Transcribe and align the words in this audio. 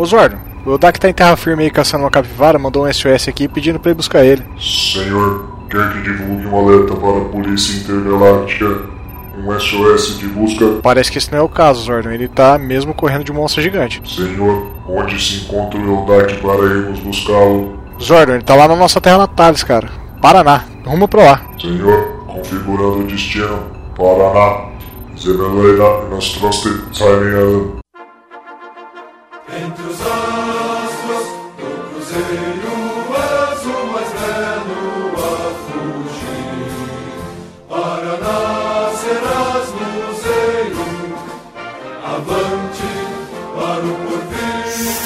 Ô 0.00 0.06
Zordo, 0.06 0.38
o 0.64 0.78
Dak 0.78 0.98
tá 0.98 1.10
em 1.10 1.12
terra 1.12 1.36
firme 1.36 1.64
aí 1.64 1.70
caçando 1.70 2.04
uma 2.04 2.10
capivara, 2.10 2.58
mandou 2.58 2.86
um 2.86 2.90
SOS 2.90 3.28
aqui 3.28 3.46
pedindo 3.46 3.78
pra 3.78 3.90
ir 3.90 3.94
buscar 3.94 4.24
ele. 4.24 4.42
Senhor, 4.58 5.46
quer 5.68 5.92
que 5.92 6.00
divulgue 6.00 6.46
um 6.46 6.58
alerta 6.58 6.96
para 6.96 7.18
a 7.18 7.24
Polícia 7.26 7.78
Intergaláctica? 7.78 8.80
Um 9.36 9.60
SOS 9.60 10.18
de 10.18 10.26
busca? 10.28 10.80
Parece 10.82 11.12
que 11.12 11.18
esse 11.18 11.30
não 11.30 11.40
é 11.40 11.42
o 11.42 11.50
caso, 11.50 11.82
Zordon. 11.82 12.12
Ele 12.12 12.28
tá 12.28 12.56
mesmo 12.56 12.94
correndo 12.94 13.24
de 13.24 13.30
um 13.30 13.34
monstro 13.34 13.60
gigante. 13.60 14.00
Senhor, 14.06 14.72
onde 14.88 15.22
se 15.22 15.44
encontra 15.44 15.78
o 15.78 15.98
Eldak 15.98 16.34
para 16.38 16.64
irmos 16.64 16.98
buscá-lo? 17.00 17.78
Zordon, 18.02 18.36
ele 18.36 18.42
tá 18.42 18.54
lá 18.54 18.66
na 18.66 18.76
nossa 18.76 19.02
terra 19.02 19.18
Natalis, 19.18 19.62
cara. 19.62 19.90
Paraná. 20.22 20.64
Rumo 20.82 21.06
pra 21.08 21.24
lá. 21.24 21.42
Senhor, 21.60 22.24
configurando 22.26 23.00
o 23.00 23.06
destino. 23.06 23.64
Paraná. 23.98 24.70
Zemeloida, 25.14 26.08
nós 26.08 26.30
trouxe 26.30 26.70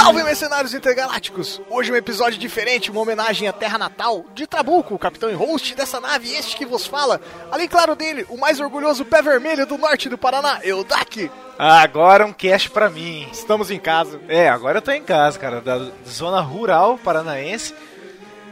Salve, 0.05 0.23
mercenários 0.23 0.75
intergalácticos! 0.75 1.63
Hoje 1.71 1.91
um 1.91 1.97
episódio 1.97 2.39
diferente, 2.39 2.91
uma 2.91 3.01
homenagem 3.01 3.49
à 3.49 3.55
terra 3.55 3.79
natal 3.79 4.23
de 4.35 4.47
Trabuco, 4.47 4.95
o 4.95 4.99
capitão 4.99 5.31
e 5.31 5.33
host 5.33 5.75
dessa 5.75 5.99
nave, 5.99 6.31
este 6.31 6.59
que 6.59 6.67
vos 6.67 6.87
fala. 6.87 7.19
Além, 7.51 7.67
claro, 7.67 7.97
dele, 7.97 8.27
o 8.29 8.37
mais 8.37 8.61
orgulhoso 8.61 9.03
pé 9.07 9.23
vermelho 9.23 9.65
do 9.65 9.79
norte 9.79 10.11
do 10.11 10.19
Paraná, 10.19 10.61
Eudak. 10.63 11.31
Agora 11.59 12.27
um 12.27 12.35
cash 12.35 12.69
pra 12.69 12.91
mim. 12.91 13.27
Estamos 13.33 13.71
em 13.71 13.79
casa. 13.79 14.21
É, 14.29 14.47
agora 14.47 14.77
eu 14.77 14.83
tô 14.83 14.91
em 14.91 15.03
casa, 15.03 15.39
cara, 15.39 15.63
da 15.63 15.91
zona 16.07 16.43
rural 16.43 16.99
paranaense. 16.99 17.75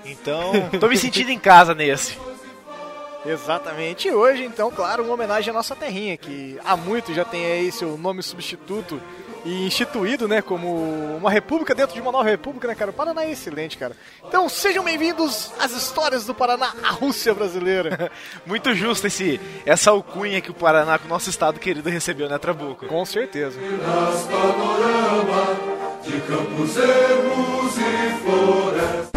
Então, 0.07 0.53
tô 0.81 0.89
me 0.89 0.97
sentindo 0.97 1.31
em 1.31 1.39
casa 1.39 1.75
nesse. 1.75 2.17
Exatamente. 3.27 4.09
E 4.09 4.11
hoje, 4.11 4.43
então, 4.43 4.71
claro, 4.71 5.05
uma 5.05 5.13
homenagem 5.13 5.51
à 5.51 5.53
nossa 5.53 5.77
terrinha, 5.77 6.17
que 6.17 6.59
há 6.65 6.79
muito 6.79 7.13
já 7.13 7.27
tem 7.27 7.45
aí 7.45 7.71
seu 7.71 7.99
nome 7.99 8.23
substituto 8.23 8.99
e 9.45 9.67
instituído, 9.67 10.29
né, 10.29 10.41
como 10.41 11.17
uma 11.17 11.31
república 11.31 11.75
dentro 11.75 11.95
de 11.95 12.01
uma 12.01 12.13
nova 12.13 12.29
república, 12.29 12.69
né, 12.69 12.75
cara? 12.75 12.91
O 12.91 12.95
Paraná 12.95 13.25
é 13.25 13.31
excelente, 13.31 13.77
cara. 13.77 13.97
Então, 14.27 14.49
sejam 14.49 14.85
bem-vindos 14.85 15.53
às 15.59 15.73
histórias 15.73 16.25
do 16.25 16.35
Paraná, 16.35 16.75
a 16.83 16.91
Rússia 16.91 17.35
brasileira. 17.35 18.11
Muito 18.47 18.75
justo 18.75 19.07
esse, 19.07 19.41
essa 19.67 19.91
alcunha 19.91 20.41
que 20.41 20.51
o 20.51 20.55
Paraná, 20.55 20.99
que 20.99 21.07
o 21.07 21.09
nosso 21.09 21.31
estado 21.31 21.59
querido, 21.59 21.89
recebeu, 21.89 22.29
né, 22.29 22.39
Trabuco? 22.39 22.87
Com 22.87 23.05
certeza. 23.05 23.59
De 26.03 26.21
campos, 26.23 26.77
e 27.79 28.25
florestas. 28.25 29.12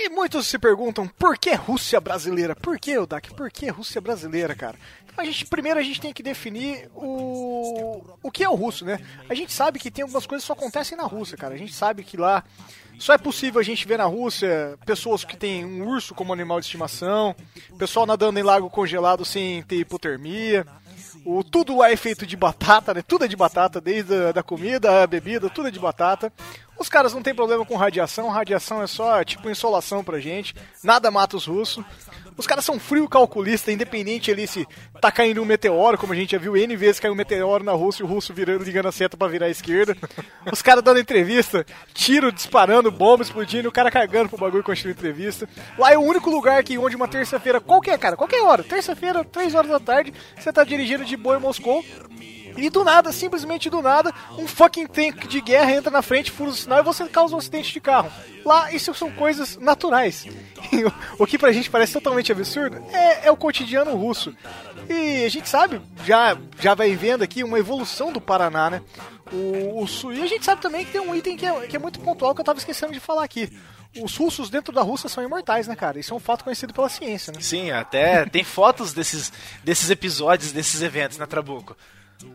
E 0.00 0.08
muitos 0.10 0.46
se 0.46 0.60
perguntam 0.60 1.08
por 1.08 1.36
que 1.36 1.52
Rússia 1.54 2.00
brasileira? 2.00 2.54
Por 2.54 2.78
que, 2.78 2.96
Odak? 2.96 3.34
Por 3.34 3.50
que 3.50 3.68
Rússia 3.68 4.00
brasileira, 4.00 4.54
cara? 4.54 4.78
Então 5.02 5.24
a 5.24 5.24
gente, 5.24 5.44
primeiro 5.46 5.80
a 5.80 5.82
gente 5.82 6.00
tem 6.00 6.12
que 6.12 6.22
definir 6.22 6.88
o, 6.94 8.04
o 8.22 8.30
que 8.30 8.44
é 8.44 8.48
o 8.48 8.54
russo, 8.54 8.84
né? 8.84 9.00
A 9.28 9.34
gente 9.34 9.52
sabe 9.52 9.80
que 9.80 9.90
tem 9.90 10.04
algumas 10.04 10.24
coisas 10.24 10.44
que 10.44 10.46
só 10.46 10.52
acontecem 10.52 10.96
na 10.96 11.02
Rússia, 11.02 11.36
cara. 11.36 11.54
A 11.54 11.58
gente 11.58 11.74
sabe 11.74 12.04
que 12.04 12.16
lá 12.16 12.44
só 12.96 13.12
é 13.12 13.18
possível 13.18 13.60
a 13.60 13.64
gente 13.64 13.88
ver 13.88 13.98
na 13.98 14.04
Rússia 14.04 14.78
pessoas 14.86 15.24
que 15.24 15.36
têm 15.36 15.64
um 15.64 15.88
urso 15.88 16.14
como 16.14 16.32
animal 16.32 16.60
de 16.60 16.66
estimação, 16.66 17.34
pessoal 17.76 18.06
nadando 18.06 18.38
em 18.38 18.44
lago 18.44 18.70
congelado 18.70 19.24
sem 19.24 19.64
ter 19.64 19.80
hipotermia. 19.80 20.64
O, 21.24 21.42
tudo 21.42 21.76
lá 21.76 21.90
é 21.90 21.96
feito 21.96 22.24
de 22.24 22.36
batata, 22.36 22.94
né? 22.94 23.02
Tudo 23.02 23.24
é 23.24 23.28
de 23.28 23.36
batata, 23.36 23.80
desde 23.80 24.14
a 24.14 24.32
da 24.32 24.42
comida, 24.44 25.02
a 25.02 25.06
bebida, 25.08 25.50
tudo 25.50 25.66
é 25.66 25.70
de 25.72 25.80
batata. 25.80 26.32
Os 26.78 26.88
caras 26.88 27.12
não 27.12 27.22
tem 27.22 27.34
problema 27.34 27.64
com 27.64 27.76
radiação, 27.76 28.28
radiação 28.28 28.82
é 28.82 28.86
só 28.86 29.22
tipo 29.24 29.50
insolação 29.50 30.04
pra 30.04 30.20
gente, 30.20 30.54
nada 30.82 31.10
mata 31.10 31.36
os 31.36 31.46
russos. 31.46 31.84
Os 32.36 32.46
caras 32.46 32.64
são 32.64 32.78
frio 32.78 33.08
calculista, 33.08 33.72
independente 33.72 34.30
ali 34.30 34.46
se 34.46 34.64
tá 35.00 35.10
caindo 35.10 35.42
um 35.42 35.44
meteoro, 35.44 35.98
como 35.98 36.12
a 36.12 36.16
gente 36.16 36.30
já 36.30 36.38
viu 36.38 36.56
N 36.56 36.76
vezes 36.76 37.00
caiu 37.00 37.12
um 37.12 37.16
meteoro 37.16 37.64
na 37.64 37.72
Rússia 37.72 38.02
e 38.02 38.06
o 38.06 38.08
russo 38.08 38.32
virando, 38.32 38.62
ligando 38.62 38.86
a 38.86 38.92
seta 38.92 39.16
pra 39.16 39.26
virar 39.26 39.46
à 39.46 39.50
esquerda. 39.50 39.96
Os 40.52 40.62
caras 40.62 40.84
dando 40.84 41.00
entrevista, 41.00 41.66
tiro 41.92 42.30
disparando, 42.30 42.92
bomba 42.92 43.24
explodindo, 43.24 43.66
e 43.66 43.68
o 43.68 43.72
cara 43.72 43.90
cagando 43.90 44.28
pro 44.28 44.38
bagulho 44.38 44.62
construir 44.62 44.92
entrevista. 44.92 45.48
Lá 45.76 45.92
é 45.92 45.98
o 45.98 46.02
único 46.02 46.30
lugar 46.30 46.62
que 46.62 46.78
onde 46.78 46.94
uma 46.94 47.08
terça-feira, 47.08 47.60
qualquer 47.60 47.98
cara, 47.98 48.16
qualquer 48.16 48.40
hora, 48.42 48.62
terça-feira, 48.62 49.24
3 49.24 49.56
horas 49.56 49.70
da 49.72 49.80
tarde, 49.80 50.14
você 50.38 50.52
tá 50.52 50.62
dirigindo 50.62 51.04
de 51.04 51.16
boa 51.16 51.38
em 51.38 51.40
Moscou. 51.40 51.84
E 52.60 52.68
do 52.70 52.82
nada, 52.84 53.12
simplesmente 53.12 53.70
do 53.70 53.80
nada, 53.80 54.12
um 54.36 54.46
fucking 54.46 54.86
tank 54.86 55.26
de 55.28 55.40
guerra 55.40 55.72
entra 55.72 55.90
na 55.90 56.02
frente, 56.02 56.30
fura 56.30 56.50
o 56.50 56.54
sinal 56.54 56.80
e 56.80 56.82
você 56.82 57.06
causa 57.08 57.34
um 57.34 57.38
acidente 57.38 57.72
de 57.72 57.80
carro. 57.80 58.10
Lá, 58.44 58.72
isso 58.72 58.92
são 58.94 59.10
coisas 59.12 59.56
naturais. 59.56 60.26
o 61.18 61.26
que 61.26 61.38
pra 61.38 61.52
gente 61.52 61.70
parece 61.70 61.92
totalmente 61.92 62.32
absurdo 62.32 62.82
é, 62.92 63.28
é 63.28 63.30
o 63.30 63.36
cotidiano 63.36 63.94
russo. 63.96 64.34
E 64.88 65.24
a 65.24 65.28
gente 65.28 65.48
sabe, 65.48 65.80
já, 66.04 66.36
já 66.58 66.74
vai 66.74 66.94
vendo 66.96 67.22
aqui 67.22 67.44
uma 67.44 67.58
evolução 67.58 68.12
do 68.12 68.20
Paraná, 68.20 68.70
né? 68.70 68.82
O, 69.30 69.82
o, 69.82 69.86
sul- 69.86 70.14
e 70.14 70.22
a 70.22 70.26
gente 70.26 70.44
sabe 70.44 70.62
também 70.62 70.84
que 70.84 70.92
tem 70.92 71.00
um 71.00 71.14
item 71.14 71.36
que 71.36 71.44
é, 71.44 71.66
que 71.66 71.76
é 71.76 71.78
muito 71.78 72.00
pontual 72.00 72.34
que 72.34 72.40
eu 72.40 72.44
tava 72.44 72.58
esquecendo 72.58 72.92
de 72.92 73.00
falar 73.00 73.22
aqui. 73.24 73.52
Os 74.00 74.16
russos 74.16 74.48
dentro 74.50 74.72
da 74.72 74.82
Rússia 74.82 75.08
são 75.08 75.22
imortais, 75.24 75.66
né, 75.68 75.74
cara? 75.76 75.98
Isso 75.98 76.12
é 76.12 76.16
um 76.16 76.20
fato 76.20 76.44
conhecido 76.44 76.72
pela 76.72 76.88
ciência, 76.88 77.32
né? 77.32 77.40
Sim, 77.40 77.70
até 77.70 78.24
tem 78.26 78.44
fotos 78.44 78.92
desses, 78.92 79.32
desses 79.62 79.90
episódios, 79.90 80.52
desses 80.52 80.80
eventos, 80.82 81.18
né, 81.18 81.26
Trabuco? 81.26 81.76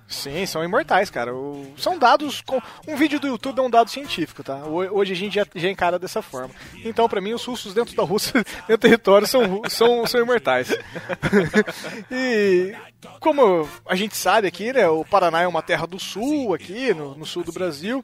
Sim, 0.08 0.46
são 0.46 0.64
imortais, 0.64 1.10
cara. 1.10 1.34
O- 1.36 1.74
são 1.78 1.98
dados. 1.98 2.42
Com... 2.42 2.62
Um 2.88 2.96
vídeo 2.96 3.20
do 3.20 3.28
YouTube 3.28 3.60
é 3.60 3.62
um 3.62 3.70
dado 3.70 3.90
científico, 3.90 4.44
tá? 4.44 4.58
Ho- 4.66 4.98
Hoje 4.98 5.14
a 5.14 5.16
gente 5.16 5.36
já, 5.36 5.46
já 5.56 5.70
encara 5.70 5.98
dessa 6.00 6.22
forma. 6.22 6.54
Então, 6.86 7.10
pra 7.10 7.20
mim, 7.22 7.34
os 7.34 7.44
russos 7.44 7.74
dentro 7.74 7.96
da 7.96 8.04
Rússia, 8.04 8.34
dentro 8.68 8.78
do 8.78 8.78
território, 8.78 9.28
são, 9.28 9.62
são, 9.70 10.06
são 10.06 10.22
imortais. 10.22 10.70
e 12.12 12.74
como 13.20 13.68
a 13.88 13.96
gente 13.96 14.16
sabe 14.16 14.48
aqui, 14.48 14.72
né? 14.74 14.88
O 14.88 15.04
Paraná 15.06 15.42
é 15.42 15.48
uma 15.48 15.62
terra 15.62 15.86
do 15.88 16.00
sul, 16.00 16.54
aqui, 16.54 16.94
no, 16.94 17.16
no 17.16 17.26
sul 17.26 17.44
do 17.44 17.52
Brasil. 17.52 18.04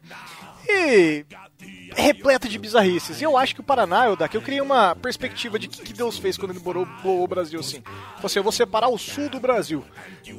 E 0.67 1.25
repleto 1.95 2.47
de 2.47 2.57
bizarrices. 2.57 3.19
E 3.19 3.23
eu 3.23 3.35
acho 3.37 3.53
que 3.55 3.61
o 3.61 3.63
Paraná, 3.63 4.05
eu 4.05 4.15
daqui 4.15 4.37
eu 4.37 4.41
criei 4.41 4.61
uma 4.61 4.95
perspectiva 4.95 5.57
de 5.57 5.67
que, 5.67 5.81
que 5.81 5.93
Deus 5.93 6.17
fez 6.17 6.37
quando 6.37 6.51
ele 6.51 6.59
bolou 6.59 6.87
o 7.03 7.27
Brasil 7.27 7.59
assim. 7.59 7.81
Falou 7.81 8.25
assim, 8.25 8.39
eu 8.39 8.43
vou 8.43 8.51
separar 8.51 8.89
o 8.89 8.97
sul 8.97 9.29
do 9.29 9.39
Brasil. 9.39 9.83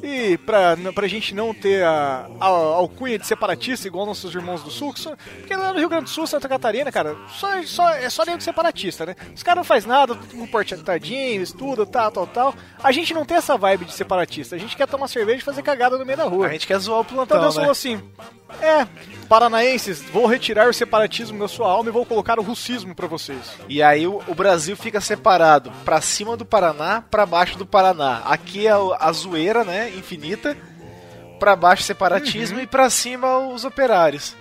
E 0.03 0.39
pra, 0.39 0.77
pra 0.95 1.09
gente 1.09 1.35
não 1.35 1.53
ter 1.53 1.85
a, 1.85 2.29
a, 2.41 2.47
alcunha 2.47 3.19
de 3.19 3.27
separatista 3.27 3.87
igual 3.89 4.07
nossos 4.07 4.35
irmãos 4.35 4.63
do 4.63 4.71
sul, 4.71 4.95
que 4.95 5.01
só- 5.01 5.17
porque 5.39 5.55
lá 5.55 5.73
no 5.73 5.79
Rio 5.79 5.89
Grande 5.89 6.05
do 6.05 6.11
Sul, 6.11 6.27
Santa 6.27 6.49
Catarina, 6.49 6.91
cara, 6.93 7.17
só, 7.29 7.63
só, 7.65 7.91
é 7.91 8.09
só 8.09 8.25
nego 8.25 8.41
separatista, 8.41 9.05
né? 9.05 9.17
Os 9.35 9.43
caras 9.43 9.59
não 9.59 9.65
faz 9.65 9.85
nada, 9.85 10.17
um 10.35 10.47
portadinho, 10.47 11.43
estuda, 11.43 11.85
tal, 11.85 12.11
tal, 12.11 12.27
tal. 12.27 12.55
A 12.83 12.93
gente 12.93 13.13
não 13.13 13.25
tem 13.25 13.37
essa 13.37 13.57
vibe 13.59 13.85
de 13.87 13.93
separatista. 13.93 14.55
A 14.57 14.59
gente 14.59 14.77
quer 14.77 14.87
tomar 14.87 15.09
cerveja 15.09 15.39
e 15.39 15.45
fazer 15.45 15.63
cagada 15.63 15.99
no 15.99 16.07
meio 16.07 16.17
da 16.19 16.25
rua. 16.25 16.47
A 16.47 16.53
gente 16.53 16.67
quer 16.67 16.79
zoar 16.79 17.01
o 17.01 17.03
Então 17.03 17.17
plantão, 17.17 17.41
Deus 17.41 17.57
né? 17.57 17.61
falou 17.61 17.73
assim: 17.73 18.01
É, 18.63 18.87
paranaenses, 19.29 20.01
vou 20.03 20.27
retirar 20.27 20.69
o 20.69 20.73
separatismo 20.73 21.10
da 21.39 21.49
sua 21.49 21.69
alma 21.69 21.91
e 21.91 21.93
vou 21.93 22.07
colocar 22.07 22.39
o 22.39 22.43
russismo 22.43 22.95
pra 22.95 23.07
vocês. 23.07 23.59
E 23.69 23.83
aí 23.83 24.07
o, 24.07 24.23
o 24.27 24.35
Brasil 24.35 24.77
fica 24.77 25.01
separado 25.01 25.73
pra 25.85 26.01
cima 26.01 26.37
do 26.37 26.45
Paraná, 26.45 27.03
pra 27.11 27.27
baixo 27.27 27.59
do 27.59 27.67
Paraná. 27.67 28.23
Aqui 28.25 28.67
é 28.67 28.73
a 28.73 29.13
zoeira, 29.13 29.65
né, 29.65 29.91
infinita. 29.91 30.57
Pra 31.39 31.57
baixo 31.57 31.83
separatismo 31.83 32.61
e 32.61 32.67
pra 32.67 32.91
cima 32.91 33.39
os 33.39 33.65
operários. 33.65 34.37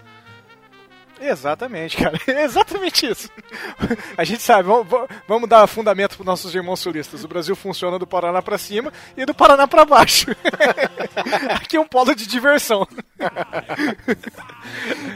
Exatamente, 1.21 1.97
cara. 1.97 2.17
Exatamente 2.43 3.05
isso. 3.05 3.29
A 4.17 4.23
gente 4.23 4.41
sabe, 4.41 4.63
vamos, 4.63 4.87
vamos 5.27 5.49
dar 5.49 5.67
fundamento 5.67 6.15
para 6.15 6.25
nossos 6.25 6.55
irmãos 6.55 6.79
sulistas. 6.79 7.23
O 7.23 7.27
Brasil 7.27 7.55
funciona 7.55 7.99
do 7.99 8.07
Paraná 8.07 8.41
pra 8.41 8.57
cima 8.57 8.91
e 9.17 9.25
do 9.25 9.33
Paraná 9.33 9.67
pra 9.67 9.83
baixo. 9.85 10.27
Aqui 11.55 11.75
é 11.75 11.79
um 11.79 11.87
polo 11.87 12.15
de 12.15 12.25
diversão. 12.25 12.87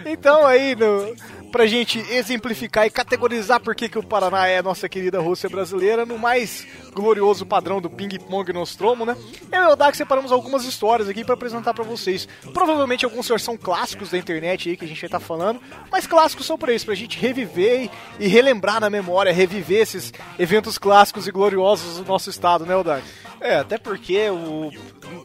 Então 0.05 0.45
aí, 0.45 0.75
no, 0.75 1.15
pra 1.53 1.67
gente 1.67 1.99
exemplificar 2.11 2.87
e 2.87 2.89
categorizar 2.89 3.59
por 3.59 3.75
que, 3.75 3.87
que 3.87 3.99
o 3.99 4.01
Paraná 4.01 4.47
é 4.47 4.57
a 4.57 4.63
nossa 4.63 4.89
querida 4.89 5.19
Rússia 5.19 5.47
brasileira, 5.47 6.03
no 6.03 6.17
mais 6.17 6.65
glorioso 6.91 7.45
padrão 7.45 7.79
do 7.79 7.91
ping-pong 7.91 8.51
Nostromo, 8.51 9.05
né? 9.05 9.15
Eu 9.51 9.69
e 9.69 9.73
o 9.73 9.75
Dax 9.75 9.95
separamos 9.95 10.31
algumas 10.31 10.65
histórias 10.65 11.07
aqui 11.07 11.23
pra 11.23 11.35
apresentar 11.35 11.71
pra 11.75 11.83
vocês. 11.83 12.27
Provavelmente 12.51 13.05
alguns 13.05 13.29
são 13.39 13.55
clássicos 13.55 14.09
da 14.09 14.17
internet 14.17 14.67
aí 14.67 14.75
que 14.75 14.83
a 14.83 14.87
gente 14.87 14.99
vai 14.99 15.07
estar 15.07 15.19
falando, 15.19 15.61
mas 15.91 16.07
clássicos 16.07 16.47
são 16.47 16.57
pra 16.57 16.73
isso, 16.73 16.87
pra 16.87 16.95
gente 16.95 17.19
reviver 17.19 17.87
e, 18.19 18.27
relembrar 18.27 18.79
na 18.79 18.89
memória, 18.89 19.31
reviver 19.31 19.81
esses 19.81 20.11
eventos 20.39 20.79
clássicos 20.79 21.27
e 21.27 21.31
gloriosos 21.31 21.99
do 21.99 22.05
nosso 22.05 22.31
estado, 22.31 22.65
né, 22.65 22.73
Dax? 22.83 23.03
É, 23.43 23.57
até 23.57 23.77
porque 23.77 24.29
o, 24.29 24.71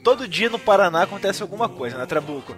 todo 0.03 0.27
dia 0.27 0.51
no 0.51 0.59
Paraná 0.59 1.05
acontece 1.05 1.41
alguma 1.41 1.69
coisa, 1.69 1.97
né, 1.97 2.05
Trabuco? 2.05 2.53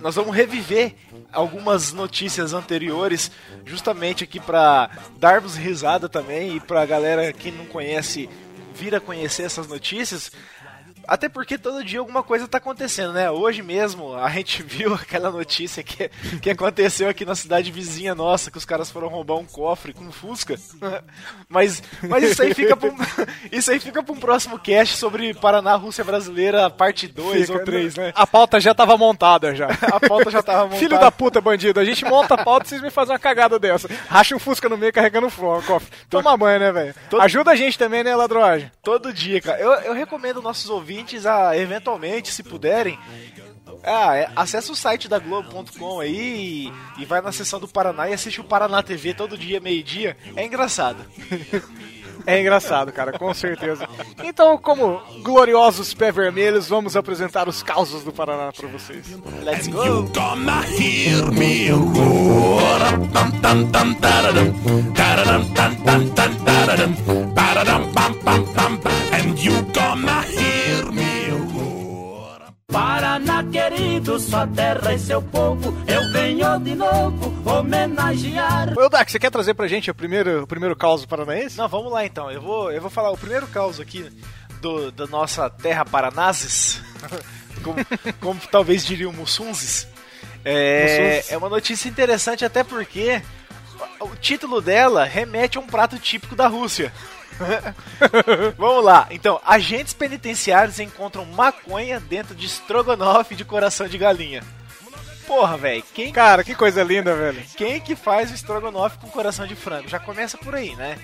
Nós 0.00 0.16
vamos 0.16 0.34
reviver 0.34 0.96
algumas 1.32 1.92
notícias 1.92 2.52
anteriores, 2.52 3.30
justamente 3.64 4.24
aqui 4.24 4.40
pra 4.40 4.90
darmos 5.16 5.54
risada 5.54 6.08
também 6.08 6.56
e 6.56 6.60
pra 6.60 6.84
galera 6.84 7.32
que 7.32 7.52
não 7.52 7.64
conhece 7.66 8.28
vir 8.74 8.92
a 8.92 9.00
conhecer 9.00 9.44
essas 9.44 9.68
notícias. 9.68 10.32
Até 11.08 11.28
porque 11.28 11.56
todo 11.56 11.82
dia 11.82 11.98
alguma 12.00 12.22
coisa 12.22 12.46
tá 12.46 12.58
acontecendo, 12.58 13.14
né? 13.14 13.30
Hoje 13.30 13.62
mesmo 13.62 14.14
a 14.14 14.28
gente 14.28 14.62
viu 14.68 14.92
aquela 14.94 15.30
notícia 15.30 15.82
que, 15.82 16.10
que 16.40 16.50
aconteceu 16.50 17.08
aqui 17.08 17.24
na 17.24 17.34
cidade 17.34 17.72
vizinha 17.72 18.14
nossa, 18.14 18.50
que 18.50 18.58
os 18.58 18.64
caras 18.66 18.90
foram 18.90 19.08
roubar 19.08 19.36
um 19.36 19.44
cofre 19.46 19.92
com 19.94 20.04
um 20.04 20.12
Fusca. 20.12 20.54
Mas, 21.48 21.82
mas 22.02 22.24
isso 22.24 22.42
aí 22.42 22.52
fica 22.52 22.76
pra 22.76 22.90
um, 22.90 22.96
isso 23.50 23.70
aí 23.70 23.80
fica 23.80 24.02
pra 24.02 24.12
um 24.12 24.18
próximo 24.20 24.58
cast 24.58 24.96
sobre 24.96 25.32
Paraná, 25.32 25.74
Rússia 25.76 26.04
Brasileira, 26.04 26.68
parte 26.68 27.06
2 27.08 27.46
Fica- 27.46 27.58
ou 27.58 27.64
3, 27.64 27.96
né? 27.96 28.12
A 28.14 28.26
pauta 28.26 28.60
já 28.60 28.74
tava 28.74 28.96
montada 28.98 29.54
já. 29.54 29.68
A 29.68 29.98
pauta 29.98 30.30
já 30.30 30.42
tava 30.42 30.64
montada. 30.64 30.78
Filho 30.80 30.98
da 31.00 31.10
puta, 31.10 31.40
bandido. 31.40 31.80
A 31.80 31.84
gente 31.84 32.04
monta 32.04 32.34
a 32.34 32.44
pauta 32.44 32.66
e 32.66 32.68
vocês 32.68 32.82
me 32.82 32.90
fazem 32.90 33.12
uma 33.14 33.18
cagada 33.18 33.58
dessa. 33.58 33.88
Racha 34.08 34.36
um 34.36 34.38
Fusca 34.38 34.68
no 34.68 34.76
meio 34.76 34.92
carregando 34.92 35.26
o 35.28 35.62
cofre. 35.62 35.88
Toma 36.10 36.36
banho, 36.36 36.60
né, 36.60 36.70
velho? 36.72 36.94
Todo- 37.08 37.22
Ajuda 37.22 37.52
a 37.52 37.56
gente 37.56 37.78
também, 37.78 38.04
né, 38.04 38.14
ladroagem? 38.14 38.70
Todo 38.82 39.12
dia, 39.12 39.40
cara. 39.40 39.58
Eu, 39.58 39.72
eu 39.72 39.94
recomendo 39.94 40.42
nossos 40.42 40.68
ouvintes 40.68 40.97
a, 41.26 41.56
eventualmente, 41.56 42.32
se 42.32 42.42
puderem, 42.42 42.98
ah, 43.82 44.16
é, 44.16 44.30
acessa 44.34 44.72
o 44.72 44.76
site 44.76 45.08
da 45.08 45.18
Globo.com 45.18 46.00
aí 46.00 46.70
e, 46.98 47.02
e 47.02 47.04
vai 47.04 47.20
na 47.20 47.32
seção 47.32 47.60
do 47.60 47.68
Paraná 47.68 48.08
e 48.08 48.12
assiste 48.12 48.40
o 48.40 48.44
Paraná 48.44 48.82
TV 48.82 49.14
todo 49.14 49.38
dia, 49.38 49.60
meio-dia. 49.60 50.16
É 50.34 50.44
engraçado. 50.44 51.04
É 52.28 52.38
engraçado, 52.38 52.92
cara, 52.92 53.18
com 53.18 53.32
certeza. 53.32 53.88
Então, 54.22 54.58
como 54.58 55.00
gloriosos 55.22 55.94
pé 55.94 56.12
vermelhos, 56.12 56.68
vamos 56.68 56.94
apresentar 56.94 57.48
os 57.48 57.62
causos 57.62 58.04
do 58.04 58.12
Paraná 58.12 58.52
pra 58.52 58.68
vocês. 58.68 59.18
Let's 59.42 59.66
go! 59.66 59.80
And 69.10 69.38
you 69.38 69.62
gonna 69.72 70.22
hear 70.24 70.92
me. 70.92 71.07
Paraná 72.70 73.42
querido, 73.44 74.20
sua 74.20 74.46
terra 74.46 74.92
e 74.92 74.98
seu 74.98 75.22
povo, 75.22 75.74
eu 75.86 76.12
venho 76.12 76.58
de 76.58 76.74
novo 76.74 77.32
homenagear. 77.50 78.78
Ô, 78.78 78.90
Dak, 78.90 79.10
você 79.10 79.18
quer 79.18 79.30
trazer 79.30 79.54
pra 79.54 79.66
gente 79.66 79.90
o 79.90 79.94
primeiro, 79.94 80.42
o 80.42 80.46
primeiro 80.46 80.76
caos 80.76 81.06
paranaense? 81.06 81.56
Não, 81.56 81.66
vamos 81.66 81.90
lá 81.90 82.04
então. 82.04 82.30
Eu 82.30 82.42
vou, 82.42 82.70
eu 82.70 82.82
vou 82.82 82.90
falar 82.90 83.10
o 83.10 83.16
primeiro 83.16 83.46
caos 83.46 83.80
aqui 83.80 84.10
do, 84.60 84.92
da 84.92 85.06
nossa 85.06 85.48
terra 85.48 85.82
Paranazes, 85.82 86.82
como, 87.64 87.78
como 88.20 88.40
talvez 88.50 88.84
diriam 88.84 89.14
Mussunzes. 89.14 89.88
É, 90.44 90.82
Mussunzes. 90.82 91.32
é 91.32 91.38
uma 91.38 91.48
notícia 91.48 91.88
interessante 91.88 92.44
até 92.44 92.62
porque 92.62 93.22
o 93.98 94.14
título 94.16 94.60
dela 94.60 95.04
remete 95.04 95.56
a 95.56 95.60
um 95.62 95.66
prato 95.66 95.98
típico 95.98 96.36
da 96.36 96.46
Rússia. 96.46 96.92
Vamos 98.56 98.84
lá. 98.84 99.06
Então, 99.10 99.40
agentes 99.44 99.94
penitenciários 99.94 100.80
encontram 100.80 101.24
maconha 101.24 102.00
dentro 102.00 102.34
de 102.34 102.46
estrogonofe 102.46 103.34
de 103.34 103.44
coração 103.44 103.88
de 103.88 103.98
galinha. 103.98 104.42
Porra, 105.26 105.58
velho, 105.58 105.84
quem 105.92 106.10
Cara, 106.10 106.42
que 106.42 106.54
coisa 106.54 106.82
linda, 106.82 107.14
velho. 107.14 107.42
quem 107.54 107.80
que 107.80 107.94
faz 107.94 108.30
o 108.30 108.34
estrogonofe 108.34 108.96
com 108.98 109.10
coração 109.10 109.46
de 109.46 109.54
frango? 109.54 109.86
Já 109.86 109.98
começa 109.98 110.38
por 110.38 110.54
aí, 110.54 110.74
né? 110.74 110.96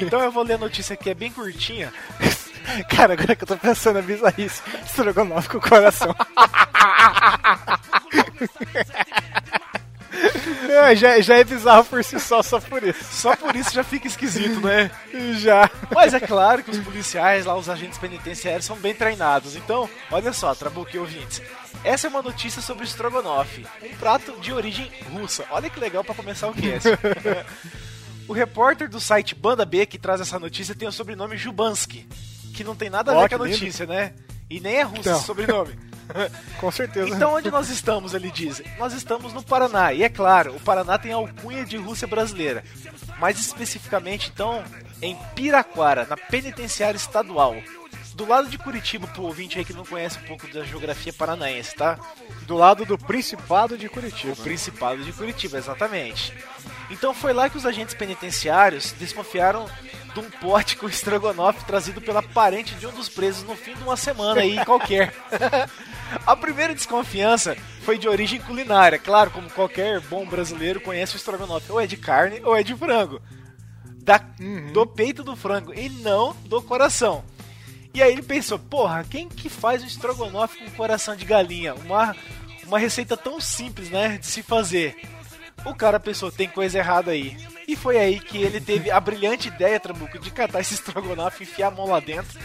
Então 0.00 0.20
eu 0.20 0.32
vou 0.32 0.42
ler 0.42 0.54
a 0.54 0.58
notícia 0.58 0.96
que 0.96 1.10
é 1.10 1.14
bem 1.14 1.30
curtinha. 1.30 1.92
Cara, 2.88 3.12
agora 3.12 3.36
que 3.36 3.44
eu 3.44 3.48
tô 3.48 3.56
pensando 3.56 3.96
na 3.96 4.02
bizarrice, 4.02 4.60
estrogonofe 4.84 5.48
com 5.48 5.60
coração. 5.60 6.14
É, 10.68 10.96
já, 10.96 11.20
já 11.20 11.36
é 11.36 11.44
bizarro 11.44 11.84
por 11.84 12.02
si 12.02 12.18
só, 12.18 12.42
só 12.42 12.58
por 12.58 12.82
isso. 12.82 13.04
Só 13.04 13.36
por 13.36 13.54
isso 13.54 13.72
já 13.72 13.84
fica 13.84 14.06
esquisito, 14.06 14.60
né? 14.60 14.90
Já. 15.38 15.70
Mas 15.94 16.14
é 16.14 16.20
claro 16.20 16.62
que 16.62 16.70
os 16.70 16.78
policiais 16.78 17.44
lá, 17.46 17.54
os 17.56 17.68
agentes 17.68 17.98
penitenciários, 17.98 18.64
são 18.64 18.76
bem 18.76 18.94
treinados. 18.94 19.54
Então, 19.56 19.88
olha 20.10 20.32
só, 20.32 20.54
Trabuque 20.54 20.98
ouvintes. 20.98 21.42
Essa 21.84 22.06
é 22.06 22.10
uma 22.10 22.22
notícia 22.22 22.62
sobre 22.62 22.84
estrogonofe, 22.84 23.66
um 23.82 23.94
prato 23.96 24.32
de 24.40 24.52
origem 24.52 24.90
russa. 25.12 25.44
Olha 25.50 25.68
que 25.68 25.78
legal 25.78 26.02
pra 26.02 26.14
começar 26.14 26.48
o 26.48 26.54
cast. 26.54 26.88
o 28.26 28.32
repórter 28.32 28.88
do 28.88 28.98
site 28.98 29.34
Banda 29.34 29.64
B 29.64 29.86
que 29.86 29.98
traz 29.98 30.20
essa 30.20 30.38
notícia 30.38 30.74
tem 30.74 30.88
o 30.88 30.92
sobrenome 30.92 31.36
Jubansky, 31.36 32.08
que 32.54 32.64
não 32.64 32.74
tem 32.74 32.88
nada 32.88 33.12
a 33.12 33.14
ver 33.14 33.28
com 33.28 33.42
a 33.42 33.46
que 33.46 33.52
notícia, 33.52 33.86
né? 33.86 34.14
E 34.48 34.60
nem 34.60 34.76
é 34.76 34.82
russo 34.82 35.00
Então. 35.00 35.16
esse 35.16 35.26
sobrenome. 35.26 35.78
Com 36.60 36.70
certeza. 36.70 37.08
Então 37.08 37.34
onde 37.34 37.50
nós 37.50 37.70
estamos, 37.70 38.12
ele 38.14 38.30
diz? 38.30 38.62
Nós 38.78 38.92
estamos 38.92 39.32
no 39.32 39.42
Paraná. 39.42 39.92
E 39.92 40.02
é 40.02 40.08
claro, 40.08 40.54
o 40.54 40.60
Paraná 40.60 40.98
tem 40.98 41.12
alcunha 41.12 41.64
de 41.64 41.76
Rússia 41.76 42.06
brasileira. 42.06 42.62
Mais 43.18 43.38
especificamente, 43.38 44.30
então, 44.34 44.62
em 45.00 45.16
Piraquara, 45.34 46.06
na 46.08 46.16
penitenciária 46.16 46.96
estadual. 46.96 47.56
Do 48.14 48.26
lado 48.28 48.48
de 48.48 48.56
Curitiba, 48.58 49.08
pro 49.08 49.24
ouvinte 49.24 49.58
aí 49.58 49.64
que 49.64 49.72
não 49.72 49.84
conhece 49.84 50.18
um 50.18 50.26
pouco 50.26 50.46
da 50.52 50.62
geografia 50.62 51.12
paranaense, 51.12 51.74
tá? 51.74 51.98
Do 52.42 52.54
lado 52.54 52.84
do 52.84 52.96
Principado 52.96 53.76
de 53.76 53.88
Curitiba. 53.88 54.34
O 54.34 54.36
Principado 54.36 55.02
de 55.02 55.12
Curitiba, 55.12 55.58
exatamente. 55.58 56.32
Então 56.90 57.12
foi 57.12 57.32
lá 57.32 57.48
que 57.50 57.56
os 57.56 57.66
agentes 57.66 57.94
penitenciários 57.94 58.92
desconfiaram 58.92 59.66
de 60.14 60.20
um 60.20 60.30
pote 60.30 60.76
com 60.76 60.88
estrogonofe 60.88 61.64
trazido 61.64 62.00
pela 62.00 62.22
parente 62.22 62.74
de 62.76 62.86
um 62.86 62.92
dos 62.92 63.08
presos 63.08 63.42
no 63.42 63.56
fim 63.56 63.74
de 63.74 63.82
uma 63.82 63.96
semana 63.96 64.40
aí 64.40 64.64
qualquer. 64.64 65.12
A 66.24 66.36
primeira 66.36 66.74
desconfiança 66.74 67.56
foi 67.82 67.98
de 67.98 68.08
origem 68.08 68.40
culinária. 68.40 68.98
Claro, 68.98 69.30
como 69.30 69.50
qualquer 69.50 70.00
bom 70.00 70.24
brasileiro 70.24 70.80
conhece 70.80 71.16
o 71.16 71.18
estrogonofe, 71.18 71.72
ou 71.72 71.80
é 71.80 71.86
de 71.86 71.96
carne 71.96 72.40
ou 72.44 72.56
é 72.56 72.62
de 72.62 72.74
frango. 72.76 73.20
Da, 73.84 74.20
Do 74.72 74.86
peito 74.86 75.24
do 75.24 75.34
frango 75.34 75.74
e 75.74 75.88
não 75.88 76.34
do 76.44 76.62
coração. 76.62 77.24
E 77.92 78.02
aí 78.02 78.12
ele 78.12 78.22
pensou, 78.22 78.58
porra, 78.58 79.04
quem 79.08 79.28
que 79.28 79.48
faz 79.48 79.82
um 79.82 79.86
estrogonofe 79.86 80.58
com 80.58 80.70
coração 80.72 81.16
de 81.16 81.24
galinha? 81.24 81.74
Uma, 81.74 82.14
uma 82.66 82.78
receita 82.78 83.16
tão 83.16 83.40
simples, 83.40 83.88
né, 83.88 84.18
de 84.18 84.26
se 84.26 84.42
fazer. 84.42 84.96
O 85.64 85.74
cara 85.74 85.98
pensou, 85.98 86.30
tem 86.30 86.48
coisa 86.48 86.78
errada 86.78 87.12
aí. 87.12 87.36
E 87.66 87.74
foi 87.74 87.96
aí 87.96 88.20
que 88.20 88.38
ele 88.38 88.60
teve 88.60 88.90
a 88.90 89.00
brilhante 89.00 89.48
ideia, 89.48 89.80
Trabuco, 89.80 90.18
de 90.18 90.30
catar 90.30 90.60
esse 90.60 90.74
estrogonofe, 90.74 91.44
enfiar 91.44 91.68
a 91.68 91.70
mão 91.70 91.86
lá 91.86 92.00
dentro, 92.00 92.38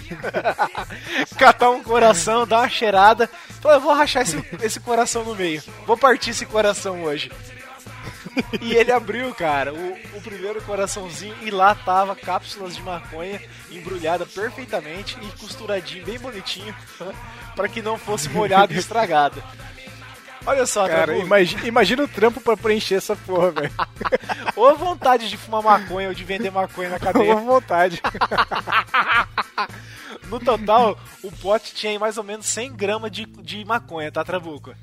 catar 1.38 1.70
um 1.72 1.84
coração, 1.84 2.48
dar 2.48 2.60
uma 2.60 2.70
cheirada. 2.70 3.30
Falou, 3.62 3.78
eu 3.78 3.82
vou 3.82 3.94
rachar 3.94 4.24
esse, 4.24 4.42
esse 4.62 4.80
coração 4.80 5.26
no 5.26 5.36
meio. 5.36 5.62
Vou 5.86 5.98
partir 5.98 6.30
esse 6.30 6.46
coração 6.46 7.04
hoje. 7.04 7.30
E 8.62 8.74
ele 8.74 8.92
abriu, 8.92 9.34
cara, 9.34 9.74
o, 9.74 9.98
o 10.16 10.22
primeiro 10.22 10.62
coraçãozinho 10.62 11.36
e 11.42 11.52
lá 11.52 11.76
tava 11.76 12.16
cápsulas 12.16 12.76
de 12.76 12.82
maconha 12.82 13.42
embrulhada 13.72 14.26
perfeitamente 14.26 15.18
e 15.22 15.38
costuradinho, 15.38 16.06
bem 16.06 16.20
bonitinho, 16.20 16.74
para 17.56 17.68
que 17.68 17.82
não 17.82 17.98
fosse 17.98 18.30
molhado 18.30 18.74
e 18.74 18.78
estragado. 18.78 19.44
Olha 20.46 20.66
só, 20.66 20.88
Cara, 20.88 21.18
imagina, 21.18 21.68
imagina 21.68 22.04
o 22.04 22.08
trampo 22.08 22.40
pra 22.42 22.56
preencher 22.58 22.96
essa 22.96 23.16
porra, 23.16 23.52
velho. 23.52 23.72
Ou 24.56 24.68
a 24.70 24.74
vontade 24.74 25.30
de 25.30 25.38
fumar 25.38 25.62
maconha 25.62 26.08
ou 26.10 26.14
de 26.14 26.24
vender 26.24 26.50
maconha 26.52 26.90
na 26.90 27.00
cadeia. 27.00 27.36
vontade. 27.36 28.02
No 30.28 30.40
total, 30.40 30.98
o 31.24 31.32
pote 31.32 31.74
tinha 31.74 31.92
aí 31.92 31.98
mais 32.00 32.18
ou 32.18 32.24
menos 32.24 32.46
100 32.46 32.74
gramas 32.76 33.12
de, 33.12 33.26
de 33.26 33.64
maconha, 33.66 34.12
tá, 34.12 34.24
Trabuco? 34.24 34.74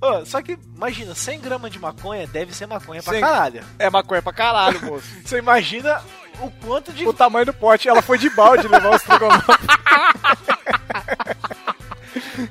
Ô, 0.00 0.24
só 0.26 0.42
que, 0.42 0.58
imagina, 0.76 1.14
100 1.14 1.40
gramas 1.40 1.70
de 1.70 1.78
maconha 1.78 2.26
deve 2.26 2.54
ser 2.54 2.66
maconha 2.66 3.02
pra 3.02 3.12
Cem- 3.12 3.22
caralho. 3.22 3.62
É 3.78 3.88
maconha 3.88 4.20
pra 4.20 4.32
caralho, 4.32 4.82
moço. 4.84 5.06
Você 5.24 5.38
imagina 5.38 6.02
o 6.40 6.50
quanto 6.50 6.92
de 6.92 7.06
O 7.06 7.12
tamanho 7.12 7.46
do 7.46 7.54
pote. 7.54 7.88
Ela 7.88 8.02
foi 8.02 8.18
de 8.18 8.28
balde 8.30 8.68
levar 8.68 8.90
o 8.90 8.96
estrogonofe. 8.96 9.46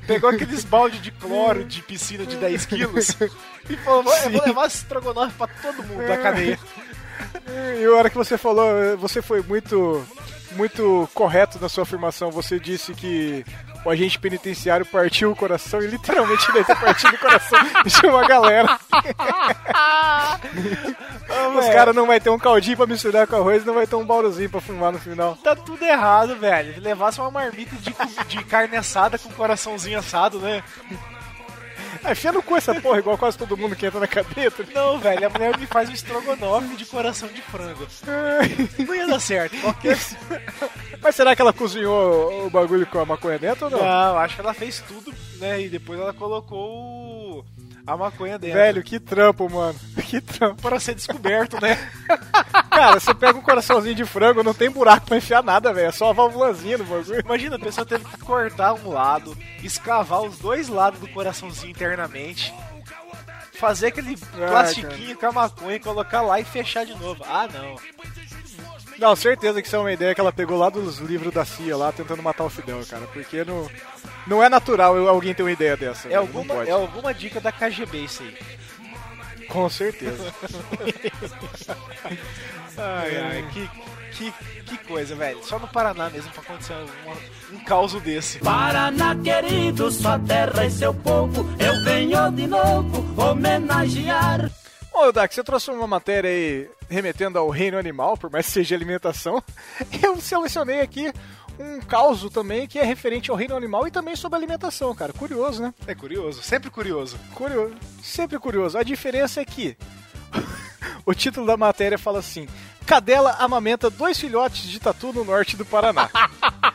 Pegou 0.08 0.30
aqueles 0.30 0.64
balde 0.64 1.00
de 1.00 1.12
cloro 1.12 1.64
de 1.66 1.82
piscina 1.82 2.26
de 2.26 2.36
10 2.38 2.66
quilos 2.66 3.10
e 3.70 3.76
falou: 3.78 4.04
"Vou- 4.04 4.16
eu 4.18 4.30
vou 4.32 4.42
levar 4.46 4.68
esse 4.68 4.78
estrogonofe 4.78 5.36
pra 5.38 5.48
todo 5.48 5.84
mundo 5.84 6.08
da 6.08 6.18
cadeia. 6.18 6.60
E 7.82 7.86
a 7.86 7.92
hora 7.92 8.10
que 8.10 8.16
você 8.18 8.38
falou, 8.38 8.98
você 8.98 9.22
foi 9.22 9.42
muito, 9.42 10.06
muito 10.54 11.10
correto 11.14 11.60
na 11.60 11.68
sua 11.70 11.84
afirmação. 11.84 12.32
Você 12.32 12.60
disse 12.60 12.94
que 12.94 13.46
o 13.86 13.90
agente 13.90 14.20
penitenciário 14.20 14.86
partiu 14.86 15.32
o 15.32 15.36
coração 15.36 15.82
e 15.82 15.88
literalmente 15.88 16.52
deve 16.52 16.66
ter 16.66 16.76
partido 16.76 17.16
o 17.16 17.20
coração 17.20 17.60
de 17.86 18.08
uma 18.08 18.28
galera. 18.28 18.80
Os 21.58 21.70
caras 21.70 21.96
não 21.96 22.06
vai 22.06 22.20
ter 22.20 22.30
um 22.30 22.38
caldinho 22.38 22.78
pra 22.78 22.86
misturar 22.86 23.28
com 23.28 23.36
arroz, 23.36 23.66
não 23.66 23.74
vai 23.74 23.88
ter 23.88 23.96
um 23.96 24.06
bauruzinho 24.06 24.50
pra 24.50 24.62
fumar 24.62 24.92
no 24.92 25.00
final. 25.00 25.36
Tá 25.38 25.56
tudo 25.56 25.84
errado, 25.84 26.36
velho. 26.36 26.82
Levasse 26.82 27.20
uma 27.20 27.32
marmita 27.32 27.76
de, 27.76 27.94
de 28.28 28.44
carne 28.46 28.78
assada 28.78 29.18
com 29.18 29.30
coraçãozinho 29.30 30.00
assado, 30.00 30.40
né? 30.40 30.64
Enfia 32.12 32.32
no 32.32 32.44
cu 32.44 32.56
essa 32.58 32.74
porra, 32.80 33.00
igual 33.00 33.18
quase 33.18 33.38
todo 33.38 33.56
mundo 33.58 33.76
que 33.76 33.86
entra 33.86 34.00
na 34.00 34.08
cadeia. 34.08 34.52
ligado? 34.58 34.74
Não, 34.74 35.00
velho, 35.00 35.26
a 35.26 35.30
mulher 35.30 35.58
me 35.58 35.66
faz 35.66 35.90
um 35.90 35.94
estrogonofe 35.94 36.76
de 36.76 36.86
coração 36.86 37.28
de 37.30 37.42
frango. 37.42 37.88
Não 38.86 38.96
ia 38.96 39.08
dar 39.08 39.20
certo. 39.20 39.56
Qualquer... 39.62 39.98
Mas 41.02 41.16
será 41.16 41.36
que 41.36 41.42
ela 41.42 41.54
cozinhou 41.54 42.46
o 42.46 42.50
bagulho 42.50 42.86
com 42.88 43.00
a 43.00 43.06
maconha 43.06 43.38
dentro 43.40 43.66
ou 43.66 43.72
não? 43.72 43.80
Não, 43.80 44.18
acho 44.20 44.36
que 44.36 44.42
ela 44.42 44.54
fez 44.54 44.80
tudo, 44.88 45.14
né? 45.40 45.62
E 45.62 45.70
depois 45.70 46.00
ela 46.00 46.14
colocou 46.14 47.40
o- 47.40 47.46
a 47.86 47.98
maconha 47.98 48.38
dentro. 48.40 48.58
Velho, 48.58 48.84
que 48.84 49.00
trampo, 49.00 49.50
mano. 49.50 49.78
Que 50.14 50.22
trampo. 50.22 50.62
para 50.62 50.80
ser 50.80 50.94
descoberto, 50.94 51.60
né? 51.60 51.76
Cara, 52.70 53.00
você 53.00 53.14
pega 53.16 53.38
um 53.38 53.42
coraçãozinho 53.42 53.96
de 53.96 54.06
frango, 54.06 54.44
não 54.44 54.54
tem 54.54 54.70
buraco 54.70 55.08
pra 55.08 55.18
enfiar 55.18 55.42
nada, 55.44 55.74
velho. 55.74 55.88
É 55.88 55.92
só 55.92 56.10
a 56.10 56.14
válvulazinha 56.14 56.78
no 56.78 56.84
bagulho. 56.84 57.20
Imagina, 57.20 57.56
a 57.56 57.60
pessoa 57.60 57.86
teve 57.86 58.06
que 58.06 58.18
cortar 58.20 58.74
um 58.74 58.90
lado, 58.90 59.36
escavar 59.64 60.22
os 60.22 60.38
dois 60.38 60.68
lados 60.68 61.00
do 61.00 61.08
coraçãozinho 61.08 61.72
internamente, 61.72 62.54
fazer 63.54 63.88
aquele 63.88 64.18
Ah, 64.36 64.48
plastiquinho 64.50 65.18
com 65.18 65.26
a 65.26 65.32
maconha, 65.32 65.80
colocar 65.80 66.22
lá 66.22 66.40
e 66.40 66.44
fechar 66.44 66.86
de 66.86 66.94
novo. 66.96 67.24
Ah, 67.28 67.48
não. 67.52 67.76
Não, 69.00 69.16
certeza 69.16 69.62
que 69.62 69.68
isso 69.68 69.76
é 69.76 69.80
uma 69.80 69.92
ideia 69.92 70.14
que 70.16 70.22
ela 70.22 70.32
pegou 70.32 70.58
lá 70.58 70.70
dos 70.70 71.00
livros 71.00 71.34
da 71.34 71.44
CIA 71.44 71.76
lá, 71.76 71.92
tentando 71.92 72.22
matar 72.24 72.44
o 72.46 72.50
Fidel, 72.50 72.82
cara. 72.90 73.06
Porque 73.08 73.44
não, 73.44 73.68
não 74.28 74.44
é 74.44 74.48
natural 74.50 74.96
eu- 74.96 75.10
alguém 75.10 75.34
ter 75.34 75.44
uma 75.44 75.52
ideia 75.52 75.76
dessa. 75.76 76.08
É 76.10 76.16
alguma, 76.16 76.64
é 76.64 76.72
alguma 76.72 77.14
dica 77.14 77.40
da 77.42 77.52
KGB 77.52 77.98
isso 78.06 78.24
aí. 78.24 78.38
Com 79.48 79.70
certeza. 79.70 80.34
Ai, 82.76 83.18
ai, 83.18 83.46
que, 83.54 83.70
que, 84.14 84.34
que 84.66 84.78
coisa, 84.88 85.16
velho. 85.16 85.44
Só 85.44 85.60
no 85.60 85.68
Paraná 85.68 86.10
mesmo 86.10 86.32
pra 86.32 86.42
acontecer 86.42 86.74
um, 86.74 87.56
um 87.56 87.60
caos 87.64 87.94
desse. 88.02 88.40
Paraná 88.40 89.16
querido, 89.16 89.92
sua 89.92 90.18
terra 90.18 90.66
e 90.66 90.72
seu 90.72 90.92
povo, 90.92 91.46
eu 91.60 91.84
venho 91.84 92.32
de 92.32 92.48
novo 92.48 93.22
homenagear. 93.22 94.50
Ô, 94.94 95.12
Dak, 95.12 95.34
você 95.34 95.44
trouxe 95.44 95.72
uma 95.72 95.88
matéria 95.88 96.30
aí 96.30 96.70
remetendo 96.88 97.40
ao 97.40 97.50
reino 97.50 97.78
animal, 97.78 98.16
por 98.16 98.30
mais 98.30 98.46
que 98.46 98.52
seja 98.52 98.76
alimentação. 98.76 99.44
Eu 100.04 100.22
selecionei 100.22 100.82
aqui 100.82 101.12
um 101.60 101.80
caos 101.82 102.28
também 102.32 102.68
que 102.68 102.80
é 102.80 102.84
referente 102.84 103.32
ao 103.32 103.38
reino 103.38 103.56
animal 103.56 103.88
e 103.88 103.92
também 103.92 104.16
sobre 104.16 104.38
alimentação, 104.38 104.94
cara. 104.94 105.12
Curioso, 105.12 105.62
né? 105.64 105.74
É 105.88 105.96
curioso, 105.96 106.44
sempre 106.44 106.70
curioso. 106.70 107.18
Curioso. 107.34 107.76
Sempre 108.02 108.38
curioso. 108.38 108.78
A 108.78 108.84
diferença 108.84 109.42
é 109.42 109.46
que 109.46 109.76
o 111.06 111.14
título 111.14 111.48
da 111.48 111.58
matéria 111.58 111.98
fala 111.98 112.20
assim: 112.20 112.48
Cadela 112.86 113.36
amamenta 113.40 113.90
dois 113.90 114.20
filhotes 114.20 114.64
de 114.64 114.80
tatu 114.80 115.12
no 115.12 115.24
norte 115.24 115.58
do 115.58 115.66
Paraná. 115.66 116.10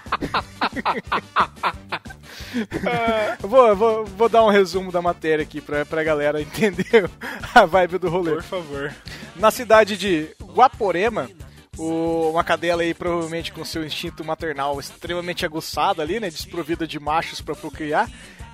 Eu 3.42 3.48
vou, 3.48 3.76
vou, 3.76 4.04
vou 4.06 4.28
dar 4.28 4.44
um 4.44 4.50
resumo 4.50 4.90
da 4.90 5.02
matéria 5.02 5.42
aqui 5.42 5.60
pra, 5.60 5.84
pra 5.84 6.02
galera 6.04 6.40
entender 6.40 7.08
a 7.54 7.64
vibe 7.66 7.98
do 7.98 8.08
rolê. 8.08 8.32
Por 8.34 8.42
favor. 8.42 8.94
Na 9.36 9.50
cidade 9.50 9.96
de 9.96 10.28
Guaporema, 10.42 11.28
o- 11.76 12.30
uma 12.30 12.42
cadela 12.42 12.82
aí 12.82 12.94
provavelmente 12.94 13.52
com 13.52 13.64
seu 13.64 13.84
instinto 13.84 14.24
maternal 14.24 14.78
extremamente 14.80 15.44
aguçado 15.44 16.02
ali, 16.02 16.18
né, 16.18 16.28
desprovida 16.30 16.86
de 16.86 16.98
machos 16.98 17.40
pra 17.40 17.54
procriar, 17.54 18.10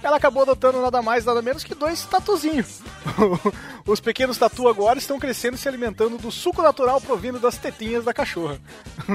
ela 0.06 0.16
acabou 0.18 0.42
adotando 0.42 0.80
nada 0.82 1.00
mais, 1.00 1.24
nada 1.24 1.40
menos 1.40 1.64
que 1.64 1.74
dois 1.74 2.04
tatuzinhos. 2.04 2.80
Os 3.86 4.00
pequenos 4.00 4.38
tatu 4.38 4.68
agora 4.68 4.98
estão 4.98 5.18
crescendo 5.18 5.54
e 5.54 5.58
se 5.58 5.68
alimentando 5.68 6.18
do 6.18 6.30
suco 6.30 6.62
natural 6.62 7.00
provindo 7.00 7.38
das 7.38 7.56
tetinhas 7.58 8.04
da 8.04 8.12
cachorra. 8.14 8.58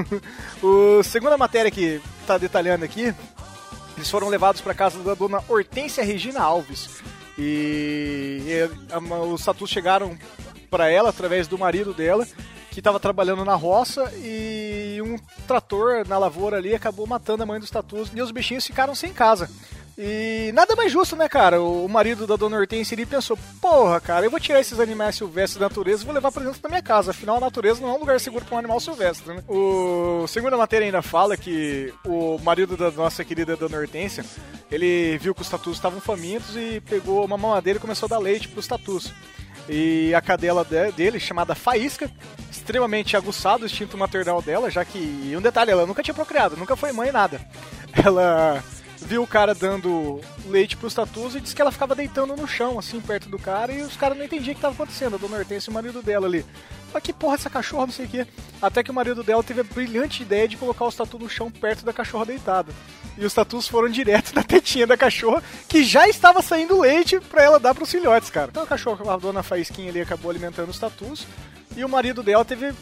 o 0.62 1.02
segunda 1.02 1.36
matéria 1.38 1.70
que 1.70 2.00
tá 2.26 2.36
detalhando 2.38 2.84
aqui, 2.84 3.14
eles 3.96 4.10
foram 4.10 4.28
levados 4.28 4.60
para 4.60 4.74
casa 4.74 4.98
da 5.00 5.14
dona 5.14 5.42
Hortência 5.48 6.04
Regina 6.04 6.40
Alves. 6.40 6.88
E, 7.38 8.42
e, 8.46 8.92
a- 8.92 8.98
os 9.22 9.44
tatus 9.44 9.70
chegaram 9.70 10.16
para 10.70 10.88
ela 10.90 11.08
através 11.08 11.48
do 11.48 11.58
marido 11.58 11.92
dela, 11.92 12.26
que 12.70 12.78
estava 12.80 13.00
trabalhando 13.00 13.44
na 13.44 13.54
roça 13.54 14.12
e 14.16 15.00
um 15.02 15.16
trator 15.46 16.06
na 16.06 16.16
lavoura 16.18 16.58
ali 16.58 16.74
acabou 16.74 17.06
matando 17.06 17.42
a 17.42 17.46
mãe 17.46 17.58
dos 17.58 17.70
tatus 17.70 18.10
e 18.14 18.22
os 18.22 18.30
bichinhos 18.30 18.64
ficaram 18.66 18.94
sem 18.94 19.12
casa. 19.12 19.50
E 20.02 20.50
nada 20.54 20.74
mais 20.74 20.90
justo, 20.90 21.14
né, 21.14 21.28
cara? 21.28 21.60
O 21.60 21.86
marido 21.86 22.26
da 22.26 22.34
dona 22.34 22.56
Hortência 22.56 22.94
ali 22.94 23.04
pensou: 23.04 23.36
porra, 23.60 24.00
cara, 24.00 24.24
eu 24.24 24.30
vou 24.30 24.40
tirar 24.40 24.58
esses 24.58 24.80
animais 24.80 25.14
silvestres 25.16 25.60
da 25.60 25.66
natureza 25.68 26.02
e 26.02 26.06
vou 26.06 26.14
levar 26.14 26.32
pra 26.32 26.42
dentro 26.42 26.58
da 26.62 26.68
minha 26.70 26.80
casa. 26.82 27.10
Afinal, 27.10 27.36
a 27.36 27.40
natureza 27.40 27.82
não 27.82 27.90
é 27.90 27.92
um 27.92 27.98
lugar 27.98 28.18
seguro 28.18 28.42
pra 28.46 28.54
um 28.54 28.58
animal 28.58 28.80
silvestre, 28.80 29.34
né? 29.34 29.44
O 29.46 30.24
segunda 30.26 30.56
matéria 30.56 30.86
ainda 30.86 31.02
fala 31.02 31.36
que 31.36 31.92
o 32.06 32.38
marido 32.38 32.78
da 32.78 32.90
nossa 32.90 33.22
querida 33.22 33.56
dona 33.58 33.76
Hortência 33.76 34.24
ele 34.72 35.18
viu 35.18 35.34
que 35.34 35.42
os 35.42 35.50
tatus 35.50 35.74
estavam 35.76 36.00
famintos 36.00 36.56
e 36.56 36.80
pegou 36.88 37.22
uma 37.22 37.36
mamadeira 37.36 37.76
e 37.78 37.80
começou 37.80 38.06
a 38.06 38.10
dar 38.10 38.18
leite 38.18 38.48
pros 38.48 38.66
tatus. 38.66 39.12
E 39.68 40.14
a 40.14 40.20
cadela 40.22 40.64
de- 40.64 40.92
dele, 40.92 41.20
chamada 41.20 41.54
Faísca, 41.54 42.10
extremamente 42.50 43.16
aguçado 43.18 43.64
o 43.64 43.66
instinto 43.66 43.98
maternal 43.98 44.40
dela, 44.40 44.70
já 44.70 44.82
que. 44.82 44.98
E 44.98 45.36
um 45.36 45.42
detalhe, 45.42 45.70
ela 45.70 45.84
nunca 45.84 46.02
tinha 46.02 46.14
procriado, 46.14 46.56
nunca 46.56 46.74
foi 46.74 46.90
mãe 46.90 47.12
nada. 47.12 47.38
Ela 47.92 48.64
viu 49.00 49.22
o 49.22 49.26
cara 49.26 49.54
dando 49.54 50.20
leite 50.46 50.76
pros 50.76 50.94
tatus 50.94 51.34
e 51.34 51.40
disse 51.40 51.54
que 51.54 51.62
ela 51.62 51.72
ficava 51.72 51.94
deitando 51.94 52.36
no 52.36 52.46
chão, 52.46 52.78
assim, 52.78 53.00
perto 53.00 53.28
do 53.28 53.38
cara, 53.38 53.72
e 53.72 53.82
os 53.82 53.96
caras 53.96 54.16
não 54.16 54.24
entendiam 54.24 54.52
o 54.52 54.54
que 54.54 54.58
estava 54.58 54.74
acontecendo, 54.74 55.14
a 55.14 55.18
dona 55.18 55.38
Hortência 55.38 55.70
e 55.70 55.72
o 55.72 55.74
marido 55.74 56.02
dela 56.02 56.26
ali. 56.26 56.44
Mas 56.92 57.02
que 57.02 57.12
porra 57.12 57.34
essa 57.34 57.48
cachorra, 57.48 57.86
não 57.86 57.92
sei 57.92 58.06
o 58.06 58.08
quê. 58.08 58.26
Até 58.60 58.82
que 58.82 58.90
o 58.90 58.94
marido 58.94 59.22
dela 59.22 59.42
teve 59.42 59.60
a 59.60 59.64
brilhante 59.64 60.22
ideia 60.22 60.48
de 60.48 60.56
colocar 60.56 60.84
os 60.84 60.94
tatus 60.94 61.20
no 61.20 61.28
chão 61.28 61.50
perto 61.50 61.84
da 61.84 61.92
cachorra 61.92 62.26
deitada. 62.26 62.72
E 63.16 63.24
os 63.24 63.32
tatus 63.32 63.68
foram 63.68 63.88
direto 63.88 64.32
na 64.34 64.42
tetinha 64.42 64.86
da 64.86 64.96
cachorra, 64.96 65.42
que 65.68 65.84
já 65.84 66.08
estava 66.08 66.42
saindo 66.42 66.80
leite 66.80 67.20
pra 67.20 67.42
ela 67.42 67.60
dar 67.60 67.74
pros 67.74 67.90
filhotes, 67.90 68.30
cara. 68.30 68.48
Então 68.50 68.62
a 68.62 68.66
cachorra, 68.66 69.14
a 69.14 69.16
dona 69.16 69.42
Faísquinha 69.42 69.90
ali, 69.90 70.00
acabou 70.00 70.30
alimentando 70.30 70.70
os 70.70 70.78
tatus, 70.78 71.26
e 71.76 71.84
o 71.84 71.88
marido 71.88 72.22
dela 72.22 72.44
teve 72.44 72.72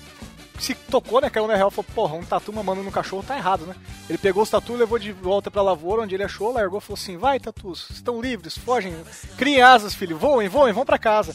se 0.58 0.74
tocou, 0.74 1.20
né? 1.20 1.30
Caiu 1.30 1.46
na 1.46 1.54
real 1.54 1.68
e 1.68 1.70
falou, 1.70 1.86
porra, 1.94 2.14
um 2.14 2.24
tatu 2.24 2.52
mamando 2.52 2.82
no 2.82 2.90
cachorro 2.90 3.22
tá 3.22 3.36
errado, 3.36 3.66
né? 3.66 3.74
Ele 4.08 4.18
pegou 4.18 4.42
os 4.42 4.50
tatu, 4.50 4.74
levou 4.74 4.98
de 4.98 5.12
volta 5.12 5.50
pra 5.50 5.62
lavoura, 5.62 6.02
onde 6.02 6.14
ele 6.14 6.24
achou, 6.24 6.52
largou 6.52 6.80
falou 6.80 6.98
assim, 7.00 7.16
vai, 7.16 7.38
tatus, 7.38 7.88
estão 7.90 8.20
livres, 8.20 8.56
fogem, 8.58 8.94
criem 9.36 9.62
asas, 9.62 9.94
filho, 9.94 10.18
voem, 10.18 10.48
voem, 10.48 10.72
vão 10.72 10.84
pra 10.84 10.98
casa. 10.98 11.34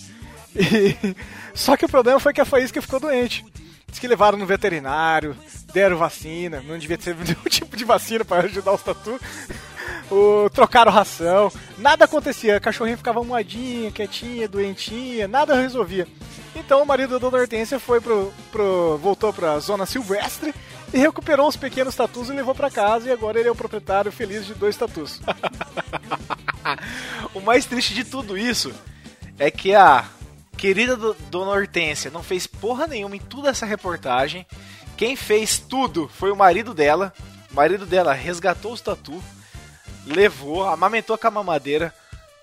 E... 0.55 1.15
Só 1.53 1.77
que 1.77 1.85
o 1.85 1.89
problema 1.89 2.19
foi 2.19 2.33
que 2.33 2.41
a 2.41 2.45
faísca 2.45 2.81
ficou 2.81 2.99
doente. 2.99 3.45
Diz 3.87 3.99
que 3.99 4.07
levaram 4.07 4.39
no 4.39 4.45
veterinário, 4.45 5.37
deram 5.71 5.97
vacina, 5.97 6.61
não 6.61 6.77
devia 6.77 6.97
ter 6.97 7.15
nenhum 7.15 7.43
tipo 7.47 7.77
de 7.77 7.85
vacina 7.85 8.25
pra 8.25 8.39
ajudar 8.39 8.73
os 8.73 8.81
tatu. 8.81 9.19
O, 10.09 10.49
trocaram 10.49 10.91
ração, 10.91 11.51
nada 11.77 12.05
acontecia, 12.05 12.57
a 12.57 12.59
cachorrinha 12.59 12.97
ficava 12.97 13.23
moadinha, 13.23 13.91
quietinha, 13.91 14.47
doentinha, 14.47 15.27
nada 15.27 15.55
resolvia. 15.55 16.07
Então 16.55 16.81
o 16.83 16.85
marido 16.85 17.11
da 17.13 17.17
dona 17.17 17.37
Hortência 17.41 17.79
foi 17.79 17.99
pro, 17.99 18.31
pro, 18.51 18.97
voltou 19.01 19.33
pra 19.33 19.59
zona 19.59 19.85
silvestre 19.85 20.53
e 20.93 20.97
recuperou 20.99 21.47
os 21.47 21.55
pequenos 21.57 21.95
tatus 21.95 22.29
e 22.29 22.33
levou 22.33 22.53
pra 22.53 22.69
casa 22.69 23.09
e 23.09 23.11
agora 23.11 23.39
ele 23.39 23.49
é 23.49 23.51
o 23.51 23.55
proprietário 23.55 24.11
feliz 24.11 24.45
de 24.45 24.53
dois 24.53 24.75
tatus. 24.77 25.19
O 27.33 27.41
mais 27.41 27.65
triste 27.65 27.93
de 27.93 28.03
tudo 28.03 28.37
isso 28.37 28.73
é 29.37 29.51
que 29.51 29.75
a 29.75 30.05
querida 30.57 30.95
do- 30.95 31.13
Dona 31.29 31.51
Hortência 31.51 32.09
não 32.11 32.23
fez 32.23 32.47
porra 32.47 32.87
nenhuma 32.87 33.15
em 33.15 33.19
toda 33.19 33.49
essa 33.49 33.65
reportagem. 33.65 34.45
Quem 34.95 35.15
fez 35.15 35.59
tudo 35.59 36.07
foi 36.07 36.31
o 36.31 36.35
marido 36.35 36.73
dela. 36.73 37.13
O 37.51 37.55
marido 37.55 37.85
dela 37.85 38.13
resgatou 38.13 38.71
os 38.71 38.81
tatu, 38.81 39.21
levou, 40.05 40.67
amamentou 40.67 41.17
com 41.17 41.27
a 41.27 41.31
mamadeira, 41.31 41.93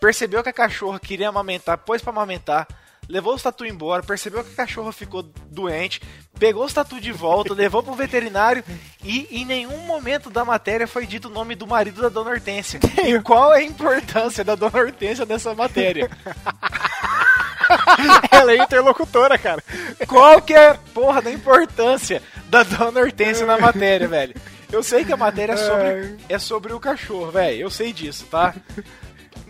percebeu 0.01 0.43
que 0.43 0.49
a 0.49 0.53
cachorra 0.53 1.01
queria 1.01 1.29
amamentar, 1.29 1.79
pôs 1.79 2.03
pra 2.03 2.13
amamentar, 2.13 2.67
levou 3.11 3.35
os 3.35 3.43
tatu 3.43 3.67
embora, 3.67 4.03
percebeu 4.03 4.45
que 4.45 4.53
a 4.53 4.57
cachorra 4.57 4.93
ficou 4.93 5.23
doente, 5.23 6.01
pegou 6.39 6.65
os 6.65 6.73
tatu 6.73 7.01
de 7.01 7.13
volta, 7.13 7.53
levou 7.53 7.83
pro 7.83 7.95
veterinário 7.95 8.65
e 9.05 9.27
em 9.31 9.45
nenhum 9.45 9.79
momento 9.79 10.31
da 10.31 10.45
matéria 10.45 10.87
foi 10.87 11.07
dito 11.07 11.29
o 11.29 11.33
nome 11.33 11.55
do 11.55 11.67
marido 11.67 12.01
da 12.01 12.09
Dona 12.09 12.31
Hortência. 12.31 12.81
E 13.05 13.21
qual 13.21 13.53
é 13.53 13.59
a 13.59 13.63
importância 13.63 14.45
da 14.45 14.55
Dona 14.55 14.79
Hortência 14.79 15.27
nessa 15.27 15.55
matéria? 15.55 16.09
Ela 18.31 18.53
é 18.53 18.57
interlocutora, 18.57 19.39
cara. 19.39 19.63
Qual 20.07 20.41
que 20.43 20.55
é 20.55 20.71
a 20.71 20.75
porra 20.75 21.23
da 21.23 21.31
importância 21.31 22.23
da 22.49 22.63
Dona 22.63 23.01
Hortência 23.01 23.47
na 23.47 23.59
matéria, 23.59 24.09
velho? 24.09 24.35
Eu 24.73 24.83
sei 24.83 25.05
que 25.05 25.13
a 25.13 25.17
matéria 25.17 25.53
é 25.53 25.57
sobre, 25.57 26.17
é 26.29 26.39
sobre 26.39 26.73
o 26.73 26.81
cachorro, 26.81 27.31
velho. 27.31 27.61
Eu 27.61 27.71
sei 27.71 27.93
disso, 27.93 28.25
tá? 28.27 28.55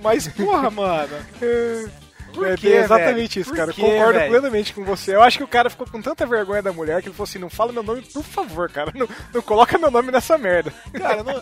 Mas, 0.03 0.29
porra, 0.29 0.71
mano. 0.71 1.17
Por 2.33 2.47
é, 2.47 2.57
quê, 2.57 2.69
é 2.69 2.77
exatamente 2.85 3.35
velho? 3.35 3.43
isso, 3.43 3.51
Por 3.51 3.57
cara. 3.57 3.73
quê, 3.73 3.81
Concordo 3.81 4.19
velho? 4.19 4.31
plenamente 4.31 4.73
com 4.73 4.85
você. 4.85 5.15
Eu 5.15 5.23
acho 5.23 5.39
que 5.39 5.45
o 5.45 5.49
cara 5.49 5.71
ficou 5.71 5.87
com 5.87 6.01
tanta 6.01 6.27
vergonha 6.27 6.63
da 6.63 6.73
mulher 6.73 7.03
que 7.03 7.09
ele 7.09 7.15
falou 7.15 7.29
assim: 7.29 7.39
não 7.39 7.51
fala 7.51 7.73
meu 7.73 7.83
nome, 7.83 8.03
por 8.03 8.23
favor, 8.23 8.71
cara. 8.71 8.93
Não, 8.95 9.09
não 9.33 9.43
coloca 9.43 9.79
meu 9.79 9.91
nome 9.91 10.11
nessa 10.11 10.37
merda. 10.39 10.73
Cara, 10.93 11.23
não, 11.23 11.35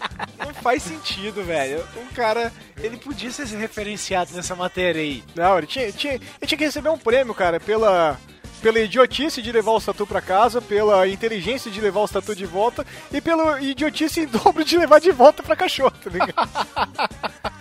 não 0.46 0.54
faz 0.54 0.82
sentido, 0.82 1.42
velho. 1.42 1.84
Um 1.96 2.06
cara, 2.14 2.52
ele 2.80 2.96
podia 2.96 3.30
ser 3.30 3.46
referenciado 3.56 4.32
nessa 4.34 4.54
matéria 4.54 5.00
aí. 5.00 5.22
Não, 5.34 5.58
ele 5.58 5.66
tinha, 5.66 5.90
tinha, 5.92 6.14
ele 6.14 6.46
tinha 6.46 6.58
que 6.58 6.64
receber 6.64 6.88
um 6.88 6.98
prêmio, 6.98 7.34
cara, 7.34 7.58
pela, 7.60 8.18
pela 8.58 8.80
idiotice 8.80 9.40
de 9.40 9.52
levar 9.52 9.72
o 9.72 9.80
tatu 9.80 10.06
pra 10.06 10.20
casa, 10.20 10.60
pela 10.60 11.06
inteligência 11.08 11.70
de 11.70 11.80
levar 11.80 12.00
o 12.00 12.08
tatu 12.08 12.34
de 12.34 12.44
volta 12.44 12.86
e 13.12 13.20
pela 13.20 13.60
idiotice 13.60 14.20
em 14.20 14.26
dobro 14.26 14.64
de 14.64 14.76
levar 14.76 15.00
de 15.00 15.10
volta 15.12 15.42
pra 15.42 15.56
cachorro, 15.56 15.92
tá 16.02 16.10
ligado? 16.10 16.48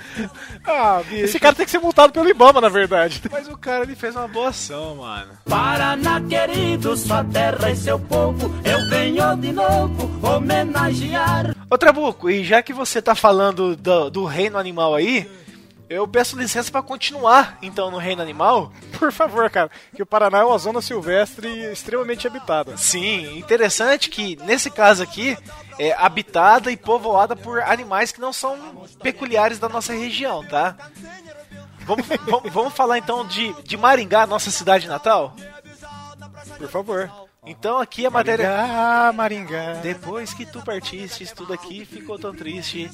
Ah, 0.65 1.01
bicho. 1.07 1.25
Esse 1.25 1.39
cara 1.39 1.53
tem 1.53 1.65
que 1.65 1.71
ser 1.71 1.79
multado 1.79 2.11
pelo 2.11 2.27
Ibama, 2.27 2.59
na 2.59 2.69
verdade. 2.69 3.21
Mas 3.31 3.47
o 3.47 3.55
cara, 3.55 3.83
ele 3.83 3.95
fez 3.95 4.15
uma 4.15 4.27
boa 4.27 4.49
ação, 4.49 4.95
mano. 4.95 5.33
Paraná 5.47 6.19
querido, 6.21 6.97
sua 6.97 7.23
terra 7.23 7.69
e 7.69 7.75
seu 7.75 7.99
povo, 7.99 8.51
eu 8.65 8.89
venho 8.89 9.35
de 9.37 9.51
novo 9.51 10.09
homenagear. 10.27 11.55
Ô 11.69 11.77
Trabuco, 11.77 12.29
e 12.29 12.43
já 12.43 12.61
que 12.61 12.73
você 12.73 13.01
tá 13.01 13.13
falando 13.13 13.75
do, 13.75 14.09
do 14.09 14.25
reino 14.25 14.57
animal 14.57 14.95
aí, 14.95 15.29
Eu 15.89 16.07
peço 16.07 16.37
licença 16.37 16.69
pra 16.69 16.81
continuar, 16.81 17.57
então, 17.61 17.89
no 17.89 17.97
Reino 17.97 18.21
Animal. 18.21 18.71
Por 18.99 19.11
favor, 19.11 19.49
cara, 19.49 19.71
que 19.95 20.03
o 20.03 20.05
Paraná 20.05 20.39
é 20.39 20.43
uma 20.43 20.57
zona 20.57 20.81
silvestre 20.81 21.47
extremamente 21.71 22.27
habitada. 22.27 22.75
Sim, 22.75 23.37
interessante 23.37 24.09
que, 24.09 24.35
nesse 24.43 24.69
caso 24.69 25.01
aqui, 25.01 25.37
é 25.79 25.93
habitada 25.93 26.71
e 26.71 26.77
povoada 26.77 27.35
por 27.35 27.61
animais 27.61 28.11
que 28.11 28.19
não 28.19 28.33
são 28.33 28.85
peculiares 29.01 29.59
da 29.59 29.69
nossa 29.69 29.93
região, 29.93 30.43
tá? 30.45 30.75
Vamos, 31.81 32.05
vamos, 32.27 32.51
vamos 32.51 32.73
falar 32.73 32.97
então 32.97 33.25
de, 33.25 33.53
de 33.63 33.77
Maringá, 33.77 34.27
nossa 34.27 34.51
cidade 34.51 34.87
natal? 34.87 35.35
Por 36.57 36.67
favor. 36.67 37.09
Então 37.45 37.77
aqui 37.77 38.05
a 38.05 38.09
matéria... 38.09 38.51
Ah, 38.51 39.13
Maringá. 39.13 39.75
Depois 39.75 40.33
que 40.33 40.45
tu 40.45 40.61
partiste, 40.61 41.33
tudo 41.33 41.53
aqui 41.53 41.85
ficou 41.85 42.19
tão 42.19 42.35
triste. 42.35 42.91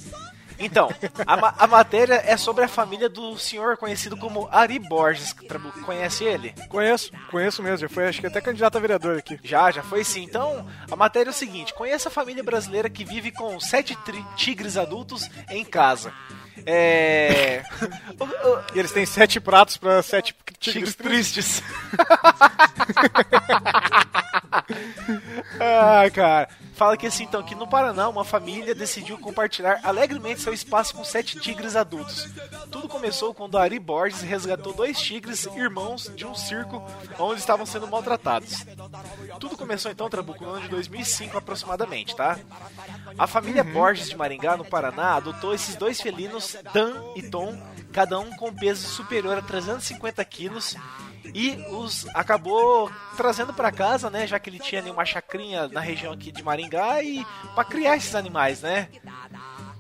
Então, 0.60 0.90
a, 1.26 1.38
ma- 1.38 1.54
a 1.58 1.68
matéria 1.68 2.22
é 2.26 2.38
sobre 2.38 2.64
a 2.64 2.68
família 2.68 3.10
do 3.10 3.38
senhor 3.38 3.78
conhecido 3.78 4.16
como 4.18 4.48
Ari 4.52 4.80
Borges. 4.80 5.34
Conhece 5.86 6.24
ele? 6.24 6.54
Conheço, 6.70 7.12
conheço 7.30 7.62
mesmo. 7.64 7.80
Já 7.80 7.90
foi, 7.90 8.08
acho 8.08 8.22
que 8.22 8.28
até 8.28 8.40
candidato 8.42 8.78
a 8.78 8.82
vereador 8.82 9.18
aqui. 9.18 9.40
Já, 9.44 9.72
já 9.72 9.84
foi 9.84 10.04
sim. 10.04 10.24
Então, 10.24 10.68
a 10.90 10.96
matéria 10.96 11.30
é 11.30 11.32
o 11.32 11.34
seguinte: 11.34 11.74
conheça 11.74 12.10
a 12.10 12.12
família 12.12 12.44
brasileira 12.44 12.90
que 12.90 13.04
vive 13.04 13.32
com 13.32 13.60
sete 13.60 13.98
tigres 14.36 14.78
adultos 14.78 15.30
em 15.50 15.64
casa. 15.66 16.14
É. 16.66 17.64
E 18.76 18.80
eles 18.80 18.92
têm 18.92 19.06
sete 19.06 19.40
pratos 19.40 19.76
pra 19.78 20.02
sete 20.02 20.36
tigres 20.60 20.94
tigres 20.94 20.96
tristes. 20.96 21.64
ah, 25.60 26.04
cara. 26.14 26.48
Fala 26.74 26.98
que 26.98 27.08
assim, 27.08 27.24
então, 27.24 27.44
que 27.44 27.56
no 27.56 27.68
Paraná 27.68 28.10
uma 28.10 28.24
família 28.24 28.74
decidiu 28.74 29.18
compartilhar 29.18 29.80
alegremente 29.84 30.42
seu 30.42 30.54
espaço 30.54 30.96
com 30.96 31.04
sete 31.04 31.40
tigres 31.40 31.76
adultos. 31.76 32.28
Tudo 32.72 32.88
começou 32.90 33.34
quando 33.34 33.58
Ari 33.58 33.80
Borges 33.80 34.22
resgatou 34.22 34.74
dois 34.74 35.00
tigres 35.00 35.46
irmãos 35.56 36.12
de 36.16 36.26
um 36.26 36.34
circo 36.34 36.84
onde 37.20 37.40
estavam 37.40 37.66
sendo 37.66 37.88
maltratados. 37.88 38.66
Tudo 39.40 39.58
começou 39.58 39.92
então, 39.92 40.10
Trabuco, 40.10 40.44
no 40.44 40.52
ano 40.52 40.62
de 40.62 40.70
2005 40.70 41.38
aproximadamente, 41.38 42.16
tá? 42.16 42.40
A 43.18 43.28
família 43.28 43.64
Borges 43.64 44.10
de 44.10 44.18
Maringá, 44.18 44.58
no 44.58 44.66
Paraná, 44.66 45.16
adotou 45.16 45.54
esses 45.54 45.76
dois 45.76 46.02
felinos, 46.02 46.58
Dan 46.74 46.94
e 47.16 47.22
Tom, 47.22 47.56
cada 47.94 48.20
um 48.20 48.32
com 48.32 48.54
peso 48.54 48.88
superior 48.88 49.38
a 49.38 49.42
350 49.42 50.26
quilos, 50.26 50.76
e 51.34 51.52
os 51.70 52.06
acabou 52.14 52.92
trazendo 53.16 53.54
pra 53.54 53.72
casa, 53.72 54.10
né, 54.10 54.28
já 54.28 54.38
que 54.40 54.50
ele 54.50 54.60
tinha 54.60 54.82
ali 54.82 54.92
uma 54.92 55.06
chacrinha 55.06 55.68
na 55.68 55.80
região 55.80 56.12
aqui 56.12 56.32
de 56.32 56.44
Maringá 56.44 57.02
e 57.02 57.26
pra 57.56 57.64
criar 57.64 57.96
esses 57.96 58.16
animais, 58.16 58.62
né? 58.62 58.90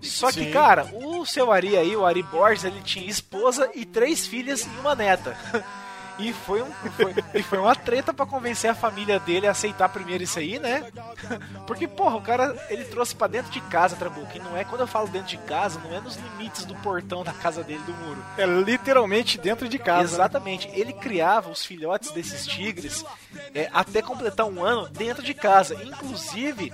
Só 0.01 0.31
que, 0.31 0.45
Sim. 0.45 0.51
cara, 0.51 0.85
o 0.93 1.25
seu 1.25 1.51
Ari 1.51 1.77
aí, 1.77 1.95
o 1.95 2.05
Ari 2.05 2.23
Borges, 2.23 2.65
ele 2.65 2.81
tinha 2.81 3.09
esposa 3.09 3.69
e 3.73 3.85
três 3.85 4.27
filhas 4.27 4.65
e 4.65 4.79
uma 4.79 4.95
neta. 4.95 5.35
E 6.19 6.31
foi, 6.31 6.61
um, 6.61 6.71
foi, 6.71 7.15
e 7.33 7.41
foi 7.41 7.57
uma 7.57 7.75
treta 7.75 8.13
pra 8.13 8.25
convencer 8.25 8.69
a 8.69 8.75
família 8.75 9.19
dele 9.19 9.47
a 9.47 9.51
aceitar 9.51 9.89
primeiro 9.89 10.23
isso 10.23 10.37
aí, 10.37 10.59
né? 10.59 10.85
Porque, 11.65 11.87
porra, 11.87 12.15
o 12.17 12.21
cara, 12.21 12.55
ele 12.69 12.83
trouxe 12.85 13.15
pra 13.15 13.25
dentro 13.27 13.51
de 13.51 13.59
casa, 13.61 13.95
Trabuco. 13.95 14.29
E 14.35 14.39
não 14.39 14.55
é, 14.55 14.63
quando 14.63 14.81
eu 14.81 14.87
falo 14.87 15.07
dentro 15.07 15.27
de 15.29 15.37
casa, 15.37 15.79
não 15.83 15.95
é 15.95 15.99
nos 15.99 16.15
limites 16.17 16.65
do 16.65 16.75
portão 16.75 17.23
da 17.23 17.33
casa 17.33 17.63
dele, 17.63 17.81
do 17.85 17.93
muro. 17.93 18.23
É 18.37 18.45
literalmente 18.45 19.39
dentro 19.39 19.67
de 19.67 19.79
casa. 19.79 20.01
né? 20.09 20.13
Exatamente. 20.13 20.69
Ele 20.73 20.93
criava 20.93 21.49
os 21.49 21.65
filhotes 21.65 22.11
desses 22.11 22.45
tigres 22.45 23.03
é, 23.55 23.67
até 23.73 24.01
completar 24.01 24.45
um 24.45 24.63
ano 24.63 24.87
dentro 24.89 25.23
de 25.23 25.33
casa. 25.33 25.73
Inclusive, 25.83 26.71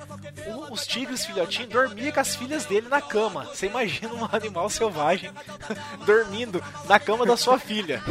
o- 0.48 0.74
os 0.74 0.86
tigres 0.86 1.26
filhotinhos 1.26 1.70
dormiam 1.72 2.12
com 2.12 2.20
as 2.20 2.36
filhas 2.36 2.66
dele 2.66 2.90
na 2.90 3.02
cama. 3.02 3.46
Você 3.46 3.68
imagina 3.68 4.14
um 4.14 4.28
animal 4.36 4.70
selvagem 4.70 5.32
dormindo 6.06 6.62
na 6.90 7.00
cama 7.00 7.26
da 7.26 7.38
sua 7.38 7.58
filha. 7.58 8.04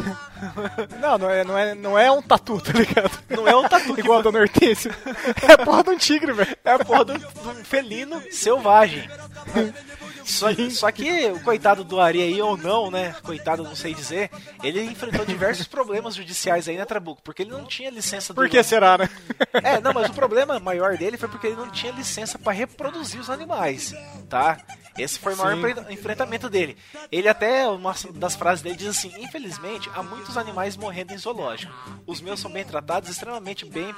Não, 0.99 1.18
não 1.19 1.29
é, 1.29 1.43
não, 1.43 1.57
é, 1.57 1.75
não 1.75 1.99
é 1.99 2.11
um 2.11 2.21
tatu, 2.21 2.59
tá 2.61 2.71
ligado? 2.71 3.11
Não 3.29 3.47
é 3.47 3.55
um 3.55 3.67
tatu 3.67 3.93
Igual 3.99 4.19
a 4.19 4.21
Dona 4.21 4.39
Hortência. 4.39 4.95
É 5.47 5.53
a 5.53 5.57
porra 5.57 5.83
de 5.83 5.89
um 5.91 5.97
tigre, 5.97 6.31
velho. 6.31 6.57
É 6.63 6.71
a 6.71 6.79
porra 6.79 7.05
de 7.05 7.11
um 7.13 7.63
felino 7.63 8.21
selvagem. 8.31 9.07
Só, 10.29 10.47
só 10.71 10.91
que 10.91 11.25
o 11.31 11.39
coitado 11.41 11.83
do 11.83 11.99
Ari 11.99 12.21
aí, 12.21 12.41
ou 12.41 12.55
não, 12.55 12.91
né? 12.91 13.15
Coitado, 13.23 13.63
não 13.63 13.75
sei 13.75 13.93
dizer. 13.93 14.29
Ele 14.63 14.81
enfrentou 14.83 15.25
diversos 15.25 15.67
problemas 15.67 16.15
judiciais 16.15 16.67
aí, 16.67 16.77
né, 16.77 16.85
Trabuco? 16.85 17.21
Porque 17.23 17.41
ele 17.43 17.51
não 17.51 17.65
tinha 17.65 17.89
licença 17.89 18.31
do. 18.33 18.35
Por 18.35 18.47
que 18.49 18.61
será, 18.63 18.97
né? 18.97 19.09
É, 19.53 19.79
não, 19.81 19.91
mas 19.93 20.09
o 20.09 20.13
problema 20.13 20.59
maior 20.59 20.97
dele 20.97 21.17
foi 21.17 21.27
porque 21.27 21.47
ele 21.47 21.55
não 21.55 21.69
tinha 21.71 21.91
licença 21.91 22.37
pra 22.37 22.53
reproduzir 22.53 23.19
os 23.19 23.29
animais, 23.29 23.93
tá? 24.29 24.57
Esse 24.97 25.17
foi 25.17 25.33
o 25.33 25.37
maior 25.37 25.53
Sim. 25.55 25.59
enfre- 25.79 25.93
enfrentamento 25.93 26.49
dele. 26.49 26.77
Ele 27.11 27.27
até, 27.29 27.65
uma 27.67 27.95
das 28.15 28.35
frases 28.35 28.61
dele 28.61 28.75
diz 28.75 28.87
assim: 28.89 29.11
Infelizmente, 29.19 29.89
há 29.95 30.03
muitos 30.03 30.37
animais 30.37 30.75
morrendo 30.75 31.13
em 31.13 31.17
zoológico. 31.17 31.73
Os 32.05 32.19
meus 32.19 32.39
são 32.39 32.51
bem 32.51 32.65
tratados, 32.65 33.09
extremamente 33.09 33.65
bem, 33.65 33.95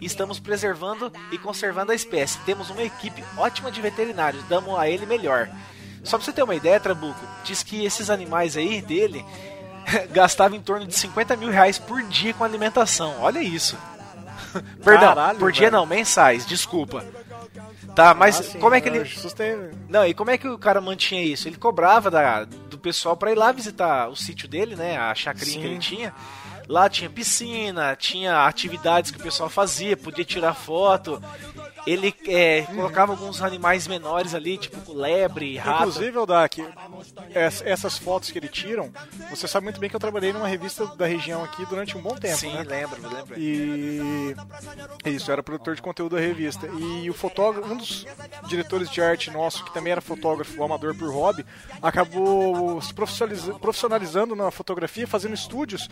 estamos 0.00 0.38
preservando 0.38 1.10
e 1.30 1.38
conservando 1.38 1.92
a 1.92 1.94
espécie. 1.94 2.38
Temos 2.40 2.68
uma 2.70 2.82
equipe 2.82 3.24
ótima 3.36 3.70
de 3.72 3.80
veterinários, 3.80 4.44
damos 4.44 4.78
a 4.78 4.88
ele 4.88 5.06
melhor. 5.06 5.48
Só 6.04 6.16
pra 6.18 6.24
você 6.24 6.32
ter 6.32 6.42
uma 6.42 6.54
ideia, 6.54 6.80
Trabuco, 6.80 7.20
diz 7.44 7.62
que 7.62 7.84
esses 7.84 8.10
animais 8.10 8.56
aí 8.56 8.80
dele 8.82 9.24
gastavam 10.10 10.56
em 10.56 10.60
torno 10.62 10.86
de 10.86 10.94
50 10.94 11.36
mil 11.36 11.50
reais 11.50 11.78
por 11.78 12.02
dia 12.02 12.34
com 12.34 12.44
alimentação. 12.44 13.14
Olha 13.20 13.40
isso. 13.40 13.76
Perdão, 14.84 15.08
Caralho, 15.08 15.38
por 15.38 15.52
dia 15.52 15.68
velho. 15.70 15.76
não, 15.78 15.86
mensais, 15.86 16.44
desculpa. 16.46 17.04
Tá, 17.94 18.14
mas 18.14 18.40
Ah, 18.40 18.42
sim, 18.42 18.58
como 18.58 18.74
é 18.74 18.80
que 18.80 18.88
eu 18.88 18.94
ele. 18.94 19.02
assustei, 19.04 19.54
velho. 19.54 19.78
Não, 19.88 20.06
e 20.06 20.14
como 20.14 20.30
é 20.30 20.38
que 20.38 20.48
o 20.48 20.58
cara 20.58 20.80
mantinha 20.80 21.22
isso? 21.22 21.46
Ele 21.46 21.56
cobrava 21.56 22.10
da, 22.10 22.44
do 22.44 22.78
pessoal 22.78 23.16
pra 23.16 23.30
ir 23.30 23.34
lá 23.36 23.52
visitar 23.52 24.08
o 24.08 24.16
sítio 24.16 24.48
dele, 24.48 24.74
né? 24.74 24.96
A 24.96 25.14
chacrinha 25.14 25.56
que 25.58 25.62
Sim. 25.62 25.70
ele 25.70 25.78
tinha. 25.78 26.14
Lá 26.68 26.88
tinha 26.88 27.10
piscina, 27.10 27.94
tinha 27.96 28.46
atividades 28.46 29.10
que 29.10 29.18
o 29.18 29.22
pessoal 29.22 29.50
fazia, 29.50 29.96
podia 29.96 30.24
tirar 30.24 30.54
foto. 30.54 31.22
Ele 31.86 32.14
é, 32.28 32.62
colocava 32.62 33.12
alguns 33.12 33.42
animais 33.42 33.86
menores 33.88 34.34
ali, 34.34 34.56
tipo 34.56 34.92
lebre, 34.92 35.56
rato. 35.56 35.80
Inclusive, 35.88 36.16
Eldak, 36.16 36.60
ess- 37.34 37.62
essas 37.64 37.98
fotos 37.98 38.30
que 38.30 38.38
ele 38.38 38.48
tiram, 38.48 38.92
você 39.30 39.48
sabe 39.48 39.64
muito 39.64 39.80
bem 39.80 39.90
que 39.90 39.96
eu 39.96 40.00
trabalhei 40.00 40.32
numa 40.32 40.46
revista 40.46 40.86
da 40.96 41.06
região 41.06 41.42
aqui 41.42 41.66
durante 41.66 41.96
um 41.96 42.00
bom 42.00 42.14
tempo, 42.14 42.36
Sim, 42.38 42.52
né? 42.52 42.62
lembro, 42.62 43.00
lembro. 43.08 43.34
E 43.38 44.34
isso, 45.06 45.30
eu 45.30 45.32
era 45.32 45.42
produtor 45.42 45.74
de 45.74 45.82
conteúdo 45.82 46.14
da 46.16 46.22
revista. 46.22 46.66
E 46.68 47.10
o 47.10 47.14
fotógrafo, 47.14 47.72
um 47.72 47.76
dos 47.76 48.06
diretores 48.48 48.88
de 48.90 49.00
arte 49.02 49.30
nosso, 49.30 49.64
que 49.64 49.74
também 49.74 49.92
era 49.92 50.00
fotógrafo 50.00 50.62
amador 50.62 50.94
por 50.94 51.12
hobby, 51.12 51.44
acabou 51.82 52.80
se 52.80 52.94
profissionaliza- 52.94 53.54
profissionalizando 53.58 54.34
na 54.36 54.50
fotografia, 54.50 55.06
fazendo 55.06 55.34
estúdios 55.34 55.88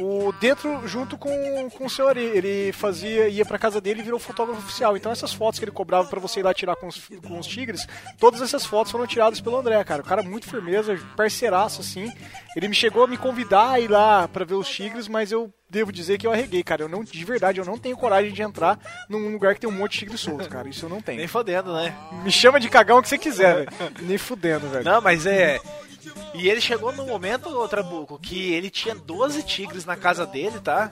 o 0.00 0.32
dentro 0.40 0.86
junto 0.86 1.18
com, 1.18 1.68
com 1.70 1.86
o 1.86 1.90
seu 1.90 2.08
Ari. 2.08 2.20
Ele 2.22 2.72
fazia, 2.72 3.28
ia 3.28 3.44
pra 3.44 3.58
casa 3.58 3.80
dele 3.80 4.00
e 4.00 4.04
virou 4.04 4.18
fotógrafo 4.20 4.60
oficial. 4.60 4.96
Então 4.96 5.10
essas 5.12 5.31
fotos 5.32 5.58
que 5.58 5.64
ele 5.64 5.72
cobrava 5.72 6.08
pra 6.08 6.20
você 6.20 6.40
ir 6.40 6.42
lá 6.42 6.52
tirar 6.54 6.76
com 6.76 6.88
os, 6.88 7.08
com 7.26 7.38
os 7.38 7.46
tigres, 7.46 7.86
todas 8.18 8.40
essas 8.40 8.64
fotos 8.64 8.92
foram 8.92 9.06
tiradas 9.06 9.40
pelo 9.40 9.56
André, 9.56 9.82
cara. 9.84 10.02
O 10.02 10.04
cara 10.04 10.22
muito 10.22 10.48
firmeza, 10.48 10.98
parceiraço 11.16 11.80
assim. 11.80 12.12
Ele 12.56 12.68
me 12.68 12.74
chegou 12.74 13.04
a 13.04 13.06
me 13.06 13.16
convidar 13.16 13.72
a 13.72 13.80
ir 13.80 13.88
lá 13.88 14.28
pra 14.28 14.44
ver 14.44 14.54
os 14.54 14.68
tigres, 14.68 15.08
mas 15.08 15.32
eu 15.32 15.52
devo 15.68 15.90
dizer 15.90 16.18
que 16.18 16.26
eu 16.26 16.32
arreguei, 16.32 16.62
cara. 16.62 16.82
Eu 16.82 16.88
não, 16.88 17.02
de 17.02 17.24
verdade, 17.24 17.58
eu 17.58 17.64
não 17.64 17.78
tenho 17.78 17.96
coragem 17.96 18.32
de 18.32 18.42
entrar 18.42 18.78
num 19.08 19.32
lugar 19.32 19.54
que 19.54 19.60
tem 19.60 19.70
um 19.70 19.72
monte 19.72 19.92
de 19.92 19.98
tigre 20.00 20.18
solto, 20.18 20.48
cara. 20.48 20.68
Isso 20.68 20.84
eu 20.84 20.90
não 20.90 21.00
tenho. 21.00 21.18
Nem 21.18 21.26
fodendo, 21.26 21.72
né? 21.72 21.94
Me 22.22 22.30
chama 22.30 22.60
de 22.60 22.68
cagão 22.68 22.98
o 22.98 23.02
que 23.02 23.08
você 23.08 23.18
quiser, 23.18 23.64
velho. 23.64 23.92
Nem 24.00 24.18
fudendo, 24.18 24.68
velho. 24.68 24.84
Não, 24.84 25.00
mas 25.00 25.24
é. 25.24 25.58
E 26.34 26.48
ele 26.48 26.60
chegou 26.60 26.92
no 26.92 27.06
momento, 27.06 27.48
ô 27.48 27.68
Trabuco, 27.68 28.18
que 28.18 28.52
ele 28.52 28.70
tinha 28.70 28.94
12 28.94 29.42
tigres 29.42 29.84
na 29.84 29.96
casa 29.96 30.26
dele, 30.26 30.60
tá? 30.60 30.90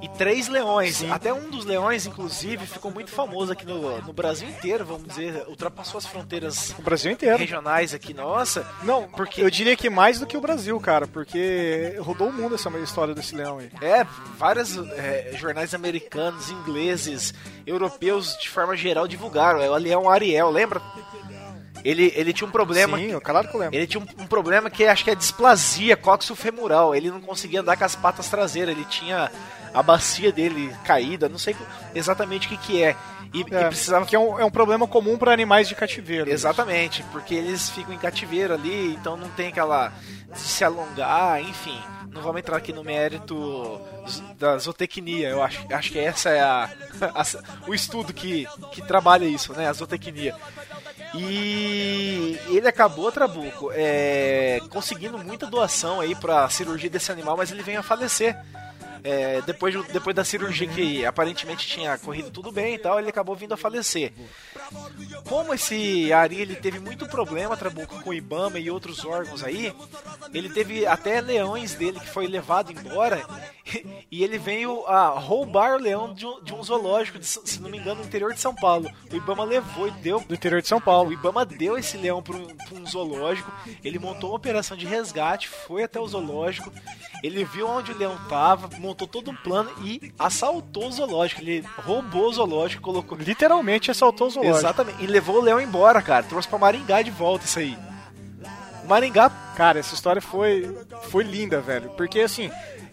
E 0.00 0.08
três 0.08 0.46
leões. 0.46 1.02
Até 1.10 1.32
um 1.34 1.50
dos 1.50 1.64
leões, 1.64 2.06
inclusive, 2.06 2.66
ficou 2.66 2.88
muito 2.90 3.10
famoso 3.10 3.52
aqui 3.52 3.66
no, 3.66 4.00
no 4.02 4.12
Brasil 4.12 4.48
inteiro, 4.48 4.84
vamos 4.84 5.08
dizer. 5.08 5.44
Ultrapassou 5.48 5.98
as 5.98 6.06
fronteiras 6.06 6.72
O 6.78 6.82
Brasil 6.82 7.10
inteiro. 7.10 7.36
regionais 7.36 7.92
aqui, 7.92 8.14
nossa. 8.14 8.64
Não, 8.84 9.08
Porque- 9.08 9.42
eu 9.42 9.50
diria 9.50 9.76
que 9.76 9.90
mais 9.90 10.20
do 10.20 10.26
que 10.26 10.36
o 10.36 10.40
Brasil, 10.40 10.78
cara, 10.78 11.06
porque 11.08 11.96
rodou 11.98 12.28
o 12.28 12.32
mundo 12.32 12.54
essa 12.54 12.70
história 12.78 13.12
desse 13.12 13.34
leão 13.34 13.58
aí. 13.58 13.70
É, 13.82 14.04
vários 14.38 14.76
é, 14.92 15.32
jornais 15.34 15.74
americanos, 15.74 16.48
ingleses, 16.48 17.34
europeus, 17.66 18.36
de 18.40 18.48
forma 18.48 18.76
geral, 18.76 19.08
divulgaram. 19.08 19.60
É 19.60 19.68
o 19.68 19.74
leão 19.76 20.08
Ariel, 20.08 20.48
lembra? 20.50 20.80
Ele, 21.84 22.12
ele 22.16 22.32
tinha 22.32 22.46
um 22.46 22.50
problema. 22.50 22.98
Sim, 22.98 23.18
claro 23.20 23.48
que 23.48 23.54
eu 23.54 23.60
lembro. 23.60 23.76
Ele 23.76 23.86
tinha 23.86 24.02
um, 24.02 24.22
um 24.22 24.26
problema 24.26 24.68
que 24.70 24.84
acho 24.84 25.04
que 25.04 25.10
é 25.10 25.14
displasia 25.14 25.96
coxofemoral. 25.96 26.94
Ele 26.94 27.10
não 27.10 27.20
conseguia 27.20 27.60
andar 27.60 27.76
com 27.76 27.84
as 27.84 27.94
patas 27.96 28.28
traseiras. 28.28 28.74
Ele 28.76 28.84
tinha 28.86 29.30
a 29.72 29.82
bacia 29.82 30.32
dele 30.32 30.74
caída. 30.84 31.28
Não 31.28 31.38
sei 31.38 31.54
exatamente 31.94 32.46
o 32.46 32.50
que, 32.50 32.56
que 32.56 32.82
é. 32.82 32.96
E, 33.32 33.40
e 33.40 33.54
É, 33.54 33.68
precisava. 33.68 34.06
que 34.06 34.16
é 34.16 34.18
um, 34.18 34.38
é 34.40 34.44
um 34.44 34.50
problema 34.50 34.86
comum 34.86 35.16
para 35.18 35.32
animais 35.32 35.68
de 35.68 35.74
cativeiro. 35.74 36.30
Exatamente, 36.30 37.02
porque 37.12 37.34
eles 37.34 37.68
ficam 37.70 37.92
em 37.94 37.98
cativeiro 37.98 38.54
ali, 38.54 38.94
então 38.94 39.16
não 39.18 39.28
tem 39.28 39.48
aquela 39.48 39.92
de 40.32 40.38
se 40.38 40.64
alongar, 40.64 41.40
enfim. 41.42 41.78
Não 42.10 42.22
vamos 42.22 42.38
entrar 42.40 42.56
aqui 42.56 42.72
no 42.72 42.82
mérito 42.82 43.78
da 44.38 44.56
zootecnia, 44.56 45.28
eu 45.28 45.42
acho, 45.42 45.60
acho 45.70 45.92
que 45.92 45.98
essa 45.98 46.30
é 46.30 46.40
a, 46.40 46.70
a- 47.14 47.24
o 47.68 47.74
estudo 47.74 48.14
que, 48.14 48.46
que 48.72 48.80
trabalha 48.80 49.26
isso, 49.26 49.52
né, 49.52 49.68
a 49.68 49.72
zootecnia. 49.74 50.34
E 51.14 52.38
ele 52.48 52.68
acabou, 52.68 53.10
Trabuco, 53.10 53.70
é, 53.72 54.60
conseguindo 54.70 55.18
muita 55.18 55.46
doação 55.46 56.00
aí 56.00 56.14
pra 56.14 56.48
cirurgia 56.48 56.90
desse 56.90 57.10
animal, 57.12 57.36
mas 57.36 57.50
ele 57.50 57.62
veio 57.62 57.80
a 57.80 57.82
falecer. 57.82 58.36
É, 59.04 59.40
depois, 59.42 59.72
de- 59.72 59.92
depois 59.92 60.14
da 60.14 60.24
cirurgia 60.24 60.66
que 60.66 61.06
aparentemente 61.06 61.64
tinha 61.68 61.96
corrido 61.98 62.32
tudo 62.32 62.50
bem 62.50 62.74
e 62.74 62.78
tal, 62.78 62.98
ele 62.98 63.08
acabou 63.08 63.36
vindo 63.36 63.54
a 63.54 63.56
falecer. 63.56 64.12
Como 65.28 65.54
esse 65.54 66.12
Ari 66.12 66.40
ele 66.40 66.56
teve 66.56 66.80
muito 66.80 67.06
problema, 67.06 67.56
Trabuco, 67.56 68.02
com 68.02 68.10
o 68.10 68.14
Ibama 68.14 68.58
e 68.58 68.68
outros 68.70 69.04
órgãos 69.04 69.44
aí, 69.44 69.72
ele 70.34 70.48
teve 70.50 70.84
até 70.84 71.20
leões 71.20 71.74
dele 71.74 72.00
que 72.00 72.08
foi 72.08 72.26
levado 72.26 72.72
embora 72.72 73.24
e 74.10 74.22
ele 74.22 74.38
veio 74.38 74.86
a 74.86 75.08
roubar 75.08 75.74
o 75.74 75.78
leão 75.78 76.12
de 76.12 76.26
um, 76.26 76.42
de 76.42 76.54
um 76.54 76.62
zoológico, 76.62 77.18
de, 77.18 77.26
se 77.26 77.60
não 77.60 77.70
me 77.70 77.78
engano, 77.78 78.00
no 78.00 78.06
interior 78.06 78.32
de 78.32 78.40
São 78.40 78.54
Paulo. 78.54 78.90
O 79.10 79.16
Ibama 79.16 79.44
levou 79.44 79.88
e 79.88 79.90
deu 79.90 80.20
Do 80.20 80.34
interior 80.34 80.62
de 80.62 80.68
São 80.68 80.78
o 80.78 80.80
Paulo. 80.80 81.12
Ibama 81.12 81.44
deu 81.44 81.76
esse 81.76 81.96
leão 81.96 82.22
para 82.22 82.36
um, 82.36 82.46
um 82.72 82.86
zoológico, 82.86 83.52
ele 83.84 83.98
montou 83.98 84.30
uma 84.30 84.36
operação 84.36 84.76
de 84.76 84.86
resgate, 84.86 85.48
foi 85.48 85.82
até 85.82 86.00
o 86.00 86.06
zoológico, 86.06 86.72
ele 87.22 87.44
viu 87.44 87.68
onde 87.68 87.92
o 87.92 87.98
leão 87.98 88.16
tava, 88.28 88.70
montou 88.78 89.06
todo 89.08 89.30
um 89.30 89.36
plano 89.36 89.70
e 89.82 90.12
assaltou 90.18 90.88
o 90.88 90.92
zoológico. 90.92 91.40
Ele 91.40 91.64
roubou 91.84 92.28
o 92.28 92.32
zoológico, 92.32 92.82
colocou. 92.82 93.18
Literalmente 93.18 93.90
assaltou 93.90 94.28
o 94.28 94.30
zoológico. 94.30 94.58
Exatamente, 94.58 95.02
e 95.02 95.06
levou 95.06 95.36
o 95.36 95.42
leão 95.42 95.60
embora, 95.60 96.00
cara. 96.00 96.22
Trouxe 96.24 96.48
pra 96.48 96.58
Maringá 96.58 97.02
de 97.02 97.10
volta 97.10 97.44
isso 97.44 97.58
aí. 97.58 97.76
Maringá, 98.86 99.30
Cara, 99.58 99.80
essa 99.80 99.92
história 99.92 100.22
foi, 100.22 100.72
foi 101.10 101.24
linda, 101.24 101.60
velho. 101.60 101.90
Porque 101.96 102.20
assim, 102.20 102.48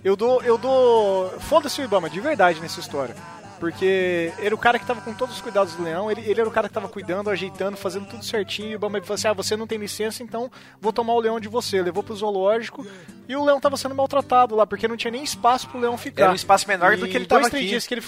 eu 0.06 0.15
dou. 0.15 0.41
Eu 0.44 0.58
dou. 0.58 1.30
Foda-se 1.39 1.82
o 1.82 1.84
Ibama, 1.84 2.10
de 2.10 2.22
verdade 2.22 2.62
nessa 2.62 2.80
história. 2.80 3.15
Porque 3.60 4.32
era 4.39 4.54
o 4.54 4.58
cara 4.58 4.78
que 4.78 4.86
tava 4.86 5.00
com 5.02 5.13
todos 5.13 5.36
os 5.36 5.41
cuidados 5.41 5.74
do 5.76 5.84
leão, 5.84 6.12
ele, 6.12 6.22
ele 6.30 6.39
era 6.41 6.48
o 6.50 6.52
cara 6.52 6.68
que 6.68 6.74
tava 6.74 6.89
cuidando, 6.89 7.30
ajeitando, 7.30 7.78
fazendo 7.78 8.06
tudo 8.06 8.24
certinho. 8.24 8.70
E 8.70 8.74
o 8.74 8.76
Ibama 8.76 9.00
falou 9.02 9.15
assim: 9.15 9.28
ah, 9.28 9.34
você 9.34 9.56
não 9.56 9.65
tem 9.65 9.78
licença, 9.78 10.22
então 10.22 10.52
vou 10.82 10.91
tomar 10.91 11.13
o 11.13 11.20
leão 11.20 11.39
de 11.39 11.48
você. 11.48 11.82
Levou 11.82 12.04
pro 12.04 12.15
zoológico 12.15 12.86
e 13.28 13.36
o 13.36 13.44
leão 13.44 13.60
tava 13.60 13.78
sendo 13.78 13.96
maltratado 13.96 14.56
lá, 14.56 14.68
porque 14.68 14.88
não 14.88 14.98
tinha 14.98 15.12
nem 15.12 15.24
espaço 15.24 15.68
pro 15.70 15.80
leão 15.80 15.98
ficar. 15.98 16.24
Era 16.24 16.32
um 16.32 16.36
espaço 16.36 16.68
menor 16.68 16.98
do 16.98 17.06
E 17.06 17.10
que 17.10 17.15
ele 17.18 17.26
em 17.26 17.28
dois, 17.28 17.41
tava 17.44 17.50
três 17.50 17.63
aqui. 17.63 17.70
dias 17.70 17.88
que 17.88 17.94
ele. 17.94 18.04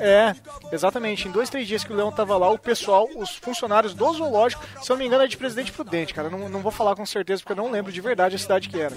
É, 0.00 0.34
exatamente. 0.72 1.28
Em 1.28 1.30
dois, 1.30 1.48
três 1.48 1.66
dias 1.68 1.84
que 1.84 1.92
o 1.92 1.96
leão 1.96 2.10
tava 2.12 2.36
lá, 2.36 2.50
o 2.50 2.58
pessoal, 2.58 3.08
os 3.16 3.36
funcionários 3.36 3.94
do 3.94 4.12
zoológico, 4.12 4.62
se 4.82 4.90
eu 4.90 4.94
não 4.94 4.98
me 5.00 5.06
engano, 5.06 5.24
é 5.24 5.28
de 5.28 5.36
Presidente 5.36 5.72
Prudente, 5.72 6.12
cara. 6.12 6.28
Não, 6.28 6.48
não 6.48 6.60
vou 6.60 6.72
falar 6.72 6.94
com 6.96 7.06
certeza 7.06 7.40
porque 7.42 7.52
eu 7.52 7.64
não 7.64 7.70
lembro 7.70 7.92
de 7.92 8.00
verdade 8.00 8.34
a 8.36 8.38
cidade 8.38 8.68
que 8.68 8.78
era. 8.80 8.96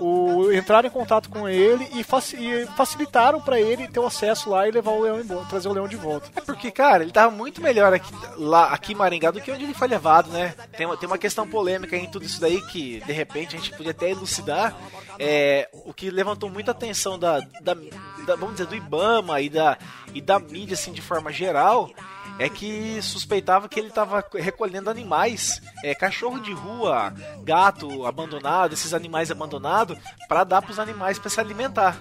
O, 0.00 0.50
entraram 0.52 0.88
em 0.88 0.90
contato 0.90 1.28
com 1.28 1.48
ele 1.48 1.86
e, 1.94 2.02
faci- 2.02 2.36
e 2.36 2.66
facilitaram 2.76 3.40
pra 3.40 3.60
ele 3.60 3.86
ter 3.88 4.00
o 4.00 4.06
acesso 4.06 4.48
lá 4.48 4.66
e 4.66 4.70
levar 4.70 4.90
o 4.92 5.02
leão 5.02 5.20
embora, 5.20 5.31
trazer 5.48 5.68
o 5.68 5.72
leão 5.72 5.88
de 5.88 5.96
volta. 5.96 6.30
É 6.36 6.40
porque, 6.40 6.70
cara, 6.70 7.02
ele 7.02 7.12
tava 7.12 7.30
muito 7.30 7.60
melhor 7.60 7.92
aqui, 7.92 8.12
lá, 8.36 8.66
aqui 8.72 8.92
em 8.92 8.96
Maringá 8.96 9.30
do 9.30 9.40
que 9.40 9.50
onde 9.50 9.64
ele 9.64 9.74
foi 9.74 9.88
levado, 9.88 10.30
né? 10.30 10.54
Tem, 10.76 10.86
uma- 10.86 10.96
tem 10.96 11.06
uma 11.06 11.18
questão 11.18 11.46
polêmica 11.48 11.96
em 11.96 12.10
tudo 12.10 12.24
isso 12.24 12.40
daí 12.40 12.60
que, 12.68 13.00
de 13.00 13.12
repente, 13.12 13.56
a 13.56 13.58
gente 13.58 13.72
podia 13.76 13.90
até 13.92 14.10
elucidar. 14.10 14.74
É, 15.18 15.68
o 15.72 15.92
que 15.92 16.10
levantou 16.10 16.48
muita 16.50 16.70
atenção 16.70 17.18
da, 17.18 17.40
da, 17.60 17.74
da- 18.26 18.36
vamos 18.36 18.52
dizer, 18.52 18.66
do 18.66 18.74
Ibama 18.74 19.40
e 19.40 19.48
da, 19.50 19.76
e 20.14 20.20
da 20.20 20.38
mídia, 20.38 20.74
assim, 20.74 20.92
de 20.92 21.02
forma 21.02 21.32
geral, 21.32 21.90
é 22.38 22.48
que 22.48 23.00
suspeitava 23.02 23.68
que 23.68 23.78
ele 23.78 23.90
tava 23.90 24.24
recolhendo 24.34 24.88
animais, 24.88 25.60
é, 25.84 25.94
cachorro 25.94 26.40
de 26.40 26.52
rua, 26.52 27.12
gato 27.42 28.06
abandonado, 28.06 28.72
esses 28.72 28.94
animais 28.94 29.30
abandonados, 29.30 29.98
para 30.28 30.44
dar 30.44 30.62
pros 30.62 30.78
animais 30.78 31.18
para 31.18 31.28
se 31.30 31.38
alimentar. 31.40 31.98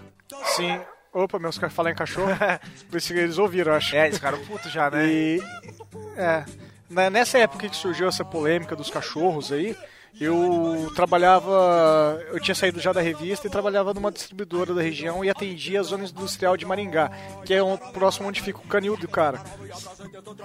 Sim. 0.56 0.80
Opa, 1.13 1.38
meus 1.39 1.58
caras 1.58 1.76
falam 1.76 1.91
em 1.91 1.95
cachorro. 1.95 2.32
Por 2.89 2.97
isso 2.97 3.13
que 3.13 3.19
eles 3.19 3.38
ouviram, 3.38 3.74
acho. 3.74 3.95
É, 3.95 4.06
eles 4.06 4.17
ficaram 4.17 4.39
putos 4.45 4.71
já, 4.71 4.89
né? 4.89 5.06
E 5.08 5.41
é, 6.15 6.45
na- 6.89 7.10
nessa 7.10 7.38
época 7.38 7.67
que 7.67 7.76
surgiu 7.76 8.08
essa 8.08 8.24
polêmica 8.24 8.76
dos 8.76 8.89
cachorros 8.89 9.52
aí, 9.52 9.76
eu 10.19 10.91
trabalhava, 10.95 12.21
eu 12.32 12.39
tinha 12.39 12.54
saído 12.56 12.80
já 12.80 12.91
da 12.93 13.02
revista 13.02 13.47
e 13.47 13.50
trabalhava 13.50 13.93
numa 13.93 14.12
distribuidora 14.12 14.74
da 14.74 14.82
região 14.82 15.24
e 15.24 15.30
atendia 15.30 15.80
a 15.80 15.84
zona 15.84 16.04
industrial 16.04 16.56
de 16.58 16.65
Maringá, 16.65 17.10
que 17.45 17.54
é 17.54 17.63
um, 17.63 17.78
próximo 17.78 18.28
onde 18.28 18.41
fica 18.41 18.60
o 18.60 18.67
canil 18.67 18.97
do 18.97 19.08
cara. 19.08 19.39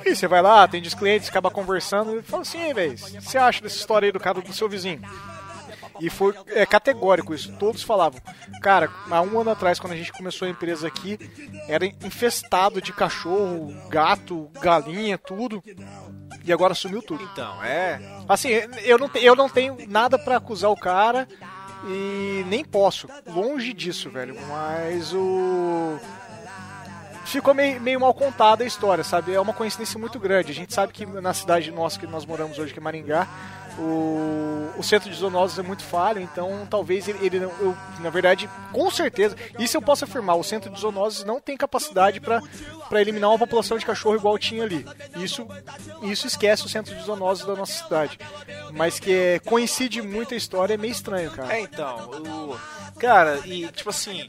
E 0.04 0.14
você 0.14 0.26
vai 0.28 0.40
lá, 0.40 0.62
atende 0.62 0.88
os 0.88 0.94
clientes, 0.94 1.28
acaba 1.28 1.50
conversando 1.50 2.18
e 2.18 2.22
fala 2.22 2.42
assim, 2.42 2.72
velho, 2.72 2.92
o 2.92 2.96
que 2.96 3.20
você 3.20 3.38
acha 3.38 3.60
dessa 3.60 3.76
história 3.76 4.06
aí 4.06 4.12
do 4.12 4.20
cara 4.20 4.40
do 4.40 4.52
seu 4.52 4.68
vizinho? 4.68 5.00
E 6.00 6.10
foi 6.10 6.34
é, 6.48 6.66
categórico 6.66 7.34
isso. 7.34 7.52
Todos 7.56 7.82
falavam. 7.82 8.20
Cara, 8.60 8.90
há 9.10 9.20
um 9.22 9.40
ano 9.40 9.50
atrás, 9.50 9.78
quando 9.78 9.92
a 9.92 9.96
gente 9.96 10.12
começou 10.12 10.46
a 10.46 10.50
empresa 10.50 10.86
aqui, 10.86 11.18
era 11.68 11.86
infestado 11.86 12.80
de 12.80 12.92
cachorro, 12.92 13.74
gato, 13.88 14.50
galinha, 14.60 15.18
tudo. 15.18 15.62
E 16.44 16.52
agora 16.52 16.74
sumiu 16.74 17.02
tudo. 17.02 17.22
Então, 17.32 17.62
é. 17.62 18.00
Assim, 18.28 18.50
eu 18.84 18.98
não, 18.98 19.10
eu 19.14 19.34
não 19.34 19.48
tenho 19.48 19.76
nada 19.88 20.18
pra 20.18 20.36
acusar 20.36 20.70
o 20.70 20.76
cara 20.76 21.26
e 21.88 22.44
nem 22.46 22.64
posso. 22.64 23.08
Longe 23.26 23.72
disso, 23.72 24.10
velho. 24.10 24.36
Mas 24.48 25.12
o. 25.12 25.98
Ficou 27.24 27.52
meio, 27.52 27.80
meio 27.80 28.00
mal 28.00 28.14
contada 28.14 28.62
a 28.62 28.66
história, 28.66 29.02
sabe? 29.02 29.34
É 29.34 29.40
uma 29.40 29.52
coincidência 29.52 29.98
muito 29.98 30.18
grande. 30.18 30.52
A 30.52 30.54
gente 30.54 30.72
sabe 30.72 30.92
que 30.92 31.04
na 31.04 31.34
cidade 31.34 31.72
nossa 31.72 31.98
que 31.98 32.06
nós 32.06 32.24
moramos 32.24 32.56
hoje, 32.56 32.72
que 32.72 32.78
é 32.78 32.82
Maringá, 32.82 33.26
o, 33.78 34.70
o 34.78 34.82
centro 34.82 35.10
de 35.10 35.16
zoonoses 35.16 35.58
é 35.58 35.62
muito 35.62 35.82
falho, 35.84 36.20
então 36.20 36.66
talvez 36.68 37.08
ele, 37.08 37.18
ele 37.24 37.40
não- 37.40 37.52
eu, 37.60 37.76
na 38.00 38.10
verdade, 38.10 38.48
com 38.72 38.90
certeza, 38.90 39.36
isso 39.58 39.76
eu 39.76 39.82
posso 39.82 40.04
afirmar, 40.04 40.36
o 40.36 40.44
centro 40.44 40.70
de 40.70 40.80
zoonoses 40.80 41.24
não 41.24 41.40
tem 41.40 41.56
capacidade 41.56 42.20
para 42.20 42.40
eliminar 43.00 43.30
uma 43.30 43.38
população 43.38 43.78
de 43.78 43.84
cachorro 43.86 44.16
igual 44.16 44.38
tinha 44.38 44.62
ali. 44.64 44.86
Isso, 45.16 45.46
isso 46.02 46.26
esquece 46.26 46.64
o 46.64 46.68
centro 46.68 46.94
de 46.94 47.02
zoonoses 47.02 47.44
da 47.46 47.54
nossa 47.54 47.84
cidade. 47.84 48.18
Mas 48.72 48.98
que 49.00 49.12
é, 49.12 49.38
coincide 49.40 50.00
muito 50.02 50.34
a 50.34 50.36
história 50.36 50.74
é 50.74 50.76
meio 50.76 50.92
estranho, 50.92 51.30
cara. 51.30 51.54
É, 51.56 51.60
então, 51.60 52.10
o. 52.10 52.58
Cara, 52.98 53.40
e 53.44 53.66
tipo 53.68 53.90
assim. 53.90 54.26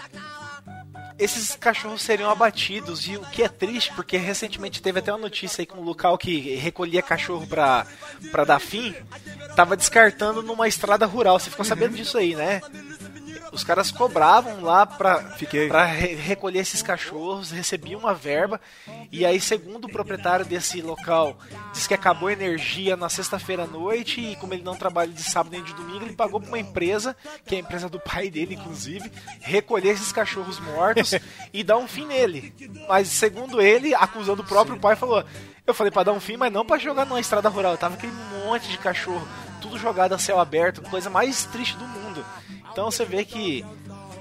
Esses 1.19 1.55
cachorros 1.55 2.01
seriam 2.01 2.29
abatidos, 2.29 3.07
e 3.07 3.17
o 3.17 3.21
que 3.21 3.41
é 3.41 3.49
triste, 3.49 3.91
porque 3.95 4.17
recentemente 4.17 4.81
teve 4.81 4.99
até 4.99 5.11
uma 5.11 5.17
notícia 5.17 5.61
aí 5.61 5.65
que 5.65 5.75
um 5.75 5.81
local 5.81 6.17
que 6.17 6.55
recolhia 6.55 7.01
cachorro 7.01 7.47
pra, 7.47 7.87
pra 8.31 8.43
dar 8.43 8.59
fim 8.59 8.93
tava 9.55 9.75
descartando 9.75 10.43
numa 10.43 10.67
estrada 10.67 11.05
rural. 11.07 11.39
Você 11.39 11.49
ficou 11.49 11.65
sabendo 11.65 11.95
disso 11.95 12.17
aí, 12.17 12.35
né? 12.35 12.61
Os 13.57 13.63
caras 13.63 13.91
cobravam 13.91 14.61
lá 14.61 14.85
pra, 14.85 15.19
Fiquei. 15.31 15.67
pra 15.67 15.83
re- 15.85 16.13
recolher 16.13 16.59
esses 16.59 16.83
cachorros, 16.83 17.49
recebiam 17.49 17.99
uma 17.99 18.13
verba, 18.13 18.61
e 19.11 19.25
aí, 19.25 19.41
segundo 19.41 19.85
o 19.85 19.91
proprietário 19.91 20.45
desse 20.45 20.79
local, 20.81 21.35
diz 21.73 21.87
que 21.87 21.93
acabou 21.95 22.29
a 22.29 22.33
energia 22.33 22.95
na 22.95 23.09
sexta-feira 23.09 23.63
à 23.63 23.67
noite, 23.67 24.21
e 24.21 24.35
como 24.35 24.53
ele 24.53 24.61
não 24.61 24.75
trabalha 24.75 25.11
de 25.11 25.23
sábado 25.23 25.53
nem 25.53 25.63
de 25.63 25.73
domingo, 25.73 26.05
ele 26.05 26.13
pagou 26.15 26.39
pra 26.39 26.47
uma 26.49 26.59
empresa, 26.59 27.15
que 27.47 27.55
é 27.55 27.57
a 27.57 27.61
empresa 27.61 27.89
do 27.89 27.99
pai 27.99 28.29
dele, 28.29 28.53
inclusive, 28.53 29.11
recolher 29.41 29.89
esses 29.89 30.11
cachorros 30.11 30.59
mortos 30.59 31.15
e 31.51 31.63
dar 31.63 31.77
um 31.77 31.87
fim 31.87 32.05
nele. 32.05 32.53
Mas, 32.87 33.07
segundo 33.07 33.59
ele, 33.59 33.95
acusando 33.95 34.43
o 34.43 34.45
próprio 34.45 34.77
pai, 34.79 34.95
falou: 34.95 35.23
Eu 35.65 35.73
falei 35.73 35.89
pra 35.91 36.03
dar 36.03 36.13
um 36.13 36.19
fim, 36.19 36.37
mas 36.37 36.53
não 36.53 36.63
pra 36.63 36.77
jogar 36.77 37.05
numa 37.05 37.19
estrada 37.19 37.49
rural. 37.49 37.75
Tava 37.75 37.95
aquele 37.95 38.13
monte 38.45 38.69
de 38.69 38.77
cachorro, 38.77 39.27
tudo 39.59 39.79
jogado 39.79 40.13
a 40.13 40.19
céu 40.19 40.39
aberto, 40.39 40.81
coisa 40.83 41.09
mais 41.09 41.43
triste 41.45 41.75
do 41.75 41.85
mundo. 41.85 42.06
Então 42.77 42.91
você 42.91 43.03
vê 43.05 43.25
que 43.25 43.65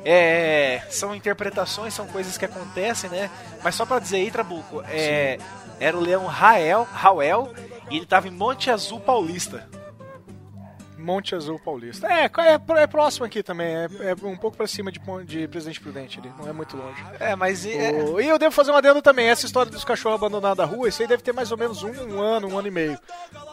é, 0.03 0.81
são 0.89 1.15
interpretações, 1.15 1.93
são 1.93 2.07
coisas 2.07 2.39
que 2.39 2.45
acontecem, 2.47 3.11
né? 3.11 3.31
Mas 3.63 3.75
só 3.75 3.85
pra 3.85 3.99
dizer 3.99 4.17
aí, 4.17 4.31
Trabuco, 4.31 4.81
é, 4.89 5.37
era 5.79 5.95
o 5.95 6.01
leão 6.01 6.25
Rael, 6.25 6.89
Rael 6.91 7.53
e 7.91 7.99
ele 7.99 8.07
tava 8.07 8.29
em 8.29 8.31
Monte 8.31 8.71
Azul 8.71 8.99
Paulista. 8.99 9.69
Monte 10.99 11.35
Azul 11.35 11.59
Paulista. 11.59 12.07
É, 12.07 12.25
é, 12.25 12.83
é 12.83 12.87
próximo 12.87 13.27
aqui 13.27 13.43
também. 13.43 13.67
É, 13.69 13.87
é 14.11 14.27
um 14.27 14.37
pouco 14.37 14.57
pra 14.57 14.67
cima 14.67 14.91
de, 14.91 15.01
de 15.25 15.47
Presidente 15.49 15.81
Prudente 15.81 16.19
ali. 16.19 16.33
Não 16.39 16.49
é 16.49 16.53
muito 16.53 16.77
longe. 16.77 17.05
É, 17.21 17.37
mas 17.37 17.67
é, 17.67 17.93
O- 17.93 18.21
E 18.21 18.27
eu 18.29 18.39
devo 18.39 18.51
fazer 18.55 18.71
um 18.71 18.77
adendo 18.77 19.03
também. 19.03 19.29
Essa 19.29 19.45
história 19.47 19.71
dos 19.71 19.85
cachorros 19.85 20.17
abandonados 20.19 20.59
na 20.59 20.65
rua, 20.65 20.89
isso 20.89 21.03
aí 21.03 21.09
deve 21.09 21.23
ter 21.23 21.33
mais 21.33 21.53
ou 21.53 21.59
menos 21.59 21.83
um, 21.83 21.91
um 21.91 22.21
ano, 22.21 22.49
um 22.49 22.59
ano 22.59 22.69
e 22.69 22.71
meio. 22.71 22.99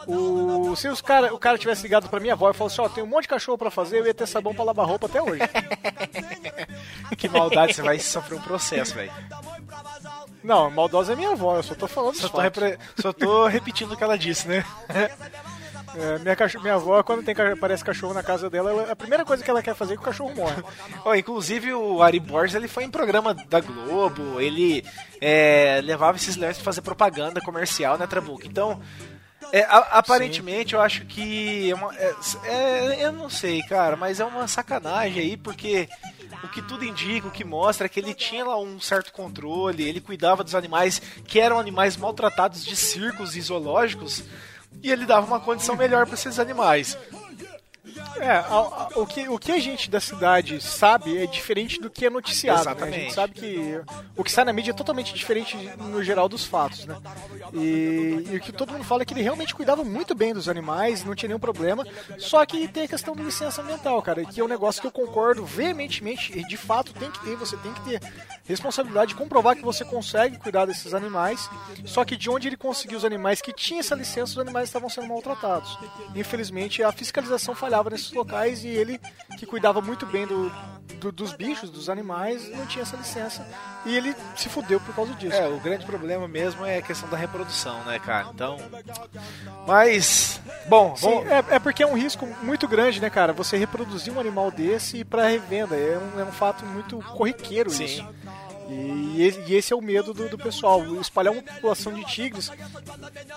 O, 0.06 0.74
se 0.76 0.88
os 0.88 1.00
cara, 1.00 1.34
o 1.34 1.38
cara 1.38 1.58
tivesse 1.58 1.82
ligado 1.82 2.08
pra 2.08 2.20
minha 2.20 2.32
avó 2.34 2.50
e 2.50 2.54
falou 2.54 2.66
assim: 2.72 2.80
Ó, 2.82 2.88
tem 2.88 3.04
um 3.04 3.06
monte 3.06 3.22
de 3.22 3.28
cachorro 3.28 3.58
pra 3.58 3.70
fazer, 3.70 3.98
eu 4.00 4.06
ia 4.06 4.14
ter 4.14 4.26
sabão 4.26 4.54
pra 4.54 4.64
lavar 4.64 4.86
roupa 4.86 5.06
até 5.06 5.20
hoje. 5.22 5.40
que 7.16 7.28
maldade, 7.28 7.74
você 7.74 7.82
vai 7.82 7.98
sofrer 7.98 8.36
um 8.38 8.42
processo, 8.42 8.94
velho. 8.94 9.12
Não, 10.42 10.70
maldosa 10.70 11.12
é 11.12 11.16
minha 11.16 11.30
avó, 11.30 11.56
eu 11.56 11.62
só 11.62 11.74
tô 11.74 11.86
falando 11.88 12.16
Só 12.16 12.28
tô, 12.28 12.38
repre- 12.40 12.78
só 13.00 13.12
tô 13.12 13.46
repetindo 13.46 13.92
o 13.92 13.96
que 13.96 14.04
ela 14.04 14.18
disse, 14.18 14.46
né? 14.48 14.64
É, 15.96 16.18
minha, 16.18 16.36
minha 16.62 16.74
avó, 16.74 17.02
quando 17.02 17.22
tem, 17.22 17.34
aparece 17.52 17.84
cachorro 17.84 18.12
na 18.14 18.22
casa 18.22 18.50
dela, 18.50 18.70
ela- 18.70 18.92
a 18.92 18.96
primeira 18.96 19.24
coisa 19.24 19.44
que 19.44 19.50
ela 19.50 19.62
quer 19.62 19.74
fazer 19.74 19.92
é 19.92 19.96
que 19.96 20.02
o 20.02 20.04
cachorro 20.04 20.34
morre. 20.34 20.62
Ó, 21.04 21.14
inclusive 21.14 21.72
o 21.72 22.02
Ari 22.02 22.18
Borges 22.18 22.54
ele 22.56 22.66
foi 22.68 22.84
em 22.84 22.90
programa 22.90 23.32
da 23.34 23.60
Globo, 23.60 24.40
ele 24.40 24.84
é, 25.20 25.80
levava 25.84 26.16
esses 26.16 26.36
leões 26.36 26.56
pra 26.56 26.64
fazer 26.64 26.82
propaganda 26.82 27.40
comercial, 27.40 27.96
né, 27.96 28.06
Trabuco? 28.08 28.44
Então, 28.44 28.80
é, 29.52 29.62
a- 29.62 29.98
aparentemente 29.98 30.74
eu 30.74 30.80
acho 30.80 31.04
que 31.06 31.70
é 31.70 31.74
uma, 31.74 31.94
é- 31.96 32.14
é- 32.44 33.04
eu 33.06 33.12
não 33.12 33.30
sei, 33.30 33.62
cara, 33.62 33.94
mas 33.96 34.18
é 34.18 34.24
uma 34.24 34.48
sacanagem 34.48 35.20
aí, 35.22 35.36
porque 35.36 35.88
o 36.42 36.48
que 36.48 36.60
tudo 36.60 36.84
indica, 36.84 37.28
o 37.28 37.30
que 37.30 37.44
mostra 37.44 37.86
é 37.86 37.88
que 37.88 38.00
ele 38.00 38.14
tinha 38.14 38.44
lá 38.44 38.58
um 38.58 38.80
certo 38.80 39.12
controle, 39.12 39.88
ele 39.88 40.00
cuidava 40.00 40.42
dos 40.42 40.56
animais 40.56 41.00
que 41.24 41.38
eram 41.38 41.58
animais 41.58 41.96
maltratados 41.96 42.64
de 42.64 42.74
circos 42.74 43.36
e 43.36 43.40
zoológicos 43.40 44.24
e 44.82 44.90
ele 44.90 45.06
dava 45.06 45.26
uma 45.26 45.40
condição 45.40 45.76
melhor 45.76 46.06
para 46.06 46.14
esses 46.14 46.38
animais. 46.38 46.96
É, 48.18 48.28
a- 48.30 48.46
a- 48.48 48.88
o, 48.96 49.06
que, 49.06 49.28
o 49.28 49.38
que 49.38 49.52
a 49.52 49.58
gente 49.60 49.90
da 49.90 50.00
cidade 50.00 50.60
sabe 50.60 51.18
é 51.18 51.26
diferente 51.26 51.80
do 51.80 51.90
que 51.90 52.06
é 52.06 52.10
noticiado. 52.10 52.64
né? 52.64 52.86
A 52.86 52.90
gente 53.00 53.14
sabe 53.14 53.34
que 53.34 53.80
o 54.16 54.24
que 54.24 54.32
sai 54.32 54.44
na 54.44 54.52
mídia 54.52 54.70
é 54.70 54.74
totalmente 54.74 55.12
diferente 55.12 55.56
no 55.78 56.02
geral 56.02 56.28
dos 56.28 56.44
fatos, 56.44 56.86
né? 56.86 56.96
E, 57.52 58.26
e 58.30 58.36
o 58.36 58.40
que 58.40 58.52
todo 58.52 58.72
mundo 58.72 58.84
fala 58.84 59.02
é 59.02 59.04
que 59.04 59.12
ele 59.12 59.22
realmente 59.22 59.54
cuidava 59.54 59.84
muito 59.84 60.14
bem 60.14 60.32
dos 60.32 60.48
animais, 60.48 61.04
não 61.04 61.14
tinha 61.14 61.28
nenhum 61.28 61.38
problema. 61.40 61.84
Só 62.18 62.44
que 62.46 62.66
tem 62.68 62.84
a 62.84 62.88
questão 62.88 63.14
de 63.14 63.22
licença 63.22 63.60
ambiental, 63.62 64.00
cara, 64.02 64.24
que 64.24 64.40
é 64.40 64.44
um 64.44 64.48
negócio 64.48 64.80
que 64.80 64.86
eu 64.86 64.92
concordo 64.92 65.44
veementemente. 65.44 66.36
E 66.38 66.44
de 66.46 66.56
fato 66.56 66.92
tem 66.94 67.10
que 67.10 67.20
ter, 67.20 67.36
você 67.36 67.56
tem 67.58 67.72
que 67.74 67.80
ter 67.82 68.00
responsabilidade 68.44 69.10
de 69.10 69.14
comprovar 69.14 69.56
que 69.56 69.62
você 69.62 69.84
consegue 69.84 70.38
cuidar 70.38 70.66
desses 70.66 70.94
animais. 70.94 71.48
Só 71.84 72.04
que 72.04 72.16
de 72.16 72.28
onde 72.28 72.48
ele 72.48 72.56
conseguiu 72.56 72.98
os 72.98 73.04
animais 73.04 73.40
que 73.40 73.52
tinha 73.52 73.80
essa 73.80 73.94
licença, 73.94 74.32
os 74.32 74.38
animais 74.38 74.68
estavam 74.68 74.88
sendo 74.88 75.08
maltratados. 75.08 75.78
Infelizmente, 76.14 76.82
a 76.82 76.92
fiscalização 76.92 77.54
falhava 77.54 77.90
nesses 77.90 78.12
locais 78.12 78.64
e 78.64 78.68
ele, 78.68 79.00
que 79.38 79.46
cuidava 79.46 79.80
muito 79.80 80.06
bem 80.06 80.26
do, 80.26 80.52
do- 81.04 81.12
dos 81.12 81.32
bichos, 81.32 81.70
dos 81.70 81.88
animais, 81.88 82.48
não 82.56 82.64
tinha 82.66 82.82
essa 82.82 82.96
licença. 82.96 83.46
E 83.84 83.94
ele 83.96 84.14
se 84.36 84.48
fudeu 84.48 84.80
por 84.80 84.94
causa 84.94 85.12
disso. 85.14 85.36
É, 85.36 85.46
o 85.48 85.58
grande 85.60 85.84
problema 85.84 86.26
mesmo 86.26 86.64
é 86.64 86.78
a 86.78 86.82
questão 86.82 87.08
da 87.08 87.16
reprodução, 87.16 87.82
né, 87.84 87.98
cara? 87.98 88.28
Então. 88.32 88.56
Mas. 89.66 90.40
Bom, 90.68 90.96
Sim, 90.96 91.06
vamos. 91.08 91.26
é, 91.30 91.44
é 91.56 91.58
porque 91.58 91.82
é 91.82 91.86
um 91.86 91.96
risco 91.96 92.26
muito 92.42 92.66
grande, 92.66 93.00
né, 93.00 93.10
cara? 93.10 93.32
Você 93.32 93.56
reproduzir 93.56 94.12
um 94.12 94.20
animal 94.20 94.50
desse 94.50 95.04
para 95.04 95.26
revenda. 95.28 95.76
É 95.76 95.98
um, 95.98 96.20
é 96.20 96.24
um 96.24 96.32
fato 96.32 96.64
muito 96.64 96.98
corriqueiro 97.16 97.70
Sim. 97.70 97.84
isso. 97.84 98.08
E, 98.68 99.42
e- 99.46 99.54
esse 99.54 99.72
é 99.72 99.76
o 99.76 99.82
medo 99.82 100.14
do, 100.14 100.28
do 100.28 100.38
pessoal, 100.38 100.82
espalhar 101.00 101.32
uma 101.32 101.42
população 101.42 101.92
de 101.92 102.04
tigres, 102.04 102.50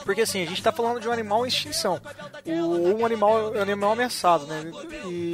porque 0.03 0.21
assim, 0.21 0.41
a 0.41 0.45
gente 0.45 0.61
tá 0.63 0.71
falando 0.71 0.99
de 0.99 1.07
um 1.07 1.11
animal 1.11 1.45
em 1.45 1.49
extinção, 1.49 1.99
o, 2.45 2.99
um 2.99 3.05
animal, 3.05 3.53
um 3.53 3.61
animal 3.61 3.91
ameaçado, 3.91 4.45
né? 4.47 4.71
E. 5.05 5.31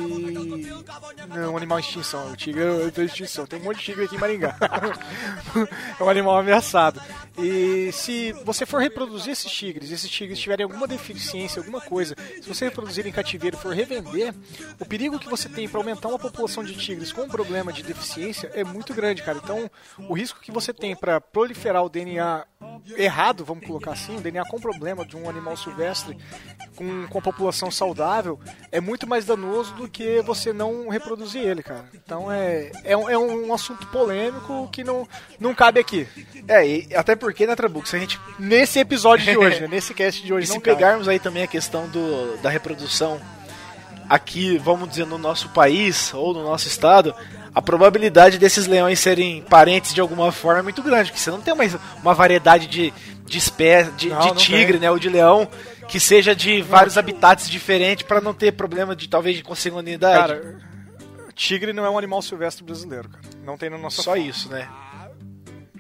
Não, 1.30 1.54
um 1.54 1.58
animal 1.58 1.80
em 1.80 1.82
extinção, 1.82 2.32
o 2.32 2.36
tigre 2.36 2.62
é 2.64 3.02
em 3.02 3.06
extinção, 3.06 3.46
tem 3.46 3.60
um 3.60 3.64
monte 3.64 3.78
de 3.78 3.84
tigre 3.84 4.06
aqui 4.06 4.16
em 4.16 4.20
Maringá. 4.20 4.56
é 6.00 6.04
um 6.04 6.10
animal 6.10 6.38
ameaçado. 6.38 7.02
E 7.38 7.92
se 7.92 8.32
você 8.44 8.66
for 8.66 8.80
reproduzir 8.80 9.32
esses 9.32 9.52
tigres, 9.52 9.92
esses 9.92 10.10
tigres 10.10 10.40
tiverem 10.40 10.64
alguma 10.64 10.88
deficiência, 10.88 11.60
alguma 11.60 11.82
coisa, 11.82 12.16
se 12.42 12.48
você 12.48 12.66
reproduzir 12.66 13.06
em 13.08 13.12
cativeiro 13.12 13.58
e 13.58 13.60
for 13.60 13.74
revender, 13.74 14.34
o 14.80 14.86
perigo 14.86 15.20
que 15.20 15.30
você 15.30 15.50
tem 15.50 15.68
para 15.68 15.80
aumentar 15.80 16.10
uma 16.10 16.20
população 16.20 16.64
de 16.64 16.74
tigres 16.76 17.12
com 17.12 17.24
um 17.24 17.30
problema 17.30 17.72
de 17.74 17.84
deficiência 17.84 18.52
é 18.54 18.64
muito 18.64 18.94
grande, 18.94 19.24
cara. 19.24 19.40
Então, 19.44 19.70
o 20.10 20.14
risco 20.14 20.40
que 20.40 20.52
você 20.52 20.74
tem 20.74 20.96
para 20.96 21.20
proliferar 21.22 21.84
o 21.84 21.90
DNA 21.90 22.46
errado, 22.98 23.46
vamos 23.46 23.66
colocar 23.66 23.92
assim, 23.92 24.18
o 24.18 24.22
DNA 24.22 24.44
com 24.46 24.60
problema 24.60 25.06
de 25.06 25.16
um 25.16 25.30
animal 25.30 25.56
silvestre 25.56 26.18
com, 26.76 27.08
com 27.08 27.20
a 27.20 27.22
população 27.22 27.70
saudável, 27.70 28.40
é 28.72 28.82
muito 28.82 29.08
mais 29.08 29.26
danoso 29.26 29.74
do 29.76 29.88
que 29.88 30.22
você 30.22 30.52
não 30.52 30.90
reproduzir 30.90 31.42
ele, 31.42 31.64
cara. 31.64 31.86
Então 31.94 32.32
é, 32.32 32.72
é, 32.84 32.98
um, 32.98 33.10
é 33.10 33.18
um 33.18 33.54
assunto 33.54 33.86
polêmico 33.88 34.68
que 34.72 34.84
não, 34.84 35.08
não 35.40 35.54
cabe 35.54 35.80
aqui. 35.80 36.08
É, 36.48 36.68
e 36.68 36.96
até 36.96 37.16
porque, 37.16 37.46
né, 37.46 37.56
Trabuco, 37.56 37.88
se 37.88 37.96
a 37.96 38.00
gente. 38.00 38.20
Nesse 38.40 38.80
episódio 38.80 39.26
de 39.26 39.38
hoje, 39.38 39.62
né? 39.62 39.68
nesse 39.68 39.94
cast 39.94 40.24
de 40.24 40.34
hoje, 40.34 40.48
se 40.48 40.60
pegarmos 40.60 41.08
aí 41.08 41.20
também 41.20 41.44
a 41.44 41.48
questão 41.48 41.88
do, 41.88 42.38
da 42.38 42.50
reprodução 42.50 43.20
aqui, 44.10 44.58
vamos 44.58 44.90
dizer, 44.90 45.06
no 45.06 45.18
nosso 45.18 45.50
país 45.50 46.14
ou 46.14 46.34
no 46.34 46.44
nosso 46.44 46.68
estado, 46.68 47.16
a 47.54 47.62
probabilidade 47.62 48.38
desses 48.38 48.66
leões 48.68 49.00
serem 49.00 49.42
parentes 49.44 49.94
de 49.94 50.02
alguma 50.02 50.32
forma 50.32 50.60
é 50.60 50.64
muito 50.64 50.82
grande, 50.82 51.12
porque 51.12 51.22
você 51.24 51.32
não 51.32 51.42
tem 51.42 51.56
mais 51.56 51.76
uma 52.02 52.14
variedade 52.14 52.68
de, 52.68 52.94
de 53.26 53.38
espécie, 53.38 53.92
de, 53.92 54.10
Não, 54.10 54.20
de 54.20 54.28
não 54.28 54.36
tigre, 54.36 54.74
tem. 54.74 54.82
né, 54.82 54.92
ou 54.92 54.98
de 54.98 55.10
leão, 55.10 55.48
que 55.88 56.00
seja 56.00 56.36
de 56.36 56.62
vários 56.62 56.98
habitats 56.98 57.50
diferentes 57.50 58.06
para 58.06 58.20
não 58.22 58.34
ter 58.34 58.54
problema 58.54 58.96
de 58.96 59.08
talvez 59.08 59.38
de 59.38 59.44
consanguinidade. 59.44 60.34
Cara, 60.34 60.60
tigre 61.36 61.74
não 61.74 61.86
é 61.86 61.90
um 61.90 61.98
animal 61.98 62.22
silvestre 62.22 62.64
brasileiro, 62.64 63.10
cara. 63.10 63.24
Não 63.46 63.58
tem 63.58 63.70
na 63.70 63.78
nossa 63.78 64.02
Só 64.02 64.16
isso, 64.16 64.50
né? 64.50 64.68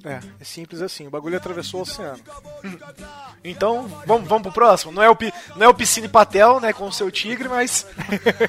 É, 0.05 0.19
é 0.39 0.43
simples 0.43 0.81
assim. 0.81 1.07
O 1.07 1.09
bagulho 1.09 1.37
atravessou 1.37 1.79
o 1.79 1.83
oceano. 1.83 2.19
Então, 3.45 3.89
vamos, 4.07 4.25
vamos 4.25 4.43
pro 4.43 4.53
próximo. 4.53 4.93
Não 4.93 5.03
é 5.03 5.09
o, 5.11 5.17
não 5.57 5.65
é 5.65 5.67
o 5.67 5.73
Piscine 5.73 6.07
Patel, 6.07 6.61
né, 6.61 6.71
com 6.71 6.85
o 6.85 6.93
seu 6.93 7.11
tigre, 7.11 7.49
mas 7.49 7.85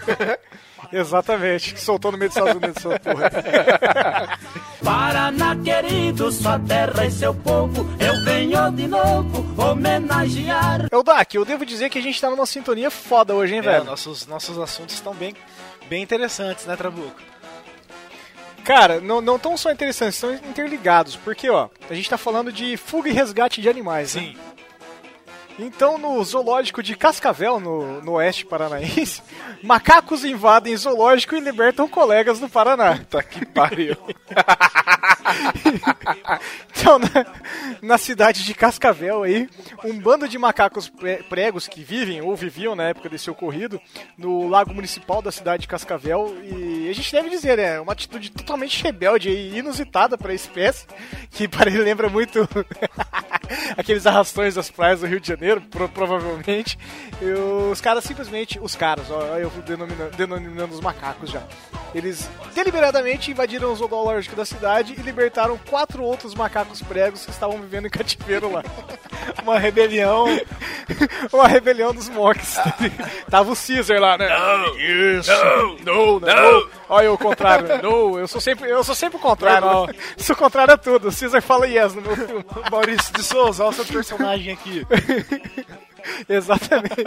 Exatamente. 0.95 1.75
Que 1.75 1.81
soltou 1.81 2.13
no 2.13 2.19
meio 2.19 2.31
dos 2.31 2.37
Estados 2.37 2.63
Unidos 2.63 2.87
essa 2.87 2.99
porra. 3.01 4.39
Paraná 4.85 5.57
querido, 5.57 6.31
sua 6.31 6.59
terra 6.59 7.07
e 7.07 7.11
seu 7.11 7.35
povo, 7.35 7.87
eu 7.99 8.23
venho 8.23 8.71
de 8.73 8.87
novo 8.87 9.45
homenagear. 9.61 10.89
Eu, 10.91 11.03
Dak, 11.03 11.35
eu 11.35 11.45
devo 11.45 11.65
dizer 11.65 11.89
que 11.89 11.99
a 11.99 12.03
gente 12.03 12.21
tá 12.21 12.29
numa 12.29 12.45
sintonia 12.45 12.91
foda 12.91 13.35
hoje, 13.35 13.55
hein, 13.55 13.61
é, 13.61 13.63
velho? 13.63 13.85
nossos, 13.85 14.27
nossos 14.27 14.59
assuntos 14.59 14.95
estão 14.95 15.15
bem, 15.15 15.35
bem 15.89 16.03
interessantes, 16.03 16.67
né, 16.67 16.77
Trabuco? 16.77 17.21
Cara, 18.63 19.01
não, 19.01 19.21
não 19.21 19.39
tão 19.39 19.57
só 19.57 19.71
interessantes, 19.71 20.17
são 20.17 20.33
interligados. 20.35 21.17
Porque, 21.17 21.51
ó, 21.51 21.69
a 21.89 21.95
gente 21.95 22.09
tá 22.09 22.17
falando 22.17 22.53
de 22.53 22.77
fuga 22.77 23.09
e 23.09 23.13
resgate 23.13 23.61
de 23.61 23.69
animais, 23.69 24.15
né? 24.15 24.35
Então, 25.59 25.99
no 25.99 26.23
zoológico 26.25 26.83
de 26.83 26.97
Cascavel, 26.97 27.61
no, 27.61 28.01
no 28.03 28.13
oeste 28.13 28.45
paranaense, 28.45 29.23
macacos 29.63 30.25
invadem 30.25 30.77
zoológico 30.77 31.37
e 31.37 31.41
libertam 31.41 31.89
colegas 31.89 32.41
no 32.41 32.49
Paraná. 32.49 32.99
Tá 33.09 33.23
que 33.23 33.45
pariu. 33.47 33.97
Então, 36.77 36.99
na, 36.99 37.09
na 37.81 37.99
cidade 37.99 38.45
de 38.45 38.53
Cascavel 38.53 39.23
aí, 39.23 39.49
um 39.85 39.99
bando 39.99 40.29
de 40.29 40.37
macacos 40.37 40.89
pre- 40.89 41.23
pregos 41.25 41.67
que 41.67 41.83
vivem 41.83 42.21
ou 42.21 42.37
viviam 42.37 42.75
na 42.75 42.85
época 42.85 43.09
desse 43.09 43.31
ocorrido 43.31 43.81
no 44.19 44.47
lago 44.49 44.75
municipal 44.75 45.23
da 45.23 45.33
cidade 45.33 45.63
de 45.63 45.69
Cascavel 45.69 46.37
e 46.43 46.89
a 46.91 46.93
gente 46.93 47.11
deve 47.11 47.31
dizer, 47.31 47.59
é 47.59 47.81
uma 47.81 47.93
atitude 47.93 48.31
totalmente 48.31 48.83
rebelde 48.83 49.31
e 49.31 49.57
inusitada 49.59 50.19
para 50.19 50.33
a 50.33 50.35
espécie, 50.35 50.87
que 51.31 51.49
para 51.49 51.71
ele 51.71 51.79
lembra 51.83 52.09
muito 52.11 52.47
aqueles 53.77 54.07
arrastões 54.07 54.55
das 54.57 54.71
praias 54.71 55.01
do 55.01 55.07
Rio 55.07 55.21
de 55.21 55.29
Janeiro, 55.29 55.44
pro- 55.71 55.89
provavelmente. 55.89 56.79
E 57.21 57.27
os 57.71 57.81
caras 57.81 58.05
simplesmente, 58.05 58.59
os 58.61 58.75
caras, 58.75 59.11
ó, 59.11 59.21
eu 59.39 59.51
denominando, 59.67 60.17
denominando 60.17 60.75
os 60.75 60.81
macacos 60.81 61.31
já. 61.31 61.43
Eles 61.95 62.29
deliberadamente 62.55 63.31
invadiram 63.31 63.73
o 63.73 63.77
zoológico 63.77 64.35
da 64.35 64.45
cidade 64.45 64.95
e 64.99 65.03
libertaram 65.03 65.57
quatro 65.71 66.03
outros 66.03 66.35
macacos 66.35 66.83
pregos 66.83 67.25
que 67.25 67.31
estavam 67.31 67.61
vivendo 67.61 67.87
em 67.87 67.91
cativeiro 67.91 68.51
lá. 68.51 68.65
Uma 69.43 69.59
rebelião. 69.59 70.27
Uma 71.33 71.47
rebelião 71.47 71.95
dos 71.95 72.09
monks. 72.09 72.57
Tava 73.31 73.53
o 73.53 73.57
Caesar 73.57 74.01
lá, 74.01 74.19
né? 74.19 74.29
Não, 74.29 74.79
isso. 74.79 75.31
Não, 75.85 76.19
não, 76.19 76.21
não. 76.21 76.69
Olha 76.89 77.07
eu 77.07 77.15
o 77.15 77.19
contrário. 77.19 77.67
Não, 77.83 78.19
eu 78.19 78.29
sou 78.29 78.41
sempre, 78.41 78.69
eu 78.71 78.83
sou 78.85 78.95
sempre 78.95 79.17
o 79.17 79.21
contrário. 79.21 79.65
Normal. 79.67 79.87
né? 79.87 79.95
Sou 80.19 80.35
o 80.35 80.39
contrário 80.39 80.75
a 80.75 80.77
tudo. 80.77 81.09
O 81.09 81.13
Caesar 81.17 81.41
fala 81.43 81.67
yes 81.67 81.95
no 81.95 82.03
meu 82.03 82.15
filme. 82.17 82.45
Maurício 82.71 83.13
de 83.15 83.23
Souza, 83.23 83.63
olha 83.65 83.71
o 83.71 83.75
seu 83.75 83.85
personagem 83.87 84.53
aqui. 84.53 84.87
Exatamente. 86.29 87.03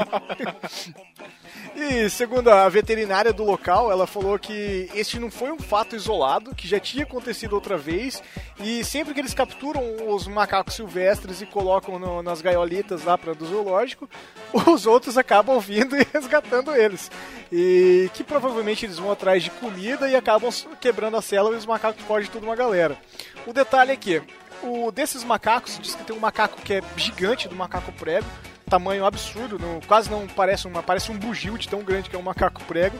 E 1.75 2.09
segundo 2.09 2.49
a 2.49 2.67
veterinária 2.67 3.31
do 3.31 3.43
local, 3.43 3.91
ela 3.91 4.07
falou 4.07 4.39
que 4.39 4.89
este 4.95 5.19
não 5.19 5.29
foi 5.29 5.51
um 5.51 5.59
fato 5.59 5.95
isolado, 5.95 6.55
que 6.55 6.67
já 6.67 6.79
tinha 6.79 7.03
acontecido 7.03 7.53
outra 7.53 7.77
vez, 7.77 8.21
e 8.59 8.83
sempre 8.83 9.13
que 9.13 9.19
eles 9.19 9.33
capturam 9.35 9.83
os 10.09 10.27
macacos 10.27 10.73
silvestres 10.75 11.39
e 11.41 11.45
colocam 11.45 11.99
no- 11.99 12.23
nas 12.23 12.41
gaiolitas 12.41 13.03
lá 13.03 13.15
para 13.17 13.35
do 13.35 13.45
zoológico, 13.45 14.09
os 14.51 14.87
outros 14.87 15.17
acabam 15.17 15.59
vindo 15.59 15.95
e 15.95 16.05
resgatando 16.11 16.75
eles. 16.75 17.11
E 17.51 18.09
que 18.15 18.23
provavelmente 18.23 18.85
eles 18.85 18.97
vão 18.97 19.11
atrás 19.11 19.43
de 19.43 19.51
comida 19.51 20.09
e 20.09 20.15
acabam 20.15 20.49
quebrando 20.81 21.17
a 21.17 21.21
cela 21.21 21.51
e 21.51 21.55
os 21.57 21.65
macacos 21.65 22.03
fogem 22.05 22.31
tudo 22.31 22.43
uma 22.45 22.55
galera. 22.55 22.97
O 23.45 23.53
detalhe 23.53 23.91
é 23.91 23.95
que 23.95 24.21
o 24.63 24.91
desses 24.91 25.23
macacos, 25.23 25.79
diz 25.81 25.95
que 25.95 26.03
tem 26.03 26.15
um 26.15 26.19
macaco 26.19 26.61
que 26.61 26.73
é 26.75 26.81
gigante 26.95 27.47
do 27.47 27.55
macaco 27.55 27.91
prego, 27.93 28.25
tamanho 28.69 29.05
absurdo, 29.05 29.57
não- 29.57 29.79
quase 29.81 30.09
não 30.11 30.27
parece 30.27 30.67
uma 30.67 30.83
parece 30.83 31.09
um 31.09 31.17
bugio 31.17 31.57
de 31.57 31.69
tão 31.69 31.81
grande 31.83 32.09
que 32.09 32.15
é 32.15 32.19
um 32.19 32.23
macaco 32.23 32.61
prego. 32.65 32.97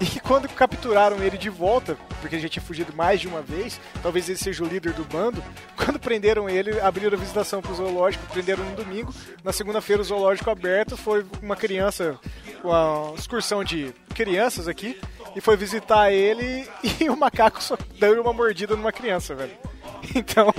E 0.00 0.06
que 0.06 0.20
quando 0.20 0.48
capturaram 0.48 1.16
ele 1.22 1.36
de 1.36 1.50
volta, 1.50 1.96
porque 2.20 2.36
ele 2.36 2.42
já 2.42 2.48
tinha 2.48 2.62
fugido 2.62 2.92
mais 2.94 3.20
de 3.20 3.26
uma 3.26 3.42
vez, 3.42 3.80
talvez 4.00 4.28
ele 4.28 4.38
seja 4.38 4.62
o 4.62 4.66
líder 4.68 4.92
do 4.92 5.04
bando, 5.04 5.42
quando 5.76 5.98
prenderam 5.98 6.48
ele, 6.48 6.80
abriram 6.80 7.16
a 7.16 7.20
visitação 7.20 7.60
pro 7.60 7.74
zoológico, 7.74 8.24
prenderam 8.32 8.62
no 8.64 8.76
domingo, 8.76 9.12
na 9.42 9.52
segunda-feira 9.52 10.00
o 10.02 10.04
zoológico 10.04 10.50
aberto, 10.50 10.96
foi 10.96 11.26
uma 11.42 11.56
criança, 11.56 12.16
uma 12.62 13.12
excursão 13.18 13.64
de 13.64 13.92
crianças 14.14 14.68
aqui, 14.68 15.00
e 15.34 15.40
foi 15.40 15.56
visitar 15.56 16.12
ele 16.12 16.68
e 17.00 17.10
o 17.10 17.16
macaco 17.16 17.60
só 17.60 17.76
deu 17.98 18.22
uma 18.22 18.32
mordida 18.32 18.76
numa 18.76 18.92
criança, 18.92 19.34
velho. 19.34 19.56
Então, 20.14 20.52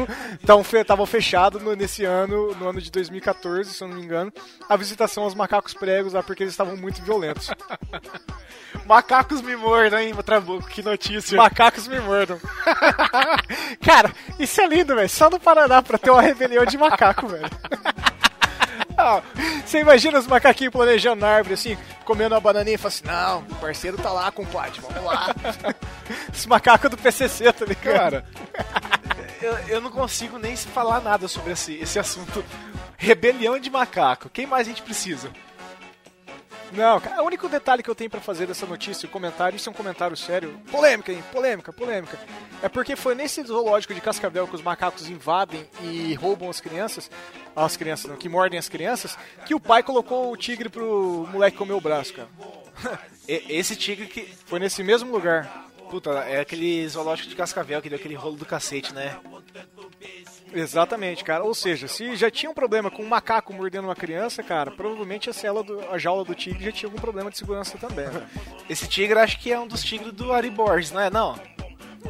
então 0.44 0.64
fe- 0.64 0.84
tava 0.84 1.06
fechado 1.06 1.60
no- 1.60 1.76
nesse 1.76 2.06
ano, 2.06 2.54
no 2.56 2.70
ano 2.70 2.82
de 2.82 2.92
2014, 2.92 3.74
se 3.74 3.84
eu 3.84 3.88
não 3.88 3.96
me 3.96 4.04
engano, 4.04 4.32
a 4.68 4.76
visitação 4.76 5.24
aos 5.24 5.34
macacos 5.36 5.74
pregos 5.74 6.14
lá 6.14 6.22
porque 6.22 6.44
eles 6.44 6.54
estavam 6.54 6.76
muito 6.78 7.02
violentos. 7.02 7.50
Macacos 8.86 9.42
me 9.42 9.56
mordam, 9.56 10.00
hein, 10.00 10.14
Trabuco? 10.26 10.68
Que 10.68 10.82
notícia. 10.84 11.38
Macacos 11.38 11.88
me 11.88 12.00
mordam. 12.00 12.40
Cara, 13.84 14.12
isso 14.40 14.62
é 14.62 14.68
lindo, 14.68 14.96
velho. 14.96 15.10
Só 15.10 15.30
no 15.30 15.40
Paraná 15.40 15.82
pra 15.82 15.98
ter 15.98 16.10
uma 16.12 16.22
rebelião 16.22 16.66
de 16.66 16.78
macaco, 16.78 17.28
velho. 17.28 17.50
Ah, 18.98 19.22
Você 19.66 19.80
imagina 19.80 20.20
os 20.20 20.28
macaquinhos 20.28 20.72
planejando 20.74 21.22
na 21.22 21.30
árvore, 21.30 21.54
assim, 21.54 21.78
comendo 22.04 22.36
uma 22.36 22.42
bananinha 22.42 22.76
e 22.76 22.78
fala 22.78 22.88
assim, 22.90 23.06
não, 23.06 23.40
o 23.50 23.56
parceiro 23.62 23.98
tá 23.98 24.12
lá, 24.12 24.32
compadre, 24.32 24.82
vamos 24.82 25.04
lá. 25.04 25.28
Os 26.34 26.46
macacos 26.46 26.90
do 26.90 26.98
PCC, 26.98 27.52
tá 27.54 27.66
ligado? 27.66 27.84
Cara, 27.84 28.26
eu, 29.42 29.58
eu 29.68 29.82
não 29.82 29.92
consigo 29.92 30.38
nem 30.38 30.56
falar 30.56 31.02
nada 31.02 31.28
sobre 31.28 31.54
esse, 31.54 31.74
esse 31.76 31.98
assunto. 32.00 32.44
Rebelião 32.98 33.58
de 33.60 33.70
macaco. 33.70 34.30
Quem 34.30 34.46
mais 34.46 34.68
a 34.68 34.72
gente 34.72 34.82
precisa? 34.82 35.32
Não, 36.72 37.00
cara, 37.00 37.24
o 37.24 37.26
único 37.26 37.50
detalhe 37.50 37.82
que 37.82 37.90
eu 37.90 37.96
tenho 37.96 38.12
pra 38.12 38.22
fazer 38.22 38.46
dessa 38.46 38.66
notícia, 38.66 39.08
o 39.08 39.12
comentário, 39.12 39.56
isso 39.56 39.68
é 39.68 39.72
um 39.72 39.76
comentário 39.76 40.16
sério, 40.16 40.60
polêmica, 40.70 41.12
hein? 41.12 41.24
Polêmica, 41.32 41.74
polêmica. 41.74 42.20
É 42.62 42.70
porque 42.70 42.96
foi 42.96 43.16
nesse 43.16 43.42
zoológico 43.42 43.92
de 43.94 44.00
Cascavel 44.02 44.48
que 44.48 44.54
os 44.56 44.62
macacos 44.62 45.10
invadem 45.10 45.68
e 45.82 46.14
roubam 46.14 46.48
as 46.48 46.62
crianças, 46.62 47.10
as 47.56 47.76
crianças 47.76 48.12
não, 48.12 48.18
que 48.18 48.30
mordem 48.30 48.60
as 48.60 48.70
crianças, 48.70 49.18
que 49.48 49.56
o 49.56 49.60
pai 49.60 49.82
colocou 49.82 50.32
o 50.32 50.38
tigre 50.38 50.70
pro 50.70 51.28
moleque 51.32 51.58
comer 51.58 51.74
o 51.74 51.82
braço, 51.82 52.14
cara. 52.14 52.30
E- 53.28 53.46
Esse 53.50 53.76
tigre 53.76 54.06
que. 54.06 54.32
Foi 54.46 54.60
nesse 54.60 54.84
mesmo 54.84 55.12
lugar. 55.12 55.69
Puta, 55.90 56.12
é 56.12 56.40
aquele 56.40 56.88
zoológico 56.88 57.30
de 57.30 57.36
Cascavel 57.36 57.82
que 57.82 57.90
deu 57.90 57.98
aquele 57.98 58.14
rolo 58.16 58.36
do 58.36 58.46
cacete, 58.46 58.94
né? 58.94 59.18
Exatamente, 60.54 61.24
cara. 61.24 61.44
Ou 61.44 61.54
seja, 61.54 61.88
se 61.88 62.16
já 62.16 62.30
tinha 62.30 62.50
um 62.50 62.54
problema 62.54 62.90
com 62.92 63.04
um 63.04 63.08
macaco 63.08 63.54
mordendo 63.54 63.86
uma 63.86 63.96
criança, 63.96 64.44
cara, 64.44 64.72
provavelmente 64.72 65.30
a, 65.30 65.34
cela 65.34 65.64
do, 65.64 65.80
a 65.92 65.98
jaula 65.98 66.24
do 66.24 66.36
tigre 66.36 66.66
já 66.66 66.72
tinha 66.72 66.88
algum 66.88 67.00
problema 67.00 67.30
de 67.32 67.38
segurança 67.38 67.78
também. 67.78 68.08
né? 68.08 68.28
Esse 68.70 68.88
tigre 68.88 69.20
acho 69.20 69.40
que 69.40 69.52
é 69.52 69.60
um 69.60 69.68
dos 69.68 69.84
tigres 69.84 70.14
do 70.14 70.32
Ari 70.32 70.50
Borges, 70.50 70.92
não 70.92 71.02
é? 71.02 71.10
Não. 71.10 71.40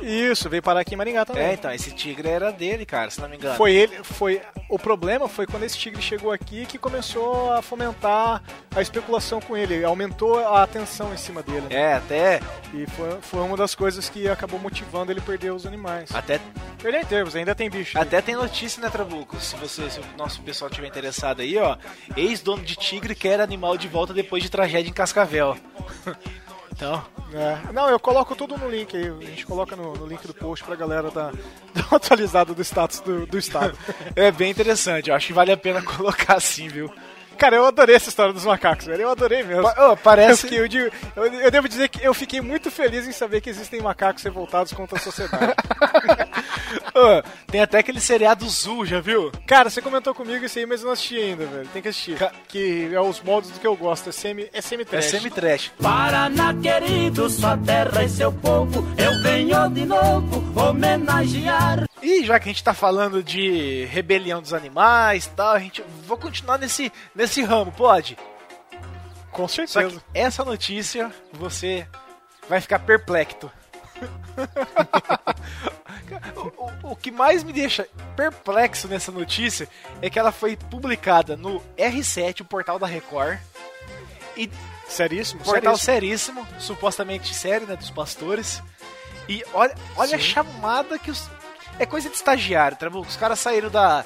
Isso, 0.01 0.49
veio 0.49 0.61
parar 0.63 0.81
aqui 0.81 0.93
em 0.93 0.97
Maringá 0.97 1.25
também. 1.25 1.43
É, 1.43 1.53
então, 1.53 1.71
esse 1.71 1.91
tigre 1.91 2.27
era 2.29 2.51
dele, 2.51 2.85
cara, 2.85 3.09
se 3.09 3.19
não 3.19 3.27
me 3.29 3.35
engano. 3.37 3.55
Foi 3.55 3.73
ele, 3.73 4.03
foi 4.03 4.41
o 4.69 4.77
problema 4.77 5.27
foi 5.27 5.47
quando 5.47 5.63
esse 5.63 5.77
tigre 5.77 6.01
chegou 6.01 6.31
aqui 6.31 6.65
que 6.65 6.77
começou 6.77 7.51
a 7.51 7.61
fomentar 7.61 8.41
a 8.75 8.81
especulação 8.81 9.41
com 9.41 9.57
ele, 9.57 9.83
aumentou 9.83 10.39
a 10.39 10.63
atenção 10.63 11.13
em 11.13 11.17
cima 11.17 11.41
dele. 11.41 11.61
né? 11.61 11.75
É, 11.75 11.93
até, 11.95 12.39
E 12.73 12.85
foi, 12.91 13.17
foi 13.21 13.41
uma 13.41 13.57
das 13.57 13.73
coisas 13.75 14.07
que 14.09 14.27
acabou 14.27 14.59
motivando 14.59 15.11
ele 15.11 15.21
perder 15.21 15.51
os 15.51 15.65
animais. 15.65 16.09
até, 16.13 16.39
Perder 16.81 17.01
em 17.01 17.05
termos, 17.05 17.35
ainda 17.35 17.53
tem 17.53 17.69
bicho. 17.69 17.97
né? 17.97 18.01
até 18.03 18.21
tem 18.21 18.35
notícia, 18.35 18.81
né, 18.81 18.89
Trabuco? 18.89 19.39
Se 19.39 19.55
você, 19.55 19.89
se 19.89 19.99
o 19.99 20.03
nosso 20.17 20.41
pessoal 20.41 20.69
tiver 20.69 20.87
interessado 20.87 21.41
aí, 21.41 21.57
ó. 21.57 21.75
Ex-dono 22.15 22.63
de 22.63 22.75
tigre 22.75 23.15
quer 23.15 23.41
animal 23.41 23.77
de 23.77 23.87
volta 23.87 24.13
depois 24.13 24.41
de 24.43 24.49
tragédia 24.49 24.89
em 24.89 24.93
Cascavel. 24.93 25.57
então, 26.79 27.03
É. 27.33 27.73
Não, 27.73 27.89
eu 27.89 27.99
coloco 27.99 28.33
tudo 28.35 28.57
no 28.57 28.69
link 28.69 28.95
aí. 28.95 29.07
A 29.09 29.29
gente 29.29 29.45
coloca 29.45 29.75
no, 29.75 29.93
no 29.95 30.07
link 30.07 30.25
do 30.25 30.33
post 30.33 30.63
pra 30.63 30.77
galera 30.77 31.11
dar, 31.11 31.33
dar 31.75 31.85
uma 31.91 31.97
atualizada 31.97 32.53
do 32.53 32.61
status 32.63 33.01
do, 33.01 33.25
do 33.25 33.37
estado. 33.37 33.77
é 34.15 34.31
bem 34.31 34.49
interessante. 34.49 35.09
Eu 35.09 35.15
acho 35.15 35.27
que 35.27 35.33
vale 35.33 35.51
a 35.51 35.57
pena 35.57 35.81
colocar 35.83 36.35
assim, 36.35 36.69
viu? 36.69 36.89
Cara, 37.39 37.55
eu 37.55 37.65
adorei 37.65 37.95
essa 37.95 38.09
história 38.09 38.33
dos 38.33 38.43
macacos, 38.45 38.85
velho. 38.85 39.01
Eu 39.03 39.09
adorei 39.11 39.43
mesmo. 39.43 39.63
Pa- 39.63 39.75
Eu, 39.77 39.97
parece. 39.97 40.53
eu 40.53 40.67
digo- 40.67 40.91
eu- 41.15 41.25
eu 41.25 41.49
devo 41.51 41.67
dizer 41.69 41.87
que 41.89 42.05
eu 42.05 42.13
fiquei 42.13 42.41
muito 42.41 42.69
feliz 42.69 43.07
em 43.07 43.11
saber 43.11 43.39
que 43.41 43.49
existem 43.49 43.81
macacos 43.81 44.21
revoltados 44.23 44.73
contra 44.73 44.97
a 44.97 45.01
sociedade. 45.01 45.53
Ô, 46.93 47.23
tem 47.51 47.61
até 47.61 47.79
aquele 47.79 47.99
seriado 48.01 48.47
Zul, 48.49 48.85
já 48.85 48.99
viu? 48.99 49.31
Cara, 49.47 49.69
você 49.69 49.81
comentou 49.81 50.13
comigo 50.13 50.43
isso 50.45 50.59
aí, 50.59 50.65
mas 50.65 50.81
eu 50.81 50.87
não 50.87 50.93
assisti 50.93 51.17
ainda, 51.17 51.45
velho. 51.45 51.67
Tem 51.71 51.81
que 51.81 51.87
assistir. 51.87 52.17
Ca- 52.17 52.31
Que 52.47 52.89
é 52.93 52.99
os 53.01 53.21
modos 53.21 53.49
do 53.51 53.59
que 53.59 53.65
eu 53.67 53.75
gosto. 53.75 54.09
É 54.09 54.11
semi, 54.11 54.43
é 54.53 54.59
É 54.59 54.61
semi-trash. 54.61 55.05
semi-trash. 55.05 55.71
Paraná 55.81 56.53
querido, 56.53 57.29
sua 57.29 57.55
terra 57.57 58.03
e 58.03 58.09
seu 58.09 58.31
povo, 58.31 58.85
eu 58.97 59.21
venho 59.23 59.69
de 59.69 59.85
novo 59.85 60.43
homenagear. 60.59 61.88
E 62.09 62.25
já 62.25 62.39
que 62.39 62.49
a 62.49 62.51
gente 62.51 62.63
tá 62.63 62.73
falando 62.73 63.21
de 63.21 63.85
rebelião 63.85 64.41
dos 64.41 64.53
animais 64.53 65.25
e 65.25 65.29
tal, 65.31 65.53
a 65.53 65.59
gente 65.59 65.83
vou 66.07 66.17
continuar 66.17 66.57
nesse, 66.57 66.91
nesse 67.13 67.43
ramo, 67.43 67.71
pode? 67.71 68.17
Com 69.31 69.47
Só 69.47 69.67
certeza. 69.67 69.99
que 69.99 70.05
essa 70.19 70.43
notícia 70.43 71.13
você 71.31 71.87
vai 72.49 72.59
ficar 72.59 72.79
perplexo. 72.79 73.51
o, 76.35 76.87
o- 76.87 76.91
o 76.91 76.95
que 76.95 77.11
mais 77.11 77.43
me 77.43 77.53
deixa 77.53 77.87
perplexo 78.15 78.87
nessa 78.87 79.11
notícia 79.11 79.69
é 80.01 80.09
que 80.09 80.17
ela 80.17 80.31
foi 80.31 80.55
publicada 80.55 81.37
no 81.37 81.61
R7, 81.77 82.41
o 82.41 82.45
portal 82.45 82.79
da 82.79 82.87
Record, 82.87 83.37
e 84.35 84.49
Seríssimo? 84.87 85.43
portal 85.43 85.77
seríssimo. 85.77 86.41
seríssimo, 86.43 86.61
supostamente 86.61 87.35
sério, 87.35 87.67
né, 87.67 87.75
dos 87.75 87.91
pastores. 87.91 88.63
E 89.27 89.43
olha, 89.53 89.75
olha 89.95 90.15
a 90.15 90.19
chamada 90.19 90.97
que 90.97 91.11
os 91.11 91.29
é 91.79 91.85
coisa 91.85 92.09
de 92.09 92.15
estagiário, 92.15 92.77
Trabuco. 92.77 93.07
Os 93.07 93.15
caras 93.15 93.39
saíram 93.39 93.69
da 93.69 94.03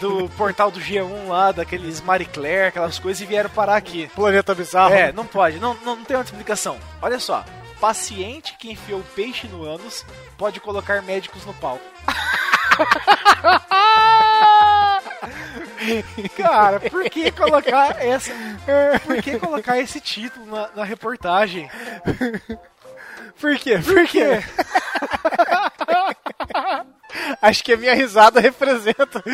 do 0.00 0.28
portal 0.30 0.70
do 0.70 0.80
G1 0.80 1.28
lá, 1.28 1.52
daqueles 1.52 2.00
Marie 2.00 2.26
Claire, 2.26 2.68
aquelas 2.68 2.98
coisas 2.98 3.20
e 3.20 3.26
vieram 3.26 3.50
parar 3.50 3.76
aqui. 3.76 4.10
Planeta 4.14 4.54
bizarro. 4.54 4.92
É, 4.92 5.12
não 5.12 5.24
pode, 5.24 5.58
não, 5.58 5.74
não, 5.84 5.96
não 5.96 6.04
tem 6.04 6.16
outra 6.16 6.32
explicação. 6.32 6.78
Olha 7.00 7.18
só, 7.18 7.44
paciente 7.80 8.56
que 8.58 8.70
enfiou 8.72 9.02
peixe 9.14 9.46
no 9.46 9.64
ânus 9.64 10.04
pode 10.36 10.60
colocar 10.60 11.02
médicos 11.02 11.46
no 11.46 11.54
pau. 11.54 11.80
Cara, 16.36 16.80
por 16.80 17.08
que 17.08 17.30
colocar 17.30 18.02
essa. 18.04 18.32
Por 19.04 19.22
que 19.22 19.38
colocar 19.38 19.78
esse 19.78 20.00
título 20.00 20.44
na, 20.46 20.68
na 20.74 20.84
reportagem? 20.84 21.70
Por 23.40 23.56
quê? 23.56 23.78
Por 23.78 24.06
quê? 24.08 24.42
Acho 27.40 27.64
que 27.64 27.72
a 27.72 27.76
minha 27.76 27.94
risada 27.94 28.40
representa 28.40 29.22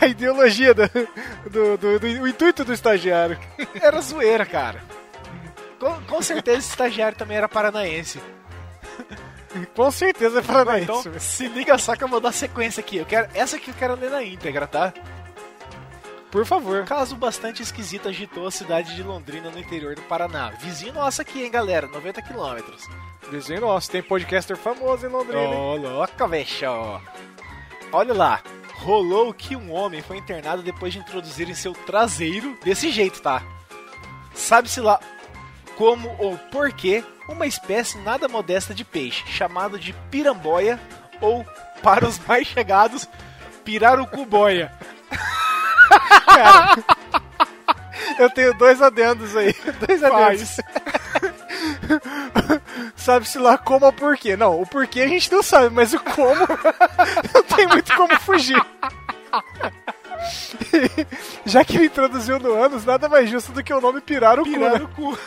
a 0.00 0.06
ideologia 0.06 0.74
do, 0.74 0.82
do, 1.50 1.76
do- 1.78 1.98
do- 2.00 2.22
o 2.22 2.28
intuito 2.28 2.64
do 2.64 2.72
estagiário. 2.72 3.38
Era 3.80 4.00
zoeira, 4.00 4.44
cara. 4.46 4.82
Com, 5.78 6.00
com 6.02 6.22
certeza 6.22 6.58
esse 6.58 6.70
estagiário 6.70 7.16
também 7.16 7.36
era 7.36 7.48
paranaense. 7.48 8.20
Com 9.74 9.90
certeza 9.90 10.40
é 10.40 10.42
paranaense. 10.42 10.90
Então, 11.08 11.20
se 11.20 11.48
liga 11.48 11.76
só 11.78 11.94
que 11.96 12.04
eu 12.04 12.08
vou 12.08 12.20
dar 12.20 12.32
sequência 12.32 12.80
aqui. 12.80 12.96
Eu 12.98 13.06
quero, 13.06 13.28
essa 13.34 13.56
aqui 13.56 13.70
eu 13.70 13.74
quero 13.74 13.94
ler 13.94 14.10
na 14.10 14.22
íntegra, 14.22 14.66
tá? 14.66 14.92
por 16.30 16.44
favor. 16.44 16.82
Um 16.82 16.84
caso 16.84 17.14
bastante 17.14 17.62
esquisito 17.62 18.08
agitou 18.08 18.48
a 18.48 18.50
cidade 18.50 18.96
de 18.96 19.04
Londrina, 19.04 19.50
no 19.50 19.58
interior 19.60 19.94
do 19.94 20.02
Paraná. 20.02 20.50
Vizinho 20.58 20.92
nosso 20.92 21.22
aqui, 21.22 21.44
hein, 21.44 21.50
galera? 21.50 21.86
90 21.86 22.20
quilômetros. 22.22 22.82
Desenho 23.30 23.62
nosso, 23.62 23.90
tem 23.90 24.02
podcaster 24.02 24.56
famoso 24.56 25.06
em 25.06 25.08
Londrina. 25.08 25.40
Ô, 25.40 25.76
louca, 25.76 26.28
bicho. 26.28 26.66
Olha 27.92 28.14
lá. 28.14 28.40
Rolou 28.76 29.32
que 29.32 29.56
um 29.56 29.72
homem 29.72 30.02
foi 30.02 30.18
internado 30.18 30.62
depois 30.62 30.92
de 30.92 30.98
introduzir 30.98 31.48
em 31.48 31.54
seu 31.54 31.72
traseiro, 31.72 32.58
desse 32.62 32.90
jeito, 32.90 33.22
tá? 33.22 33.42
Sabe-se 34.34 34.80
lá 34.80 35.00
como 35.76 36.14
ou 36.18 36.36
porquê 36.50 37.02
uma 37.28 37.46
espécie 37.46 37.98
nada 37.98 38.28
modesta 38.28 38.74
de 38.74 38.84
peixe, 38.84 39.24
chamado 39.26 39.78
de 39.78 39.92
piramboia, 40.10 40.78
ou, 41.20 41.44
para 41.82 42.06
os 42.06 42.18
mais 42.26 42.46
chegados, 42.46 43.08
pirarucu-boia. 43.64 44.72
Eu 48.18 48.28
tenho 48.30 48.54
dois 48.54 48.82
adendos 48.82 49.36
aí. 49.36 49.54
Dois 49.86 50.02
adendos. 50.02 50.56
Sabe-se 52.96 53.38
lá 53.38 53.58
como 53.58 53.86
ou 53.86 53.92
porquê. 53.92 54.36
Não, 54.36 54.60
o 54.60 54.66
porquê 54.66 55.02
a 55.02 55.08
gente 55.08 55.30
não 55.30 55.42
sabe, 55.42 55.70
mas 55.70 55.92
o 55.92 56.00
como 56.00 56.40
não 57.34 57.42
tem 57.42 57.66
muito 57.66 57.94
como 57.94 58.18
fugir. 58.20 58.60
Já 61.44 61.64
que 61.64 61.76
ele 61.76 61.86
introduziu 61.86 62.38
no 62.38 62.54
ânus, 62.54 62.84
nada 62.84 63.08
mais 63.08 63.28
justo 63.28 63.52
do 63.52 63.62
que 63.62 63.72
o 63.72 63.80
nome 63.80 64.00
pirar 64.00 64.38
o 64.38 64.44
cu. 64.44 64.50
Pirar 64.50 64.78
né? 64.78 64.84
o 64.84 64.88
cu. 64.88 65.18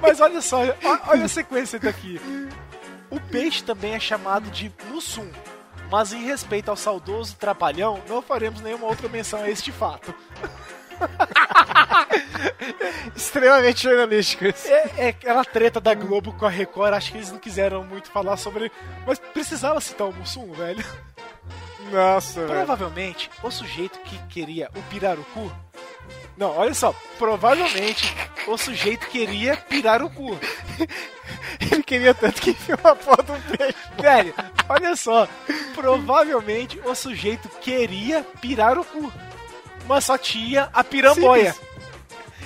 Mas 0.00 0.20
olha 0.20 0.40
só, 0.40 0.60
olha 1.06 1.24
a 1.24 1.28
sequência 1.28 1.78
daqui. 1.78 2.20
O 3.10 3.20
peixe 3.20 3.62
também 3.62 3.94
é 3.94 4.00
chamado 4.00 4.50
de 4.50 4.72
mussum, 4.90 5.28
mas 5.90 6.12
em 6.12 6.24
respeito 6.24 6.70
ao 6.70 6.76
saudoso 6.76 7.36
trapalhão, 7.36 8.00
não 8.08 8.20
faremos 8.20 8.60
nenhuma 8.60 8.86
outra 8.86 9.08
menção 9.08 9.42
a 9.42 9.50
este 9.50 9.72
fato. 9.72 10.14
Extremamente 13.14 13.82
jornalístico 13.82 14.46
isso. 14.46 14.68
É, 14.68 14.90
é 14.96 15.08
aquela 15.08 15.44
treta 15.44 15.80
da 15.80 15.94
Globo 15.94 16.32
com 16.32 16.46
a 16.46 16.50
Record, 16.50 16.94
acho 16.94 17.12
que 17.12 17.18
eles 17.18 17.32
não 17.32 17.38
quiseram 17.38 17.84
muito 17.84 18.10
falar 18.10 18.36
sobre. 18.36 18.70
Mas 19.06 19.18
precisava 19.18 19.80
citar 19.80 20.08
o 20.08 20.12
mussum, 20.12 20.52
velho. 20.52 20.84
Nossa, 21.90 22.40
velho. 22.40 22.52
Provavelmente, 22.52 23.30
o 23.42 23.50
sujeito 23.50 23.98
que 24.00 24.18
queria 24.28 24.70
o 24.74 24.82
pirarucu. 24.82 25.50
Não, 26.36 26.56
olha 26.56 26.74
só, 26.74 26.94
provavelmente 27.18 28.14
o 28.46 28.56
sujeito 28.56 29.06
queria 29.08 29.56
pirar 29.56 30.02
o 30.02 30.10
cu. 30.10 30.38
Ele 31.60 31.82
queria 31.82 32.14
tanto 32.14 32.40
que 32.40 32.50
enfiou 32.50 32.78
a 32.84 32.94
porra 32.94 33.22
de 33.22 33.32
um 33.32 33.40
peixe. 33.40 33.74
Velho, 34.00 34.34
olha 34.68 34.96
só. 34.96 35.28
Provavelmente 35.74 36.80
o 36.84 36.94
sujeito 36.94 37.48
queria 37.60 38.24
pirar 38.40 38.78
o 38.78 38.84
cu. 38.84 39.12
Mas 39.88 40.04
só 40.04 40.16
tinha 40.18 40.68
a 40.72 40.84
piramboia. 40.84 41.56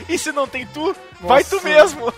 E 0.09 0.17
se 0.17 0.33
não 0.33 0.47
tem 0.47 0.65
tu, 0.67 0.97
vai 1.21 1.43
tu 1.45 1.57
Nossa. 1.57 1.69
mesmo. 1.69 2.15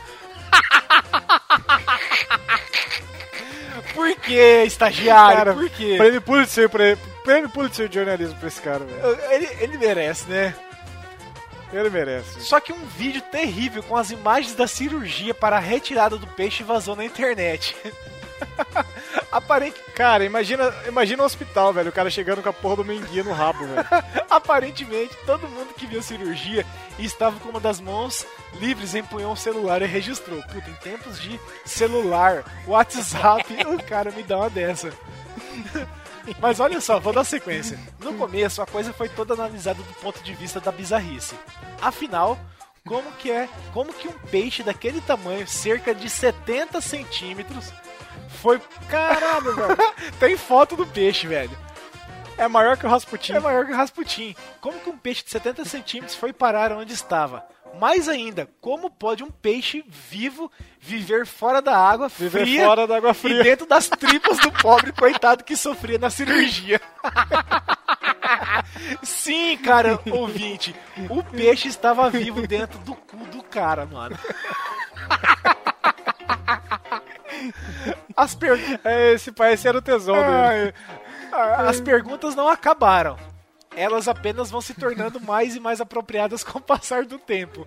Por 3.94 4.14
que, 4.16 4.64
estagiário? 4.64 5.36
Cara, 5.36 5.54
Por 5.54 5.70
quê? 5.70 5.94
Prêmio 5.96 6.20
Pulitzer 6.20 6.68
prêmio 6.68 7.48
Pulitzer 7.48 7.88
de 7.88 7.94
jornalismo 7.94 8.36
pra 8.36 8.48
esse 8.48 8.60
cara, 8.60 8.84
velho. 8.84 9.18
Ele, 9.32 9.48
ele 9.60 9.78
merece, 9.78 10.28
né? 10.28 10.54
Ele 11.72 11.90
merece. 11.90 12.40
Só 12.40 12.60
que 12.60 12.72
um 12.72 12.86
vídeo 12.86 13.22
terrível 13.22 13.82
com 13.82 13.96
as 13.96 14.10
imagens 14.10 14.54
da 14.54 14.66
cirurgia 14.66 15.34
para 15.34 15.56
a 15.56 15.60
retirada 15.60 16.16
do 16.16 16.26
peixe 16.26 16.62
vazou 16.62 16.94
na 16.94 17.04
internet. 17.04 17.74
Aparente, 19.30 19.80
Cara, 19.94 20.24
imagina, 20.24 20.74
imagina 20.88 21.22
o 21.22 21.26
hospital, 21.26 21.72
velho. 21.72 21.90
O 21.90 21.92
cara 21.92 22.10
chegando 22.10 22.42
com 22.42 22.48
a 22.48 22.52
porra 22.52 22.76
do 22.76 22.84
menguia 22.84 23.22
no 23.22 23.32
rabo, 23.32 23.64
velho. 23.64 23.86
aparentemente, 24.28 25.16
todo 25.24 25.48
mundo 25.48 25.74
que 25.74 25.86
viu 25.86 26.00
a 26.00 26.02
cirurgia 26.02 26.66
estava 26.98 27.38
com 27.38 27.48
uma 27.48 27.60
das 27.60 27.80
mãos 27.80 28.26
livres 28.60 28.94
empunhou 28.94 29.32
um 29.32 29.36
celular 29.36 29.82
e 29.82 29.86
registrou. 29.86 30.42
Puta, 30.42 30.68
em 30.68 30.74
tempos 30.74 31.20
de 31.20 31.38
celular, 31.64 32.44
WhatsApp, 32.66 33.44
o 33.66 33.82
cara 33.84 34.10
me 34.10 34.22
dá 34.22 34.36
uma 34.38 34.50
dessa. 34.50 34.92
Mas 36.40 36.58
olha 36.58 36.80
só, 36.80 36.98
vou 36.98 37.12
dar 37.12 37.24
sequência. 37.24 37.78
No 38.00 38.14
começo, 38.14 38.62
a 38.62 38.66
coisa 38.66 38.92
foi 38.92 39.08
toda 39.08 39.34
analisada 39.34 39.82
do 39.82 39.94
ponto 39.94 40.22
de 40.22 40.34
vista 40.34 40.60
da 40.60 40.72
bizarrice. 40.72 41.34
Afinal, 41.80 42.38
como 42.86 43.12
que 43.12 43.30
é, 43.30 43.48
como 43.72 43.92
que 43.92 44.08
um 44.08 44.12
peixe 44.30 44.62
daquele 44.62 45.00
tamanho, 45.00 45.46
cerca 45.46 45.94
de 45.94 46.08
70 46.08 46.80
centímetros, 46.80 47.72
foi... 48.44 48.60
Caralho, 48.90 49.54
velho. 49.54 49.76
Tem 50.20 50.36
foto 50.36 50.76
do 50.76 50.86
peixe, 50.86 51.26
velho. 51.26 51.56
É 52.36 52.46
maior 52.46 52.76
que 52.76 52.84
o 52.84 52.90
Rasputin. 52.90 53.32
É 53.32 53.40
maior 53.40 53.64
que 53.64 53.72
o 53.72 53.76
Rasputin. 53.76 54.36
Como 54.60 54.78
que 54.80 54.90
um 54.90 54.98
peixe 54.98 55.24
de 55.24 55.30
70 55.30 55.64
centímetros 55.64 56.14
foi 56.14 56.30
parar 56.30 56.70
onde 56.72 56.92
estava? 56.92 57.42
Mais 57.80 58.06
ainda, 58.06 58.46
como 58.60 58.90
pode 58.90 59.24
um 59.24 59.30
peixe 59.30 59.82
vivo 59.88 60.52
viver 60.78 61.26
fora 61.26 61.60
da 61.62 61.76
água 61.76 62.08
Viver 62.08 62.42
fria 62.42 62.66
fora 62.66 62.86
da 62.86 62.98
água 62.98 63.10
e 63.12 63.14
fria. 63.14 63.42
dentro 63.42 63.66
das 63.66 63.88
tripas 63.98 64.38
do 64.38 64.52
pobre 64.52 64.92
coitado 64.92 65.42
que 65.42 65.56
sofria 65.56 65.98
na 65.98 66.10
cirurgia? 66.10 66.80
Sim, 69.02 69.56
cara, 69.56 69.98
ouvinte, 70.10 70.76
o 71.08 71.22
peixe 71.24 71.66
estava 71.68 72.10
vivo 72.10 72.46
dentro 72.46 72.78
do 72.80 72.94
cu 72.94 73.16
do 73.26 73.42
cara, 73.42 73.86
mano. 73.86 74.16
As 78.16 78.34
perguntas 78.34 78.80
É, 78.84 79.12
esse 79.12 79.32
pai, 79.32 79.54
esse 79.54 79.66
era 79.66 79.78
o 79.78 79.82
tesão 79.82 80.14
dele. 80.14 80.74
As 81.32 81.80
perguntas 81.80 82.34
não 82.34 82.48
acabaram. 82.48 83.16
Elas 83.76 84.06
apenas 84.06 84.50
vão 84.50 84.60
se 84.60 84.72
tornando 84.72 85.20
mais 85.20 85.56
e 85.56 85.60
mais 85.60 85.80
apropriadas 85.80 86.44
com 86.44 86.58
o 86.58 86.62
passar 86.62 87.04
do 87.04 87.18
tempo. 87.18 87.66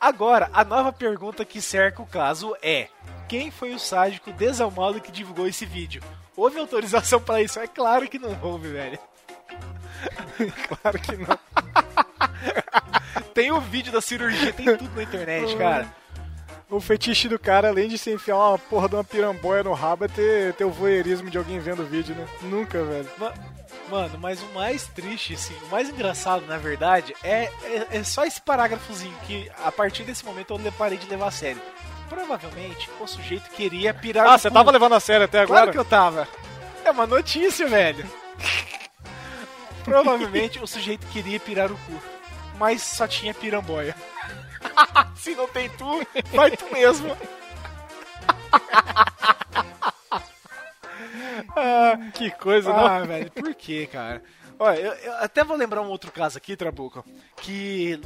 Agora, 0.00 0.50
a 0.52 0.64
nova 0.64 0.92
pergunta 0.92 1.44
que 1.44 1.60
cerca 1.60 2.02
o 2.02 2.06
caso 2.06 2.56
é: 2.62 2.88
quem 3.28 3.50
foi 3.50 3.72
o 3.74 3.78
sádico 3.78 4.32
desalmado 4.32 5.00
que 5.00 5.12
divulgou 5.12 5.46
esse 5.46 5.64
vídeo? 5.64 6.02
Houve 6.36 6.58
autorização 6.58 7.20
pra 7.20 7.42
isso? 7.42 7.58
É 7.58 7.66
claro 7.66 8.08
que 8.08 8.18
não 8.18 8.36
houve, 8.42 8.68
velho. 8.68 8.98
Claro 10.68 10.98
que 11.00 11.16
não. 11.16 11.38
Tem 13.34 13.50
o 13.50 13.60
vídeo 13.60 13.92
da 13.92 14.00
cirurgia, 14.00 14.52
tem 14.52 14.76
tudo 14.76 14.94
na 14.94 15.02
internet, 15.02 15.56
cara. 15.56 15.92
O 16.70 16.80
fetiche 16.80 17.28
do 17.28 17.38
cara, 17.38 17.68
além 17.68 17.88
de 17.88 17.96
se 17.96 18.12
enfiar 18.12 18.36
uma 18.36 18.58
porra 18.58 18.88
de 18.90 18.94
uma 18.96 19.04
piramboia 19.04 19.62
no 19.64 19.72
rabo, 19.72 20.04
é 20.04 20.08
ter, 20.08 20.52
ter 20.52 20.64
o 20.64 20.70
voyeurismo 20.70 21.30
de 21.30 21.38
alguém 21.38 21.58
vendo 21.58 21.82
o 21.82 21.86
vídeo, 21.86 22.14
né? 22.14 22.26
Nunca, 22.42 22.84
velho. 22.84 23.08
Ma- 23.18 23.34
Mano, 23.90 24.18
mas 24.18 24.42
o 24.42 24.46
mais 24.52 24.86
triste, 24.88 25.32
assim, 25.32 25.54
o 25.62 25.68
mais 25.68 25.88
engraçado, 25.88 26.44
na 26.46 26.58
verdade, 26.58 27.14
é, 27.24 27.44
é, 27.64 27.86
é 27.92 28.04
só 28.04 28.22
esse 28.26 28.38
parágrafozinho 28.38 29.16
que, 29.26 29.50
a 29.64 29.72
partir 29.72 30.02
desse 30.02 30.26
momento, 30.26 30.60
eu 30.62 30.72
parei 30.72 30.98
de 30.98 31.08
levar 31.08 31.28
a 31.28 31.30
sério. 31.30 31.60
Provavelmente, 32.06 32.90
o 33.00 33.06
sujeito 33.06 33.48
queria 33.48 33.94
pirar 33.94 34.26
Ah, 34.26 34.36
você 34.36 34.50
tava 34.50 34.70
levando 34.70 34.94
a 34.94 35.00
sério 35.00 35.24
até 35.24 35.38
agora? 35.40 35.60
Claro 35.62 35.72
que 35.72 35.78
eu 35.78 35.84
tava. 35.86 36.28
É 36.84 36.90
uma 36.90 37.06
notícia, 37.06 37.66
velho. 37.66 38.04
Provavelmente 39.84 40.58
o 40.62 40.66
sujeito 40.66 41.06
queria 41.06 41.40
pirar 41.40 41.72
o 41.72 41.76
cu, 41.78 42.02
mas 42.58 42.82
só 42.82 43.06
tinha 43.08 43.32
piramboia. 43.32 43.96
Se 45.16 45.34
não 45.34 45.48
tem 45.48 45.68
tu, 45.70 46.06
vai 46.32 46.50
tu 46.50 46.72
mesmo. 46.72 47.16
Que 52.14 52.30
coisa, 52.32 52.72
não? 52.72 52.86
Ah, 52.86 53.00
velho, 53.00 53.30
por 53.30 53.54
que, 53.54 53.86
cara? 53.86 54.22
Olha, 54.58 54.76
eu, 54.76 54.92
eu 54.92 55.14
até 55.18 55.44
vou 55.44 55.56
lembrar 55.56 55.82
um 55.82 55.88
outro 55.88 56.10
caso 56.10 56.36
aqui, 56.36 56.56
Trabuco, 56.56 57.04
que 57.36 58.00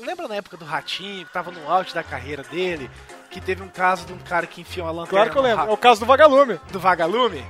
lembra 0.00 0.28
na 0.28 0.34
época 0.34 0.56
do 0.56 0.64
Ratinho, 0.64 1.24
que 1.24 1.32
tava 1.32 1.50
no 1.50 1.70
auge 1.70 1.94
da 1.94 2.02
carreira 2.02 2.42
dele, 2.42 2.90
que 3.30 3.40
teve 3.40 3.62
um 3.62 3.68
caso 3.68 4.04
de 4.04 4.12
um 4.12 4.18
cara 4.18 4.46
que 4.46 4.60
enfiou 4.60 4.86
uma 4.86 4.92
lanterna 4.92 5.10
Claro 5.10 5.30
que 5.30 5.38
eu 5.38 5.42
lembro. 5.42 5.70
É 5.70 5.72
o 5.72 5.76
caso 5.78 6.00
do 6.00 6.06
vagalume. 6.06 6.60
do 6.70 6.78
vagalume? 6.78 7.44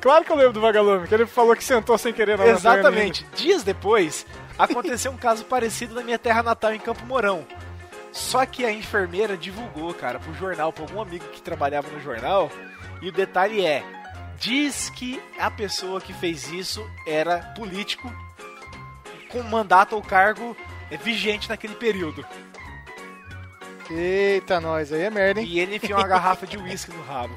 Claro 0.00 0.24
que 0.24 0.30
eu 0.30 0.36
lembro 0.36 0.52
do 0.52 0.60
vagalume, 0.60 1.06
que 1.06 1.14
ele 1.14 1.26
falou 1.26 1.54
que 1.54 1.64
sentou 1.64 1.96
sem 1.96 2.12
querer 2.12 2.36
na 2.36 2.44
lanterna 2.44 2.78
Exatamente. 2.80 3.24
Dias 3.34 3.62
depois, 3.62 4.26
aconteceu 4.58 5.12
um 5.12 5.16
caso 5.16 5.44
parecido 5.44 5.94
na 5.94 6.02
minha 6.02 6.18
terra 6.18 6.42
natal, 6.42 6.74
em 6.74 6.78
Campo 6.78 7.04
Mourão. 7.04 7.46
Só 8.12 8.46
que 8.46 8.64
a 8.64 8.72
enfermeira 8.72 9.36
divulgou, 9.36 9.92
cara, 9.92 10.20
pro 10.20 10.34
jornal, 10.34 10.72
pra 10.72 10.84
algum 10.84 11.00
amigo 11.00 11.26
que 11.32 11.42
trabalhava 11.42 11.88
no 11.90 12.00
jornal. 12.00 12.50
E 13.02 13.08
o 13.08 13.12
detalhe 13.12 13.64
é: 13.64 13.82
diz 14.38 14.88
que 14.90 15.20
a 15.38 15.50
pessoa 15.50 16.00
que 16.00 16.12
fez 16.12 16.48
isso 16.48 16.84
era 17.06 17.38
político 17.56 18.12
com 19.30 19.42
mandato 19.42 19.96
ou 19.96 20.02
cargo 20.02 20.56
é, 20.90 20.96
vigente 20.96 21.48
naquele 21.48 21.74
período. 21.74 22.24
Eita, 23.90 24.60
nós, 24.60 24.92
aí 24.92 25.02
é 25.02 25.10
merda, 25.10 25.40
hein? 25.40 25.46
E 25.46 25.58
ele 25.58 25.76
enfiou 25.76 25.98
uma 25.98 26.08
garrafa 26.08 26.46
de 26.46 26.56
uísque 26.56 26.92
no 26.92 27.02
rabo. 27.02 27.36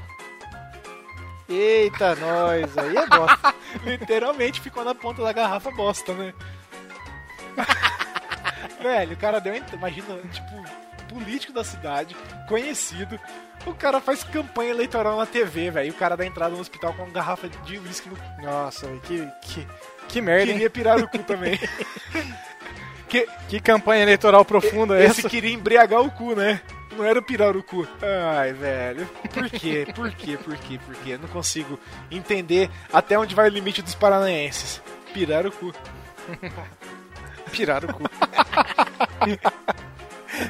Eita, 1.49 2.15
nós, 2.15 2.77
aí 2.77 2.95
é 2.95 3.05
bosta. 3.07 3.55
Literalmente 3.83 4.61
ficou 4.61 4.83
na 4.85 4.93
ponta 4.93 5.23
da 5.23 5.33
garrafa 5.33 5.71
bosta, 5.71 6.13
né? 6.13 6.33
Velho, 8.81 9.13
o 9.13 9.17
cara 9.17 9.39
deu. 9.39 9.55
Imagina, 9.73 10.15
tipo, 10.31 10.63
político 11.07 11.53
da 11.53 11.63
cidade, 11.63 12.15
conhecido. 12.47 13.19
O 13.65 13.73
cara 13.73 13.99
faz 13.99 14.23
campanha 14.23 14.71
eleitoral 14.71 15.17
na 15.17 15.25
TV, 15.25 15.71
velho. 15.71 15.87
E 15.87 15.89
o 15.89 15.93
cara 15.93 16.15
dá 16.15 16.25
entrada 16.25 16.53
no 16.55 16.61
hospital 16.61 16.93
com 16.93 17.03
uma 17.03 17.11
garrafa 17.11 17.49
de 17.49 17.77
uísque 17.77 18.09
no. 18.09 18.17
Nossa, 18.43 18.87
velho, 18.87 19.01
que, 19.01 19.27
que, 19.41 19.67
que 20.07 20.21
merda, 20.21 20.43
hein? 20.51 20.53
Queria 20.53 20.69
pirar 20.69 20.99
o 20.99 21.07
cu 21.07 21.17
também. 21.19 21.59
que, 23.09 23.27
Que 23.49 23.59
campanha 23.59 24.03
eleitoral 24.03 24.45
profunda 24.45 24.97
é 24.97 25.05
esse 25.05 25.21
essa? 25.21 25.29
queria 25.29 25.53
embriagar 25.53 26.01
o 26.01 26.11
cu, 26.11 26.35
né? 26.35 26.61
Não 26.95 27.03
era 27.03 27.21
pirar 27.21 27.55
o 27.55 27.61
cu. 27.63 27.87
Ai, 28.01 28.53
velho. 28.53 29.05
Por 29.33 29.49
quê? 29.49 29.87
Por 29.93 30.11
quê? 30.11 30.37
Por 30.37 30.57
quê? 30.57 30.79
Por 30.83 30.95
quê? 30.95 31.11
Eu 31.11 31.19
não 31.19 31.27
consigo 31.27 31.79
entender 32.09 32.69
até 32.91 33.19
onde 33.19 33.35
vai 33.35 33.49
o 33.49 33.53
limite 33.53 33.81
dos 33.81 33.93
paranaenses. 33.93 34.81
Pirar 35.13 35.45
o 35.45 35.51
cu. 35.51 35.73
Pirar 37.51 37.83
o 37.85 37.93
cu. 37.93 38.03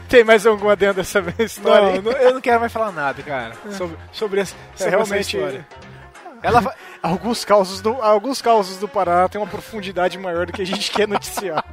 Tem 0.10 0.24
mais 0.24 0.46
alguma 0.46 0.76
dentro 0.76 0.96
dessa 0.96 1.24
história? 1.40 2.02
Não, 2.02 2.12
eu 2.12 2.34
não 2.34 2.42
quero 2.42 2.60
mais 2.60 2.74
falar 2.74 2.92
nada, 2.92 3.22
cara, 3.24 3.54
sobre, 3.72 3.98
sobre, 4.12 4.42
essa, 4.42 4.56
É, 4.74 4.78
sobre 4.78 4.90
realmente, 4.90 5.14
essa 5.14 5.38
história. 5.38 5.68
Ela 6.44 6.76
alguns 7.02 7.46
causos 7.46 7.82
do 7.82 8.02
alguns 8.02 8.42
causos 8.42 8.78
do 8.78 8.88
Pará 8.88 9.30
têm 9.30 9.40
uma 9.40 9.48
profundidade 9.48 10.18
maior 10.18 10.46
do 10.46 10.54
que 10.54 10.62
a 10.62 10.66
gente 10.66 10.92
quer 10.92 11.08
noticiar. 11.08 11.64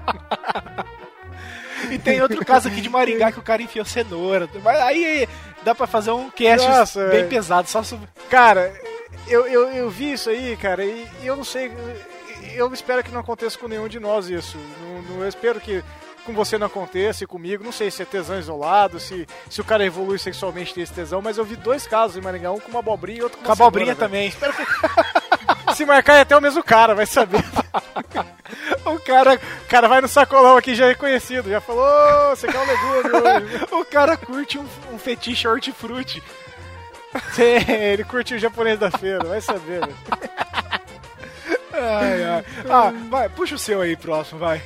E 1.90 1.98
tem 1.98 2.22
outro 2.22 2.44
caso 2.44 2.68
aqui 2.68 2.80
de 2.80 2.88
Maringá 2.88 3.30
que 3.30 3.38
o 3.38 3.42
cara 3.42 3.62
enfiou 3.62 3.84
cenoura. 3.84 4.48
Mas 4.62 4.80
aí 4.80 5.28
dá 5.62 5.74
pra 5.74 5.86
fazer 5.86 6.12
um 6.12 6.30
cast 6.30 6.66
Nossa, 6.66 7.08
bem 7.08 7.28
pesado, 7.28 7.68
só 7.68 7.82
sobre. 7.82 8.08
Cara, 8.30 8.72
eu, 9.28 9.46
eu, 9.46 9.68
eu 9.70 9.90
vi 9.90 10.12
isso 10.12 10.30
aí, 10.30 10.56
cara, 10.56 10.84
e 10.84 11.06
eu 11.22 11.36
não 11.36 11.44
sei. 11.44 11.72
Eu 12.54 12.72
espero 12.72 13.02
que 13.02 13.10
não 13.10 13.20
aconteça 13.20 13.58
com 13.58 13.68
nenhum 13.68 13.88
de 13.88 13.98
nós 14.00 14.28
isso. 14.28 14.56
Não, 14.80 15.02
não- 15.02 15.22
eu 15.22 15.28
espero 15.28 15.60
que 15.60 15.82
com 16.24 16.32
você 16.32 16.56
não 16.56 16.66
aconteça 16.66 17.24
e 17.24 17.26
comigo. 17.26 17.62
Não 17.64 17.72
sei 17.72 17.90
se 17.90 18.00
é 18.02 18.04
tesão 18.04 18.38
isolado, 18.38 18.98
se, 18.98 19.26
se 19.50 19.60
o 19.60 19.64
cara 19.64 19.84
evolui 19.84 20.18
sexualmente 20.18 20.72
tem 20.72 20.82
esse 20.82 20.92
tesão, 20.92 21.20
mas 21.20 21.36
eu 21.38 21.44
vi 21.44 21.56
dois 21.56 21.86
casos 21.86 22.16
em 22.16 22.20
Maringá, 22.20 22.50
um 22.50 22.58
com 22.60 22.70
uma 22.70 22.78
abobrinha 22.80 23.18
e 23.18 23.22
outro 23.22 23.38
com 23.38 23.44
Com 23.44 23.50
uma 23.50 23.52
a 23.52 23.66
abobrinha 23.66 23.94
também. 23.94 24.30
velho. 24.30 24.54
Se 25.74 25.84
marcar 25.84 26.14
é 26.14 26.20
até 26.20 26.36
o 26.36 26.40
mesmo 26.40 26.62
cara, 26.62 26.94
vai 26.94 27.06
saber. 27.06 27.42
O 28.86 28.98
cara, 29.00 29.34
O 29.34 29.68
cara 29.68 29.88
vai 29.88 30.00
no 30.00 30.06
sacolão 30.08 30.56
aqui 30.56 30.74
já 30.74 30.86
reconhecido, 30.86 31.48
já 31.50 31.60
falou, 31.60 31.82
"Ô, 31.84 32.36
você 32.36 32.46
quer 32.46 32.58
um 32.58 32.66
legume 32.66 33.10
hoje? 33.16 33.64
o 33.74 33.84
cara 33.84 34.16
curte 34.16 34.58
um, 34.58 34.66
um 34.92 34.98
fetiche 34.98 35.48
hortifruti. 35.48 36.22
Sim, 37.32 37.42
ele 37.72 38.04
curte 38.04 38.34
o 38.34 38.38
japonês 38.38 38.78
da 38.78 38.90
feira, 38.90 39.24
vai 39.24 39.40
saber. 39.40 39.80
Ai, 41.72 42.24
ai. 42.24 42.44
Ah, 42.68 42.92
vai, 43.08 43.28
puxa 43.28 43.54
o 43.54 43.58
seu 43.58 43.80
aí 43.80 43.96
próximo, 43.96 44.38
vai. 44.38 44.62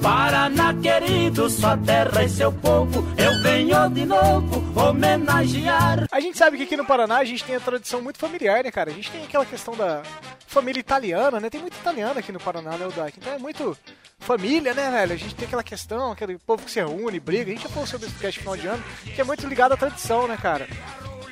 Paraná 0.00 0.74
querido, 0.74 1.48
sua 1.48 1.76
terra 1.78 2.22
e 2.22 2.28
seu 2.28 2.52
povo, 2.52 3.02
eu 3.16 3.42
venho 3.42 3.88
de 3.88 4.04
novo 4.04 4.62
homenagear. 4.78 6.06
A 6.12 6.20
gente 6.20 6.36
sabe 6.36 6.58
que 6.58 6.64
aqui 6.64 6.76
no 6.76 6.84
Paraná 6.84 7.16
a 7.16 7.24
gente 7.24 7.42
tem 7.42 7.56
a 7.56 7.60
tradição 7.60 8.02
muito 8.02 8.18
familiar, 8.18 8.62
né, 8.62 8.70
cara? 8.70 8.90
A 8.90 8.94
gente 8.94 9.10
tem 9.10 9.24
aquela 9.24 9.46
questão 9.46 9.74
da 9.74 10.02
família 10.46 10.80
italiana, 10.80 11.40
né? 11.40 11.48
Tem 11.48 11.60
muito 11.60 11.76
italiano 11.76 12.18
aqui 12.18 12.30
no 12.30 12.38
Paraná, 12.38 12.72
né, 12.76 12.86
o 12.86 12.92
Dak? 12.92 13.18
Então 13.18 13.32
é 13.32 13.38
muito 13.38 13.76
família, 14.18 14.74
né, 14.74 14.90
velho? 14.90 15.14
A 15.14 15.16
gente 15.16 15.34
tem 15.34 15.46
aquela 15.46 15.62
questão, 15.62 16.12
aquele 16.12 16.36
povo 16.38 16.62
que 16.62 16.70
se 16.70 16.78
reúne, 16.78 17.18
briga. 17.18 17.50
A 17.50 17.54
gente 17.54 17.62
já 17.62 17.68
falou 17.70 17.86
sobre 17.86 18.06
esse 18.06 18.16
cast 18.16 18.38
final 18.38 18.56
de 18.56 18.66
ano, 18.66 18.84
que 19.02 19.20
é 19.20 19.24
muito 19.24 19.46
ligado 19.46 19.72
à 19.72 19.76
tradição, 19.78 20.28
né, 20.28 20.36
cara? 20.36 20.68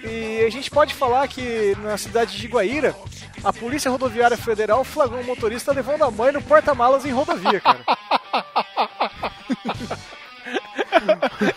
E 0.05 0.45
a 0.45 0.51
gente 0.51 0.71
pode 0.71 0.95
falar 0.95 1.27
que 1.29 1.75
na 1.81 1.97
cidade 1.97 2.37
de 2.37 2.47
Iguaíra, 2.47 2.95
A 3.43 3.53
Polícia 3.53 3.91
Rodoviária 3.91 4.37
Federal 4.37 4.85
flagrou 4.85 5.21
um 5.21 5.25
motorista 5.25 5.73
levando 5.73 6.03
a 6.03 6.11
mãe 6.11 6.33
no 6.33 6.43
porta-malas 6.43 7.05
em 7.05 7.11
rodovia, 7.11 7.61
cara. 7.61 7.85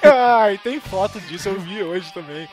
Ai, 0.42 0.58
tem 0.58 0.80
foto 0.80 1.20
disso, 1.22 1.50
eu 1.50 1.60
vi 1.60 1.84
hoje 1.84 2.12
também. 2.14 2.48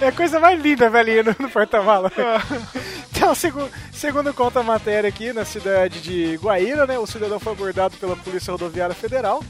É 0.00 0.08
a 0.08 0.12
coisa 0.12 0.40
mais 0.40 0.60
linda, 0.60 0.90
velhinho, 0.90 1.24
no, 1.24 1.36
no 1.38 1.50
porta-mala. 1.50 2.10
Então, 3.14 3.36
segundo, 3.36 3.70
segundo 3.92 4.34
conta 4.34 4.58
a 4.58 4.64
matéria 4.64 5.08
aqui, 5.08 5.32
na 5.32 5.44
cidade 5.44 6.00
de 6.00 6.34
Guaíra, 6.42 6.88
né, 6.88 6.98
o 6.98 7.06
cidadão 7.06 7.38
foi 7.38 7.52
abordado 7.52 7.96
pela 7.96 8.16
Polícia 8.16 8.50
Rodoviária 8.50 8.96
Federal. 8.96 9.44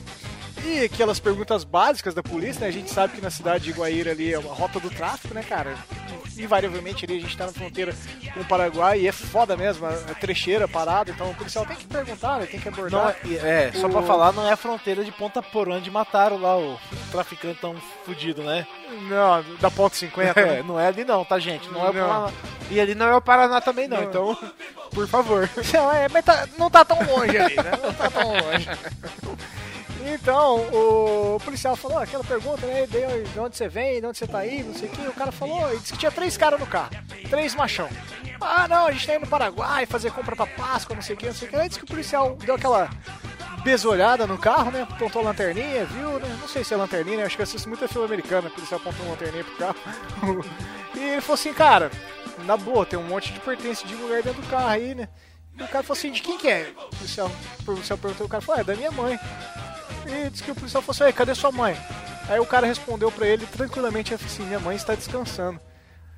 E 0.65 0.85
aquelas 0.85 1.19
perguntas 1.19 1.65
básicas 1.65 2.15
da 2.15 2.23
polícia, 2.23 2.61
né? 2.61 2.69
A 2.69 2.71
gente 2.73 2.91
sabe 2.91 3.15
que 3.15 3.21
na 3.21 3.31
cidade 3.31 3.65
de 3.65 3.73
Guaíra 3.73 4.13
ali 4.13 4.33
é 4.33 4.39
uma 4.39 4.55
rota 4.55 4.79
do 4.79 4.89
tráfico, 4.91 5.35
né, 5.35 5.43
cara? 5.43 5.75
Invariavelmente 6.39 7.05
ali 7.05 7.19
a 7.19 7.21
gente 7.21 7.37
tá 7.37 7.47
na 7.47 7.53
fronteira 7.53 7.93
com 8.33 8.41
o 8.41 8.45
Paraguai 8.45 9.01
e 9.01 9.09
é 9.09 9.13
foda 9.13 9.57
mesmo, 9.57 9.87
é 9.87 10.15
trecheira, 10.15 10.67
parada, 10.67 11.11
então 11.11 11.31
o 11.31 11.35
policial 11.35 11.67
tem 11.67 11.77
que 11.77 11.85
perguntar, 11.85 12.39
né? 12.39 12.47
Tem 12.47 12.59
que 12.59 12.71
Não, 12.71 12.75
abordar. 12.75 13.17
é, 13.29 13.69
é, 13.69 13.73
só 13.75 13.87
O- 13.87 13.91
pra 13.91 14.03
falar, 14.03 14.33
não 14.33 14.47
é 14.49 14.53
a 14.53 14.57
fronteira 14.57 15.05
de 15.05 15.13
Ponta 15.13 15.43
Porã 15.43 15.77
onde 15.77 15.91
mataram 15.91 16.39
lá 16.41 16.57
o 16.57 16.79
traficante 17.11 17.61
tão 17.61 17.75
fudido, 18.07 18.43
né? 18.43 18.67
Não, 19.11 19.45
da 19.61 19.71
ponto 19.71 19.95
50, 19.97 20.39
É, 20.41 20.47
né? 20.47 20.63
não 20.67 20.81
é 20.81 20.87
ali 20.87 21.05
não, 21.05 21.25
tá, 21.25 21.39
gente? 21.39 21.69
Não 21.69 21.85
é 21.87 21.91
o 21.91 21.93
Não. 21.93 22.09
Paraná. 22.09 22.33
E 22.71 22.81
ali 22.81 22.95
não 22.95 23.07
é 23.07 23.15
o 23.17 23.21
Paraná 23.21 23.61
também 23.61 23.87
não, 23.89 23.99
Não. 23.99 24.05
então, 24.05 24.39
por 24.95 25.07
favor. 25.09 25.51
Não, 25.75 25.93
é, 25.93 26.09
mas 26.09 26.25
tá- 26.25 26.49
não 26.57 26.71
tá 26.71 26.83
tão 26.85 26.99
longe 27.05 27.37
ali, 27.37 27.57
né? 27.57 27.73
Não 27.83 27.93
tá 27.93 28.11
tão 28.11 28.29
longe. 28.33 28.69
Então, 30.07 30.57
o 30.73 31.41
policial 31.45 31.77
falou, 31.77 31.99
"Ah, 31.99 32.03
aquela 32.03 32.25
pergunta, 32.25 32.67
né? 32.67 32.87
De 32.87 33.33
de 33.33 33.41
onde 33.41 33.57
você 33.57 33.69
vem, 33.69 34.01
de 34.01 34.07
onde 34.07 34.19
você 34.19 34.27
tá 34.27 34.39
aí, 34.39 34.63
não 34.63 34.75
sei 34.75 34.89
o 34.89 34.93
que. 34.93 35.07
O 35.07 35.13
cara 35.13 35.33
falou, 35.33 35.73
e 35.75 35.79
disse 35.79 35.93
que 35.93 35.99
tinha 35.99 36.11
três 36.13 36.37
caras 36.37 36.59
no 36.59 36.67
carro, 36.67 36.91
três 37.31 37.55
machão. 37.55 37.89
Ah, 38.41 38.67
não, 38.67 38.87
a 38.87 38.93
gente 38.93 39.07
tá 39.07 39.15
indo 39.15 39.23
no 39.23 39.27
Paraguai 39.29 39.87
fazer 39.87 40.11
compra 40.11 40.35
pra 40.35 40.47
Páscoa, 40.47 40.97
não 40.97 41.03
sei 41.03 41.15
o 41.15 41.19
que, 41.19 41.27
não 41.27 41.35
sei 41.35 41.49
o 41.49 41.51
que. 41.51 41.57
Aí 41.57 41.69
disse 41.69 41.79
que 41.79 41.85
o 41.85 41.89
policial 41.89 42.37
deu 42.37 42.55
aquela 42.57 42.91
besolhada 43.63 44.27
no 44.27 44.37
carro, 44.37 44.71
né? 44.71 44.83
Apontou 44.83 45.23
a 45.23 45.27
lanterninha, 45.27 45.85
viu, 45.87 46.19
né? 46.19 46.37
Não 46.41 46.49
sei 46.49 46.65
se 46.65 46.75
é 46.75 46.77
lanterninha, 46.77 47.19
né? 47.19 47.25
Acho 47.25 47.37
que 47.37 47.43
assisto 47.43 47.69
muita 47.69 47.87
filme 47.87 48.07
americana, 48.07 48.49
o 48.49 48.51
policial 48.51 48.81
apontou 48.81 49.05
uma 49.07 49.13
lanterninha 49.13 49.45
pro 49.45 49.57
carro. 49.57 49.77
e 50.95 50.99
ele 50.99 51.21
falou 51.21 51.35
assim, 51.35 51.55
cara, 51.55 51.91
na 52.45 52.57
boa, 52.57 52.85
tem 52.85 52.99
um 52.99 53.05
monte 53.07 53.33
de 53.33 53.41
pertence 53.41 53.87
de 53.87 53.95
mulher 53.95 54.23
dentro 54.23 54.43
do 54.43 54.49
carro 54.49 54.69
aí, 54.69 54.95
né? 54.95 55.09
E 55.57 55.63
o 55.63 55.69
cara 55.69 55.85
falou 55.85 55.99
assim, 55.99 56.11
de 56.11 56.21
quem 56.23 56.39
que 56.39 56.49
é? 56.49 56.73
O 56.77 56.97
policial, 56.97 57.31
o 57.61 57.65
policial 57.65 57.99
perguntou, 57.99 58.27
o 58.27 58.31
cara 58.31 58.43
falou, 58.43 58.61
é 58.61 58.65
da 58.65 58.75
minha 58.75 58.91
mãe. 58.91 59.19
E 60.07 60.31
disse 60.31 60.43
que 60.43 60.51
o 60.51 60.55
policial 60.55 60.83
falou 60.83 60.95
assim, 60.95 61.05
"Ei, 61.05 61.13
cadê 61.13 61.35
sua 61.35 61.53
mãe? 61.53 61.77
Aí 62.29 62.39
o 62.41 62.47
cara 62.47 62.67
respondeu 62.67 63.11
pra 63.11 63.27
ele 63.27 63.47
tranquilamente 63.47 64.15
assim, 64.15 64.45
minha 64.45 64.61
mãe 64.61 64.77
está 64.77 64.95
descansando. 64.95 65.61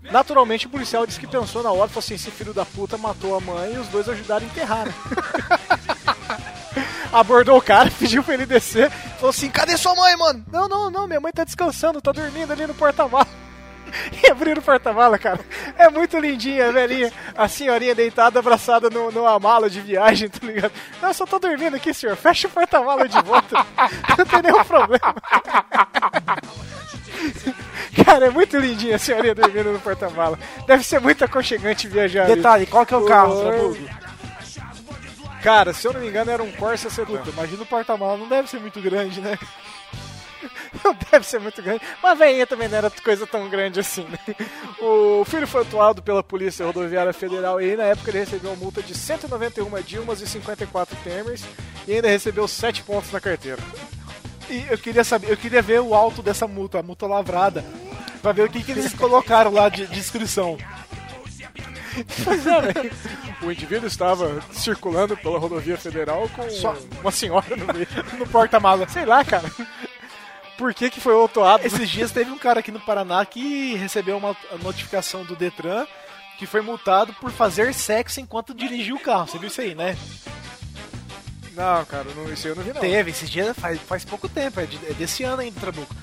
Naturalmente 0.03 0.67
o 0.67 0.71
policial 0.71 1.07
disse 1.07 1.19
que 1.19 1.27
pensou 1.27 1.63
na 1.63 1.71
hora, 1.71 1.89
falou 1.89 2.01
assim, 2.01 2.15
esse 2.15 2.31
filho 2.31 2.53
da 2.53 2.65
puta 2.65 2.99
matou 2.99 3.37
a 3.37 3.41
mãe 3.41 3.75
e 3.75 3.79
os 3.79 3.89
dois 3.89 4.09
ajudaram 4.09 4.45
a 4.45 4.49
enterrar, 4.49 4.87
né? 4.87 4.95
Abordou 7.13 7.57
o 7.57 7.63
cara, 7.63 7.91
pediu 7.99 8.23
pra 8.23 8.35
ele 8.35 8.45
descer, 8.45 8.91
falou 8.91 9.31
assim, 9.31 9.49
cadê 9.49 9.77
sua 9.79 9.95
mãe, 9.95 10.15
mano? 10.17 10.45
Não, 10.53 10.69
não, 10.69 10.91
não, 10.91 11.07
minha 11.07 11.21
mãe 11.21 11.33
tá 11.33 11.45
descansando, 11.45 12.03
tá 12.03 12.13
dormindo 12.13 12.53
ali 12.53 12.67
no 12.67 12.75
porta-malas. 12.75 13.29
E 14.23 14.31
abriram 14.31 14.61
o 14.61 14.65
porta-mala, 14.65 15.19
cara. 15.19 15.41
É 15.77 15.89
muito 15.91 16.19
lindinha, 16.19 16.73
velhinha. 16.73 17.13
A 17.37 17.49
senhorinha 17.49 17.95
deitada, 17.95 18.39
abraçada 18.39 18.89
no, 18.91 19.11
numa 19.11 19.39
mala 19.39 19.69
de 19.71 19.81
viagem, 19.81 20.29
tá 20.29 20.47
ligado? 20.47 20.73
Não, 21.01 21.09
eu 21.09 21.15
só 21.15 21.27
tô 21.27 21.39
dormindo 21.39 21.77
aqui, 21.77 21.93
senhor. 21.93 22.17
Fecha 22.17 22.49
o 22.49 22.51
porta-mala 22.51 23.09
de 23.09 23.21
volta. 23.23 23.65
Não 24.17 24.25
tem 24.25 24.43
nenhum 24.43 24.65
problema. 24.65 25.15
Cara, 28.05 28.27
é 28.27 28.31
muito 28.31 28.59
lindinha 28.59 28.97
a 28.97 28.99
senhorinha 28.99 29.35
dormindo 29.35 29.73
no 29.73 29.81
porta-mala. 29.81 30.39
Deve 30.67 30.85
ser 30.85 31.01
muito 31.01 31.25
aconchegante 31.25 31.89
viajar. 31.89 32.25
ali. 32.25 32.37
Detalhe, 32.37 32.67
qual 32.67 32.85
que 32.85 32.95
é 32.95 32.97
o 32.97 33.05
carro, 33.07 33.35
Oi. 33.35 33.45
Trabugo? 33.45 33.79
Cara, 35.43 35.73
se 35.75 35.87
eu 35.87 35.93
não 35.93 36.01
me 36.01 36.09
engano, 36.09 36.31
era 36.31 36.43
um 36.43 36.51
Corsa 36.53 36.89
sedã. 36.89 37.19
Puta, 37.19 37.31
imagina 37.31 37.63
o 37.63 37.67
porta-mala, 37.67 38.17
não 38.17 38.29
deve 38.29 38.49
ser 38.49 38.59
muito 38.61 38.81
grande, 38.81 39.21
né? 39.21 39.39
Deve 41.11 41.27
ser 41.27 41.41
muito 41.41 41.63
grande. 41.63 41.81
Mas 42.03 42.13
a 42.13 42.15
veinha 42.15 42.47
também 42.47 42.69
não 42.69 42.79
era 42.79 42.91
coisa 42.91 43.27
tão 43.27 43.49
grande 43.49 43.81
assim, 43.81 44.05
né? 44.09 44.19
O 44.81 45.25
filho 45.25 45.47
foi 45.47 45.63
atuado 45.63 46.03
pela 46.03 46.23
Polícia 46.23 46.67
Rodoviária 46.67 47.13
Federal 47.13 47.61
e 47.61 47.77
na 47.77 47.85
época 47.85 48.11
ele 48.11 48.19
recebeu 48.21 48.51
uma 48.51 48.57
multa 48.57 48.83
de 48.83 48.95
191 48.95 49.83
Dilmas 49.83 50.21
e 50.21 50.27
54 50.27 50.97
Temers 51.05 51.43
e 51.87 51.95
ainda 51.95 52.09
recebeu 52.09 52.47
7 52.49 52.83
pontos 52.83 53.11
na 53.13 53.21
carteira. 53.21 53.63
E 54.51 54.67
eu 54.71 54.77
queria 54.77 55.05
saber, 55.05 55.31
eu 55.31 55.37
queria 55.37 55.63
ver 55.63 55.81
o 55.81 55.95
alto 55.95 56.23
dessa 56.23 56.47
multa, 56.47 56.79
a 56.79 56.83
multa 56.83 57.07
lavrada, 57.07 57.65
pra 58.21 58.33
ver 58.33 58.43
o 58.43 58.49
que, 58.51 58.63
que 58.63 58.73
eles 58.73 58.93
colocaram 58.93 59.51
lá 59.53 59.69
de, 59.69 59.87
de 59.87 59.99
inscrição. 59.99 60.59
O 63.43 63.51
indivíduo 63.53 63.87
estava 63.87 64.41
circulando 64.53 65.17
pela 65.17 65.39
rodovia 65.39 65.77
federal 65.77 66.29
com 66.35 66.49
Só- 66.51 66.75
uma 67.01 67.11
senhora 67.13 67.57
no 67.57 67.67
meio. 67.73 67.87
No 68.19 68.27
porta-mala. 68.27 68.89
Sei 68.89 69.05
lá, 69.05 69.25
cara. 69.25 69.45
Por 70.57 70.73
que 70.73 70.89
que 70.91 71.01
foi 71.01 71.15
autuado? 71.15 71.67
Esses 71.67 71.89
dias 71.91 72.13
teve 72.13 72.31
um 72.31 72.39
cara 72.39 72.61
aqui 72.61 72.71
no 72.71 72.79
Paraná 72.81 73.25
que 73.27 73.75
recebeu 73.75 74.17
uma 74.17 74.37
notificação 74.63 75.25
do 75.25 75.35
Detran 75.35 75.87
que 76.39 76.47
foi 76.47 76.61
multado 76.61 77.13
por 77.15 77.31
fazer 77.31 77.73
sexo 77.75 78.21
enquanto 78.21 78.55
dirigiu 78.55 78.97
o 78.97 79.01
carro. 79.01 79.27
Você 79.29 79.39
viu 79.39 79.49
isso 79.49 79.61
aí, 79.61 79.75
né? 79.75 79.97
Não, 81.53 81.85
cara, 81.85 82.07
não, 82.17 82.33
isso 82.33 82.49
eu 82.49 82.57
não 82.57 82.63
vi 82.65 82.73
não. 82.73 82.81
Teve, 82.81 83.11
esses 83.13 83.31
dias 83.31 83.57
faz, 83.57 83.81
faz 83.81 84.05
pouco 84.05 84.29
tempo, 84.29 84.59
é, 84.59 84.67
de- 84.67 84.77
é 84.89 84.93
desse 84.95 85.23
ano 85.23 85.41
ainda, 85.43 85.61
Trabuco. 85.61 85.95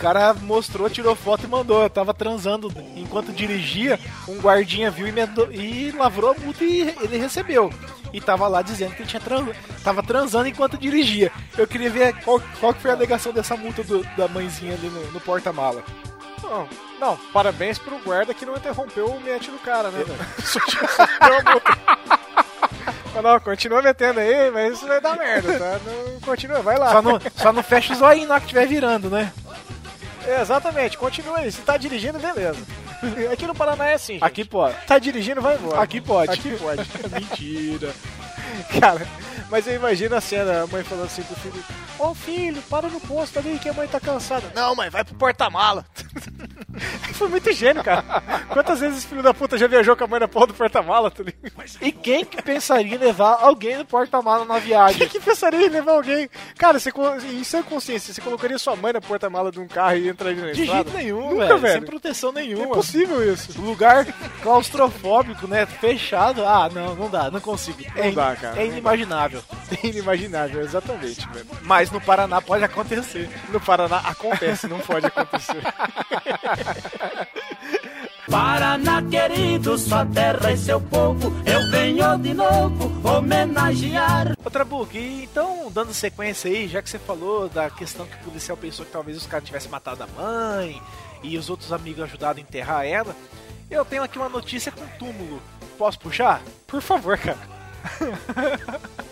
Cara 0.00 0.32
mostrou, 0.32 0.88
tirou 0.88 1.14
foto 1.14 1.44
e 1.44 1.46
mandou. 1.46 1.82
Eu 1.82 1.90
tava 1.90 2.14
transando 2.14 2.72
enquanto 2.96 3.32
dirigia, 3.32 4.00
um 4.26 4.38
guardinha 4.40 4.90
viu 4.90 5.06
e, 5.06 5.12
e 5.54 5.90
lavrou 5.92 6.30
a 6.30 6.34
multa 6.34 6.64
e 6.64 6.80
ele 7.02 7.18
recebeu. 7.18 7.70
E 8.12 8.20
tava 8.20 8.48
lá 8.48 8.62
dizendo 8.62 8.94
que 8.94 9.02
ele 9.02 9.08
tinha 9.08 9.20
tran, 9.20 9.46
tava 9.84 10.02
transando 10.02 10.48
enquanto 10.48 10.78
dirigia. 10.78 11.30
Eu 11.56 11.66
queria 11.66 11.90
ver 11.90 12.14
qual, 12.24 12.40
qual 12.58 12.72
que 12.74 12.80
foi 12.80 12.90
a 12.90 12.94
alegação 12.94 13.32
dessa 13.32 13.56
multa 13.56 13.84
do- 13.84 14.02
da 14.16 14.26
mãezinha 14.26 14.74
ali 14.74 14.88
no, 14.88 15.12
no 15.12 15.20
porta-mala. 15.20 15.84
Não, 16.42 16.66
não, 16.98 17.16
parabéns 17.32 17.78
pro 17.78 17.98
guarda 17.98 18.32
que 18.34 18.46
não 18.46 18.56
interrompeu 18.56 19.06
o 19.06 19.20
mete 19.20 19.50
do 19.50 19.58
cara, 19.58 19.90
né, 19.90 20.02
velho? 20.02 20.18
Mas 23.14 23.22
Não, 23.22 23.40
continua 23.40 23.82
metendo 23.82 24.20
aí, 24.20 24.50
mas 24.52 24.74
isso 24.74 24.86
vai 24.86 25.00
dar 25.00 25.16
merda, 25.16 25.58
tá? 25.58 25.80
Não, 25.84 26.20
continua, 26.20 26.62
vai 26.62 26.78
lá. 26.78 26.90
Só 26.92 27.02
não, 27.02 27.20
só 27.36 27.52
não 27.52 27.62
fecha 27.62 27.92
o 27.92 27.96
zoinho 27.96 28.26
na 28.28 28.34
hora 28.34 28.40
que 28.40 28.46
estiver 28.46 28.66
virando, 28.66 29.10
né? 29.10 29.32
É, 30.30 30.40
exatamente, 30.42 30.96
continua 30.96 31.38
aí. 31.38 31.50
Se 31.50 31.60
tá 31.62 31.76
dirigindo, 31.76 32.18
beleza. 32.18 32.60
Aqui 33.32 33.46
no 33.46 33.54
Paraná 33.54 33.88
é 33.88 33.94
assim, 33.94 34.14
gente. 34.14 34.24
Aqui 34.24 34.44
pode. 34.44 34.76
Tá 34.86 34.98
dirigindo, 34.98 35.40
vai 35.40 35.56
embora. 35.56 35.80
Aqui 35.82 36.00
pode. 36.00 36.30
Aqui 36.30 36.56
pode. 36.56 36.88
Mentira. 37.12 37.92
Cara, 38.80 39.06
mas 39.50 39.66
eu 39.66 39.74
imagino 39.74 40.14
a 40.16 40.20
cena, 40.20 40.62
a 40.62 40.66
mãe 40.66 40.82
falando 40.84 41.06
assim 41.06 41.22
pro 41.22 41.36
filho: 41.36 41.64
Ô 41.98 42.14
filho, 42.14 42.62
para 42.62 42.88
no 42.88 43.00
posto 43.00 43.38
ali 43.38 43.58
que 43.58 43.68
a 43.68 43.72
mãe 43.72 43.86
tá 43.88 43.98
cansada. 44.00 44.50
Não, 44.54 44.74
mãe, 44.74 44.88
vai 44.90 45.04
pro 45.04 45.14
porta-mala. 45.14 45.84
Foi 47.14 47.28
muito 47.28 47.52
gênio, 47.52 47.82
cara. 47.84 48.02
Quantas 48.48 48.80
vezes 48.80 48.98
esse 48.98 49.06
filho 49.08 49.22
da 49.22 49.34
puta 49.34 49.58
já 49.58 49.66
viajou 49.66 49.94
com 49.96 50.04
a 50.04 50.06
mãe 50.06 50.20
na 50.20 50.28
porra 50.28 50.46
do 50.46 50.54
porta-mala, 50.54 51.10
tá 51.10 51.22
ligado? 51.22 51.42
E 51.82 51.92
quem 51.92 52.24
que 52.24 52.40
pensaria 52.40 52.94
em 52.94 52.98
levar 52.98 53.34
alguém 53.40 53.76
no 53.76 53.84
porta-mala 53.84 54.44
na 54.46 54.58
viagem? 54.58 54.96
Quem 54.98 55.08
que 55.08 55.20
pensaria 55.20 55.66
em 55.66 55.68
levar 55.68 55.92
alguém? 55.92 56.30
Cara, 56.56 56.78
você, 56.78 56.90
em 57.30 57.44
sua 57.44 57.62
consciência, 57.62 58.14
você 58.14 58.20
colocaria 58.20 58.56
sua 58.58 58.76
mãe 58.76 58.92
na 58.94 59.00
porta-mala 59.00 59.50
de 59.50 59.60
um 59.60 59.66
carro 59.68 59.96
e 59.96 60.08
entraria 60.08 60.40
na 60.46 60.52
De 60.52 60.62
estrada? 60.62 60.84
jeito 60.90 60.96
nenhum, 60.96 61.30
Nunca, 61.30 61.46
velho. 61.48 61.58
velho. 61.58 61.74
Sem 61.74 61.82
proteção 61.82 62.30
É 62.30 62.32
nenhuma. 62.34 62.64
impossível 62.66 63.32
isso. 63.34 63.60
Lugar 63.60 64.06
claustrofóbico, 64.40 65.46
né? 65.46 65.66
Fechado. 65.66 66.44
Ah, 66.46 66.70
não, 66.72 66.94
não 66.94 67.10
dá, 67.10 67.30
não 67.30 67.40
consigo. 67.40 67.78
Não 67.94 68.02
é, 68.04 68.10
dá, 68.12 68.36
cara. 68.36 68.60
É 68.62 68.66
inimaginável. 68.66 69.39
Inimaginável, 69.82 70.62
exatamente, 70.62 71.26
velho. 71.28 71.46
Mas 71.62 71.90
no 71.90 72.00
Paraná 72.00 72.40
pode 72.40 72.64
acontecer. 72.64 73.28
No 73.50 73.60
Paraná 73.60 73.98
acontece, 73.98 74.66
não 74.66 74.80
pode 74.80 75.06
acontecer. 75.06 75.62
Paraná 78.30 79.02
querido, 79.02 79.76
sua 79.76 80.06
terra 80.06 80.52
e 80.52 80.56
seu 80.56 80.80
povo, 80.80 81.32
eu 81.44 81.68
venho 81.68 82.16
de 82.18 82.32
novo 82.32 83.08
homenagear. 83.08 84.36
Outra 84.44 84.64
book, 84.64 84.96
e 84.96 85.24
então, 85.24 85.68
dando 85.72 85.92
sequência 85.92 86.48
aí, 86.48 86.68
já 86.68 86.80
que 86.80 86.88
você 86.88 86.98
falou 86.98 87.48
da 87.48 87.68
questão 87.70 88.06
que 88.06 88.14
o 88.14 88.20
policial 88.20 88.56
pensou 88.56 88.86
que 88.86 88.92
talvez 88.92 89.16
os 89.16 89.26
caras 89.26 89.44
tivessem 89.44 89.68
matado 89.68 90.04
a 90.04 90.06
mãe 90.06 90.80
e 91.24 91.36
os 91.36 91.50
outros 91.50 91.72
amigos 91.72 92.04
ajudaram 92.04 92.38
a 92.38 92.40
enterrar 92.40 92.86
ela, 92.86 93.16
eu 93.68 93.84
tenho 93.84 94.04
aqui 94.04 94.16
uma 94.16 94.28
notícia 94.28 94.70
com 94.70 94.86
túmulo. 94.96 95.42
Posso 95.76 95.98
puxar? 95.98 96.40
Por 96.68 96.80
favor, 96.80 97.18
cara. 97.18 97.38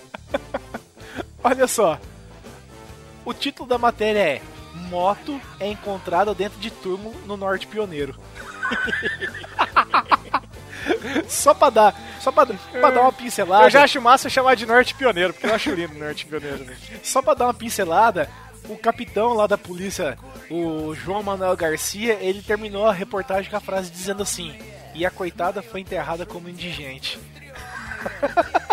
Olha 1.49 1.66
só. 1.66 1.99
O 3.24 3.32
título 3.32 3.66
da 3.66 3.78
matéria 3.78 4.20
é 4.20 4.42
Moto 4.90 5.40
é 5.59 5.66
encontrada 5.66 6.34
dentro 6.34 6.61
de 6.61 6.70
túmulo 6.70 7.18
no 7.26 7.38
Norte 7.38 7.66
Pioneiro. 7.66 8.14
só 11.26 11.55
pra 11.55 11.70
dar, 11.70 11.94
só 12.20 12.30
pra, 12.30 12.46
pra 12.46 12.90
dar 12.90 13.01
uma 13.01 13.12
pincelada. 13.12 13.64
Eu 13.64 13.70
já 13.70 13.82
acho 13.82 14.01
massa 14.01 14.28
chamar 14.28 14.57
de 14.57 14.66
Norte 14.66 14.94
Pioneiro, 14.94 15.32
porque 15.32 15.46
eu 15.46 15.55
acho 15.55 15.70
lindo 15.70 15.99
Norte 15.99 16.26
Pioneiro. 16.26 16.64
Né? 16.64 16.76
Só 17.03 17.22
pra 17.22 17.32
dar 17.32 17.46
uma 17.46 17.55
pincelada, 17.55 18.28
o 18.68 18.76
capitão 18.76 19.32
lá 19.32 19.46
da 19.46 19.57
polícia, 19.57 20.18
o 20.51 20.94
João 20.94 21.22
Manuel 21.22 21.57
Garcia, 21.57 22.18
ele 22.20 22.42
terminou 22.42 22.86
a 22.86 22.92
reportagem 22.92 23.51
com 23.51 23.57
a 23.57 23.61
frase 23.61 23.90
dizendo 23.90 24.22
assim: 24.22 24.55
e 24.94 25.07
a 25.07 25.11
coitada 25.11 25.62
foi 25.62 25.80
enterrada 25.80 26.26
como 26.26 26.49
indigente. 26.49 27.18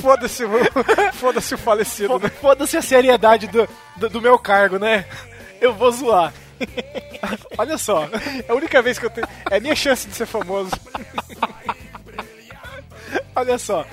Foda-se 0.00 0.44
o, 0.44 0.50
foda-se 1.14 1.54
o 1.54 1.58
falecido, 1.58 2.18
né? 2.18 2.28
Foda-se 2.40 2.76
a 2.76 2.82
seriedade 2.82 3.46
do, 3.46 3.68
do, 3.96 4.08
do 4.08 4.20
meu 4.20 4.38
cargo, 4.38 4.78
né? 4.78 5.04
Eu 5.60 5.74
vou 5.74 5.90
zoar. 5.92 6.32
Olha 7.58 7.78
só. 7.78 8.04
É 8.46 8.50
a 8.50 8.54
única 8.54 8.80
vez 8.82 8.98
que 8.98 9.06
eu 9.06 9.10
tenho. 9.10 9.26
É 9.50 9.56
a 9.56 9.60
minha 9.60 9.76
chance 9.76 10.08
de 10.08 10.14
ser 10.14 10.26
famoso. 10.26 10.70
Olha 13.40 13.58
só, 13.58 13.86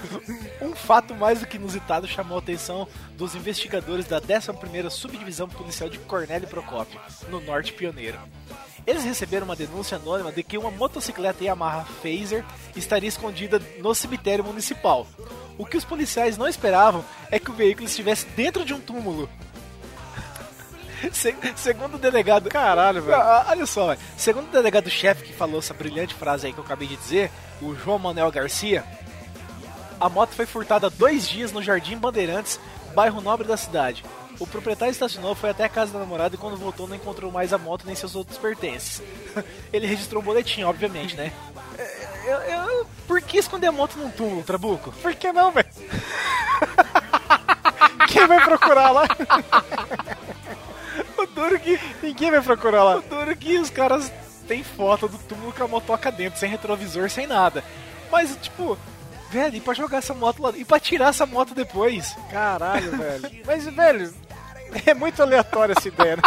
um 0.62 0.76
fato 0.76 1.16
mais 1.16 1.40
do 1.40 1.46
que 1.48 1.56
inusitado 1.58 2.06
chamou 2.08 2.38
a 2.38 2.42
atenção 2.42 2.88
dos 3.18 3.34
investigadores 3.34 4.06
da 4.06 4.20
11ª 4.20 4.90
Subdivisão 4.90 5.48
Policial 5.48 5.90
de 5.90 5.98
Cornélio 6.00 6.48
Procópio, 6.48 7.00
no 7.30 7.40
Norte 7.40 7.72
Pioneiro. 7.74 8.20
Eles 8.86 9.04
receberam 9.04 9.46
uma 9.46 9.56
denúncia 9.56 9.98
anônima 9.98 10.32
de 10.32 10.44
que 10.44 10.58
uma 10.58 10.72
motocicleta 10.72 11.44
Yamaha 11.44 11.86
Phaser 12.02 12.44
estaria 12.76 13.10
escondida 13.10 13.62
no 13.80 13.94
cemitério 13.96 14.44
municipal. 14.44 15.08
O 15.58 15.66
que 15.66 15.78
os 15.78 15.84
policiais 15.86 16.38
não 16.38 16.48
esperavam 16.48 17.04
é 17.32 17.40
que 17.40 17.50
o 17.52 17.54
veículo 17.54 17.88
estivesse 17.88 18.26
dentro 18.36 18.64
de 18.66 18.74
um 18.74 18.80
túmulo. 18.80 19.30
Se- 21.12 21.36
segundo 21.56 21.96
o 21.96 22.00
delegado. 22.00 22.50
Caralho, 22.50 23.02
velho. 23.04 23.16
Ah, 23.22 23.46
Olha 23.50 23.66
só, 23.66 23.88
velho. 23.88 24.00
segundo 24.18 24.48
o 24.48 24.52
delegado-chefe 24.52 25.24
que 25.24 25.34
falou 25.34 25.60
essa 25.60 25.74
brilhante 25.74 26.14
frase 26.16 26.48
aí 26.48 26.54
que 26.54 26.60
eu 26.60 26.64
acabei 26.64 26.88
de 26.88 26.96
dizer, 26.96 27.30
o 27.62 27.76
João 27.76 28.00
Manuel 28.00 28.32
Garcia, 28.32 28.84
a 30.00 30.10
moto 30.10 30.30
foi 30.32 30.46
furtada 30.46 30.88
há 30.88 30.90
dois 30.90 31.28
dias 31.28 31.52
no 31.52 31.62
Jardim 31.62 31.98
Bandeirantes, 31.98 32.60
bairro 32.96 33.22
nobre 33.22 33.48
da 33.48 33.58
cidade. 33.58 34.04
O 34.40 34.46
proprietário 34.46 34.92
estacionou, 34.92 35.34
foi 35.34 35.50
até 35.50 35.64
a 35.64 35.70
casa 35.70 35.94
da 35.94 36.00
namorada 36.00 36.36
e 36.36 36.38
quando 36.38 36.56
voltou 36.58 36.88
não 36.88 36.96
encontrou 36.96 37.32
mais 37.32 37.52
a 37.54 37.58
moto 37.58 37.86
nem 37.88 37.96
seus 37.96 38.16
outros 38.16 38.38
pertences. 38.38 39.02
Ele 39.74 39.88
registrou 39.88 40.22
um 40.22 40.26
boletim, 40.26 40.62
obviamente, 40.64 41.16
né? 41.16 41.32
Eu, 42.26 42.38
eu- 42.42 42.88
por 43.08 43.22
que 43.22 43.38
esconder 43.38 43.68
a 43.68 43.72
moto 43.72 43.96
num 43.98 44.12
túmulo, 44.12 44.44
Trabuco? 44.44 44.92
Por 45.02 45.16
que 45.16 45.32
não, 45.32 45.52
velho? 45.52 45.68
Quem 48.10 48.28
vai 48.28 48.44
procurar 48.44 48.92
lá? 48.92 49.04
O 51.16 51.26
duro 51.28 51.60
que, 51.60 51.80
Ninguém 52.02 52.32
vai 52.32 52.42
procurar 52.42 52.84
lá. 52.84 52.96
o 52.98 53.02
duro 53.02 53.36
que 53.36 53.58
os 53.60 53.70
caras 53.72 54.12
têm 54.48 54.64
foto 54.64 55.08
do 55.08 55.18
túmulo 55.20 55.52
com 55.52 55.64
a 55.64 55.68
motoca 55.68 56.12
dentro, 56.12 56.40
sem 56.40 56.50
retrovisor, 56.50 57.08
sem 57.10 57.26
nada. 57.28 57.64
Mas, 58.12 58.36
tipo, 58.42 58.78
velho, 59.32 59.56
e 59.56 59.62
pra 59.62 59.74
jogar 59.74 59.98
essa 59.98 60.14
moto 60.14 60.42
lá? 60.42 60.52
E 60.56 60.64
pra 60.66 60.80
tirar 60.80 61.10
essa 61.10 61.26
moto 61.26 61.54
depois? 61.54 62.16
Caralho, 62.32 62.92
velho. 62.98 63.32
Mas, 63.46 63.66
velho, 63.66 64.14
é 64.86 64.94
muito 64.94 65.22
aleatória 65.22 65.74
essa 65.78 65.88
ideia, 65.88 66.18
né? 66.18 66.22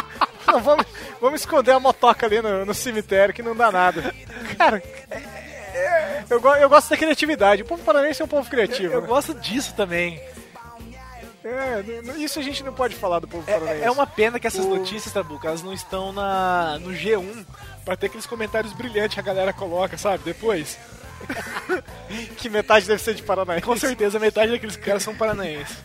Não, 0.47 0.61
vamos, 0.61 0.85
vamos 1.21 1.41
esconder 1.41 1.73
a 1.73 1.81
motoca 1.81 2.27
ali 2.27 2.41
no, 2.43 2.65
no 2.65 2.75
cemitério 2.75 3.35
que 3.35 3.43
não 3.43 3.55
dá 3.55 3.71
nada. 3.71 4.15
Cara, 4.59 4.83
eu, 6.29 6.41
eu 6.57 6.69
gosto 6.69 6.91
da 6.91 6.97
criatividade. 6.97 7.63
O 7.63 7.67
povo 7.67 7.83
paranaense 7.83 8.21
é 8.23 8.25
um 8.25 8.29
povo 8.29 8.49
criativo. 8.49 8.93
Eu 8.95 9.01
né? 9.03 9.07
gosto 9.07 9.35
disso 9.35 9.75
também. 9.75 10.21
É, 11.43 11.83
isso 12.19 12.39
a 12.39 12.43
gente 12.43 12.63
não 12.63 12.73
pode 12.73 12.95
falar 12.95 13.19
do 13.19 13.27
povo 13.29 13.45
paranaense. 13.45 13.83
É, 13.83 13.87
é 13.87 13.91
uma 13.91 14.07
pena 14.07 14.39
que 14.39 14.47
essas 14.47 14.65
O- 14.65 14.69
notícias, 14.77 15.13
Trabuco, 15.13 15.47
elas 15.47 15.63
não 15.63 15.73
estão 15.73 16.13
na, 16.13 16.79
no 16.81 16.91
G1 16.91 17.47
pra 17.85 17.97
ter 17.97 18.07
aqueles 18.07 18.27
comentários 18.27 18.73
brilhantes 18.73 19.15
que 19.15 19.21
a 19.21 19.23
galera 19.23 19.53
coloca, 19.53 19.97
sabe? 19.97 20.23
Depois. 20.25 20.79
Que 22.37 22.49
metade 22.49 22.87
deve 22.87 23.03
ser 23.03 23.15
de 23.15 23.23
paranaense. 23.23 23.65
Com 23.65 23.77
certeza 23.77 24.19
metade 24.19 24.53
daqueles 24.53 24.77
caras 24.77 25.03
são 25.03 25.15
paranaenses. 25.15 25.77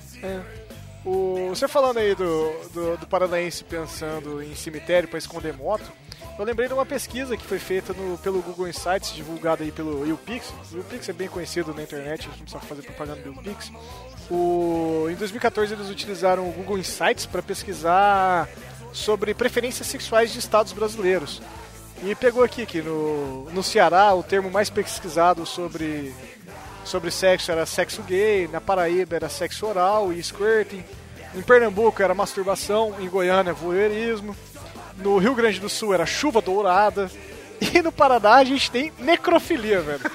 O, 1.05 1.49
você 1.49 1.67
falando 1.67 1.97
aí 1.97 2.15
do, 2.15 2.51
do, 2.73 2.97
do 2.97 3.07
paranaense 3.07 3.63
pensando 3.63 4.41
em 4.41 4.55
cemitério 4.55 5.07
para 5.07 5.19
esconder 5.19 5.53
moto, 5.53 5.91
eu 6.37 6.43
lembrei 6.43 6.67
de 6.67 6.73
uma 6.73 6.85
pesquisa 6.85 7.37
que 7.37 7.45
foi 7.45 7.59
feita 7.59 7.93
no, 7.93 8.17
pelo 8.17 8.41
Google 8.41 8.67
Insights, 8.67 9.13
divulgada 9.13 9.63
aí 9.63 9.71
pelo 9.71 10.05
YouPix. 10.05 10.51
O 10.71 10.77
YouPix 10.77 11.07
é 11.07 11.13
bem 11.13 11.29
conhecido 11.29 11.73
na 11.73 11.83
internet, 11.83 12.21
a 12.21 12.31
gente 12.31 12.39
não 12.39 12.45
precisa 12.45 12.59
fazer 12.59 12.81
propaganda 12.81 13.21
do 13.21 13.29
YouPix. 13.29 13.71
O, 14.29 15.07
em 15.09 15.15
2014 15.15 15.73
eles 15.73 15.89
utilizaram 15.89 16.49
o 16.49 16.51
Google 16.51 16.79
Insights 16.79 17.25
para 17.25 17.41
pesquisar 17.41 18.49
sobre 18.91 19.33
preferências 19.33 19.87
sexuais 19.87 20.33
de 20.33 20.39
estados 20.39 20.73
brasileiros. 20.73 21.41
E 22.05 22.13
pegou 22.13 22.43
aqui 22.43 22.67
que 22.67 22.83
no, 22.83 23.49
no 23.51 23.63
Ceará 23.63 24.13
o 24.13 24.21
termo 24.21 24.51
mais 24.51 24.69
pesquisado 24.69 25.43
sobre 25.43 26.13
sobre 26.83 27.09
sexo 27.09 27.51
era 27.51 27.65
sexo 27.65 28.03
gay, 28.03 28.47
na 28.47 28.61
Paraíba 28.61 29.15
era 29.15 29.27
sexo 29.27 29.65
oral 29.65 30.13
e 30.13 30.21
squirting, 30.21 30.85
em 31.33 31.41
Pernambuco 31.41 32.03
era 32.03 32.13
masturbação, 32.13 32.93
em 32.99 33.09
Goiânia 33.09 33.53
voyeurismo, 33.53 34.37
no 34.99 35.17
Rio 35.17 35.33
Grande 35.33 35.59
do 35.59 35.67
Sul 35.67 35.95
era 35.95 36.05
chuva 36.05 36.41
dourada 36.41 37.09
e 37.59 37.81
no 37.81 37.91
Paraná 37.91 38.35
a 38.35 38.43
gente 38.43 38.69
tem 38.69 38.93
necrofilia, 38.99 39.81
velho. 39.81 40.01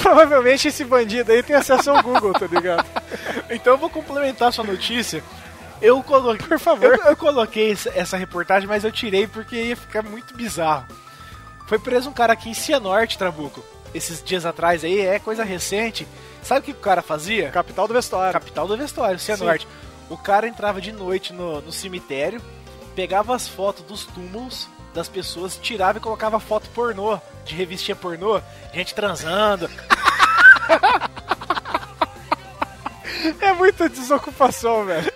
Provavelmente 0.00 0.68
esse 0.68 0.84
bandido 0.84 1.32
aí 1.32 1.42
tem 1.42 1.56
acesso 1.56 1.90
ao 1.90 2.00
Google, 2.04 2.34
tá 2.34 2.46
ligado? 2.46 2.86
Então 3.50 3.72
eu 3.72 3.78
vou 3.78 3.90
complementar 3.90 4.52
sua 4.52 4.62
notícia. 4.62 5.24
Eu 5.84 6.02
coloquei, 6.02 6.46
por 6.48 6.58
favor, 6.58 6.84
eu, 6.98 7.04
eu 7.04 7.16
coloquei 7.16 7.72
essa- 7.94 8.16
reportagem, 8.16 8.66
mas 8.68 8.84
eu 8.84 8.90
tirei 8.92 9.26
porque 9.26 9.56
ia 9.56 9.76
ficar 9.76 10.02
muito 10.02 10.34
bizarro. 10.34 10.86
Foi 11.66 11.78
preso 11.78 12.08
um 12.10 12.12
cara 12.12 12.32
aqui 12.32 12.48
em 12.50 12.54
Cianorte, 12.54 13.18
Trabuco. 13.18 13.62
Esses 13.94 14.22
dias 14.22 14.44
atrás 14.46 14.82
aí, 14.84 15.00
é 15.00 15.18
coisa 15.18 15.44
recente. 15.44 16.06
Sabe 16.42 16.60
o 16.60 16.62
que 16.64 16.70
o 16.72 16.74
cara 16.74 17.00
fazia? 17.02 17.50
Capital 17.50 17.86
do 17.86 17.94
vestuário. 17.94 18.32
Capital 18.32 18.66
do 18.66 18.76
vestuário, 18.76 19.18
Cianorte. 19.18 19.68
O 20.10 20.16
cara 20.16 20.46
entrava 20.48 20.80
de 20.80 20.92
noite 20.92 21.32
no, 21.32 21.60
no 21.62 21.72
cemitério, 21.72 22.40
pegava 22.94 23.34
as 23.34 23.46
fotos 23.48 23.84
dos 23.84 24.04
túmulos 24.04 24.68
das 24.92 25.08
pessoas, 25.08 25.56
tirava 25.56 25.98
e 25.98 26.00
colocava 26.00 26.38
foto 26.38 26.68
pornô, 26.70 27.18
de 27.44 27.54
revistinha 27.54 27.96
pornô, 27.96 28.40
gente 28.72 28.94
transando. 28.94 29.68
É 33.40 33.52
muita 33.52 33.88
desocupação, 33.88 34.84
velho. 34.86 35.12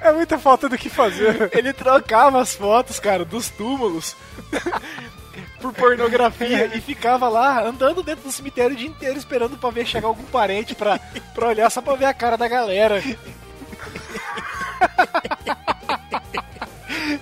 É 0.00 0.12
muita 0.12 0.38
falta 0.38 0.68
do 0.68 0.76
que 0.76 0.88
fazer. 0.90 1.50
Ele 1.52 1.72
trocava 1.72 2.40
as 2.40 2.54
fotos, 2.54 3.00
cara, 3.00 3.24
dos 3.24 3.48
túmulos 3.48 4.14
por 5.60 5.72
pornografia 5.72 6.70
e 6.74 6.80
ficava 6.80 7.28
lá 7.28 7.62
andando 7.66 8.02
dentro 8.02 8.24
do 8.24 8.32
cemitério 8.32 8.74
o 8.74 8.78
dia 8.78 8.88
inteiro 8.88 9.18
esperando 9.18 9.56
pra 9.56 9.70
ver 9.70 9.86
chegar 9.86 10.08
algum 10.08 10.24
parente 10.24 10.74
pra, 10.74 10.98
pra 11.34 11.48
olhar 11.48 11.70
só 11.70 11.80
pra 11.80 11.94
ver 11.94 12.04
a 12.04 12.14
cara 12.14 12.36
da 12.36 12.46
galera. 12.48 13.02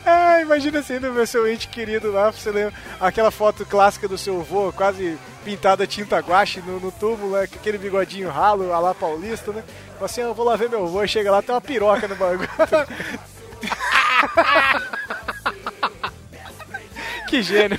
Ah, 0.04 0.40
imagina 0.40 0.80
assim 0.80 0.98
no 0.98 1.12
meu 1.12 1.26
seu 1.26 1.50
ente 1.50 1.68
querido 1.68 2.12
lá, 2.12 2.30
você 2.30 2.50
lembra 2.50 2.74
aquela 3.00 3.30
foto 3.30 3.64
clássica 3.64 4.08
do 4.08 4.18
seu 4.18 4.40
avô, 4.40 4.72
quase 4.72 5.16
pintada 5.44 5.86
tinta 5.86 6.18
guache 6.18 6.60
no, 6.60 6.80
no 6.80 6.92
túmulo, 6.92 7.32
né, 7.32 7.44
aquele 7.44 7.78
bigodinho 7.78 8.30
ralo, 8.30 8.72
a 8.72 8.78
lá 8.78 8.94
paulista, 8.94 9.52
né? 9.52 9.62
Fala 9.94 10.06
Assim, 10.06 10.20
eu 10.20 10.34
vou 10.34 10.44
lá 10.44 10.56
ver 10.56 10.68
meu 10.68 10.84
avô, 10.84 11.06
chega 11.06 11.30
lá, 11.30 11.42
tem 11.42 11.54
uma 11.54 11.60
piroca 11.60 12.08
no 12.08 12.16
bagulho. 12.16 12.48
que 17.28 17.42
gênio. 17.42 17.78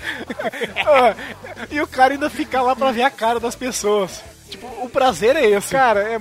Ah, 0.86 1.16
e 1.70 1.82
o 1.82 1.88
cara 1.88 2.14
ainda 2.14 2.30
fica 2.30 2.62
lá 2.62 2.76
pra 2.76 2.91
ver 2.91 3.04
a 3.04 3.12
cara 3.12 3.39
das 3.39 3.56
pessoas. 3.56 4.22
Tipo, 4.49 4.68
o 4.84 4.89
prazer 4.89 5.36
é 5.36 5.45
esse. 5.45 5.72
Cara, 5.72 6.01
é, 6.01 6.20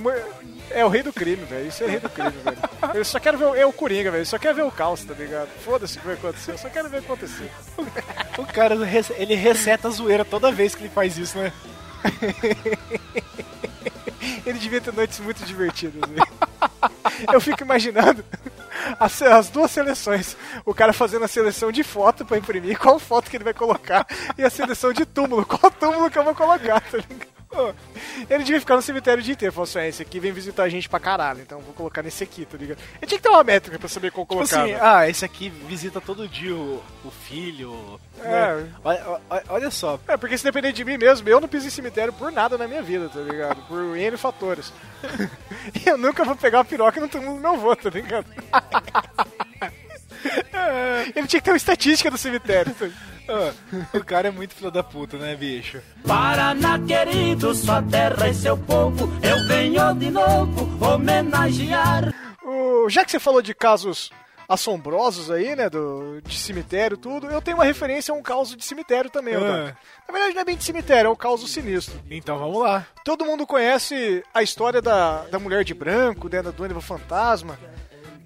é 0.71 0.85
o 0.85 0.89
rei 0.89 1.03
do 1.03 1.13
crime, 1.13 1.43
velho. 1.45 1.67
Isso 1.67 1.83
é 1.83 1.87
rei 1.87 1.99
do 1.99 2.09
crime, 2.09 2.33
velho. 2.43 2.57
Eu 2.93 3.03
só 3.03 3.19
quero 3.19 3.37
ver 3.37 3.45
o, 3.45 3.55
é 3.55 3.65
o 3.65 3.73
Coringa, 3.73 4.11
velho. 4.11 4.21
Eu 4.21 4.25
só 4.25 4.37
quero 4.37 4.55
ver 4.55 4.63
o 4.63 4.71
caos, 4.71 5.03
tá 5.03 5.13
ligado? 5.13 5.49
Foda-se 5.63 5.97
o 5.97 6.01
que 6.01 6.05
vai 6.05 6.15
acontecer, 6.15 6.51
eu 6.51 6.57
só 6.57 6.69
quero 6.69 6.89
ver 6.89 6.97
acontecer. 6.97 7.49
O 8.35 8.47
cara, 8.47 8.75
ele 9.15 9.35
reseta 9.35 9.87
a 9.87 9.91
zoeira 9.91 10.25
toda 10.25 10.51
vez 10.51 10.73
que 10.73 10.81
ele 10.81 10.89
faz 10.89 11.19
isso, 11.19 11.37
né? 11.37 11.53
Ele 14.45 14.57
devia 14.57 14.81
ter 14.81 14.93
noites 14.93 15.19
muito 15.19 15.43
divertidas, 15.45 16.01
velho. 16.09 16.27
Eu 17.31 17.39
fico 17.39 17.63
imaginando 17.63 18.23
as, 18.99 19.21
as 19.21 19.49
duas 19.49 19.71
seleções. 19.71 20.35
O 20.65 20.73
cara 20.73 20.93
fazendo 20.93 21.25
a 21.25 21.27
seleção 21.27 21.71
de 21.71 21.83
foto 21.83 22.25
pra 22.25 22.37
imprimir, 22.37 22.77
qual 22.77 22.99
foto 22.99 23.29
que 23.29 23.37
ele 23.37 23.43
vai 23.43 23.53
colocar, 23.53 24.05
e 24.37 24.43
a 24.43 24.49
seleção 24.49 24.91
de 24.91 25.05
túmulo, 25.05 25.45
qual 25.45 25.71
túmulo 25.71 26.09
que 26.09 26.17
eu 26.17 26.23
vou 26.23 26.35
colocar, 26.35 26.81
tá 26.81 26.97
ligado? 26.97 27.33
Ele 28.29 28.43
devia 28.43 28.59
ficar 28.59 28.75
no 28.75 28.81
cemitério 28.81 29.21
o 29.21 29.23
dia 29.23 29.33
inteiro. 29.33 29.53
Falou 29.53 29.63
assim: 29.65 29.79
ah, 29.79 29.87
esse 29.87 30.01
aqui 30.01 30.19
vem 30.19 30.31
visitar 30.31 30.63
a 30.63 30.69
gente 30.69 30.87
pra 30.89 30.99
caralho, 30.99 31.41
então 31.41 31.59
eu 31.59 31.63
vou 31.65 31.73
colocar 31.73 32.01
nesse 32.03 32.23
aqui, 32.23 32.45
tá 32.45 32.57
ligado? 32.57 32.77
Ele 32.97 33.07
tinha 33.07 33.17
que 33.17 33.23
ter 33.23 33.29
uma 33.29 33.43
métrica 33.43 33.77
pra 33.79 33.87
saber 33.89 34.11
qual 34.11 34.25
Tipo 34.25 34.35
colocar. 34.35 34.61
assim, 34.63 34.71
né? 34.73 34.79
ah, 34.81 35.09
esse 35.09 35.23
aqui 35.25 35.49
visita 35.49 35.99
todo 36.01 36.27
dia 36.27 36.55
o, 36.55 36.81
o 37.05 37.11
filho. 37.11 37.99
É. 38.19 38.29
né? 38.29 38.69
Olha, 38.83 39.19
olha- 39.29 39.43
olha 39.49 39.71
só, 39.71 39.99
É, 40.07 40.15
porque 40.17 40.37
se 40.37 40.43
depender 40.43 40.71
de 40.71 40.83
mim 40.85 40.97
mesmo, 40.97 41.27
eu 41.27 41.39
não 41.41 41.47
piso 41.47 41.67
em 41.67 41.71
cemitério 41.71 42.13
por 42.13 42.31
nada 42.31 42.57
na 42.57 42.67
minha 42.67 42.81
vida, 42.81 43.09
tá 43.09 43.19
ligado? 43.19 43.61
Por 43.67 43.97
N 43.97 44.17
fatores. 44.17 44.71
E 45.85 45.87
eu 45.89 45.97
nunca 45.97 46.25
vou 46.25 46.35
pegar 46.35 46.57
uma 46.59 46.65
piroca 46.65 46.99
no 46.99 47.07
túmulo 47.07 47.35
do 47.35 47.39
meu 47.41 47.51
avô, 47.53 47.73
tá 47.75 47.89
ligado? 47.89 48.25
Ele 51.15 51.27
tinha 51.27 51.39
que 51.39 51.45
ter 51.45 51.51
uma 51.51 51.57
estatística 51.57 52.09
do 52.11 52.17
cemitério. 52.17 52.73
Ah, 53.27 53.53
o 53.93 54.03
cara 54.03 54.27
é 54.27 54.31
muito 54.31 54.53
filho 54.53 54.69
da 54.71 54.83
puta, 54.83 55.17
né, 55.17 55.35
bicho? 55.35 55.79
Paraná 56.05 56.77
querido, 56.79 57.53
sua 57.55 57.81
terra 57.81 58.27
e 58.27 58.33
seu 58.33 58.57
povo, 58.57 59.09
eu 59.23 59.47
venho 59.47 59.93
de 59.95 60.09
novo 60.11 60.67
homenagear. 60.85 62.13
O- 62.43 62.89
já 62.89 63.05
que 63.05 63.11
você 63.11 63.19
falou 63.19 63.41
de 63.41 63.53
casos 63.53 64.11
assombrosos 64.47 65.31
aí, 65.31 65.55
né? 65.55 65.69
Do, 65.69 66.19
de 66.21 66.37
cemitério 66.37 66.97
tudo. 66.97 67.27
Eu 67.27 67.41
tenho 67.41 67.55
uma 67.57 67.63
referência 67.63 68.13
a 68.13 68.15
um 68.15 68.21
caos 68.21 68.55
de 68.55 68.63
cemitério 68.63 69.09
também, 69.09 69.35
Ah. 69.35 69.73
Na 70.05 70.11
verdade, 70.13 70.35
não 70.35 70.41
é 70.41 70.45
bem 70.45 70.57
de 70.57 70.63
cemitério, 70.65 71.07
é 71.07 71.11
o 71.11 71.15
caos 71.15 71.49
sinistro. 71.49 71.95
Então 72.11 72.37
vamos 72.37 72.61
lá. 72.61 72.85
Todo 73.05 73.25
mundo 73.25 73.47
conhece 73.47 74.21
a 74.33 74.43
história 74.43 74.81
da, 74.81 75.23
da 75.31 75.39
mulher 75.39 75.63
de 75.63 75.73
branco, 75.73 76.27
né, 76.29 76.41
da 76.41 76.51
Duende 76.51 76.73
Fantasma. 76.81 77.57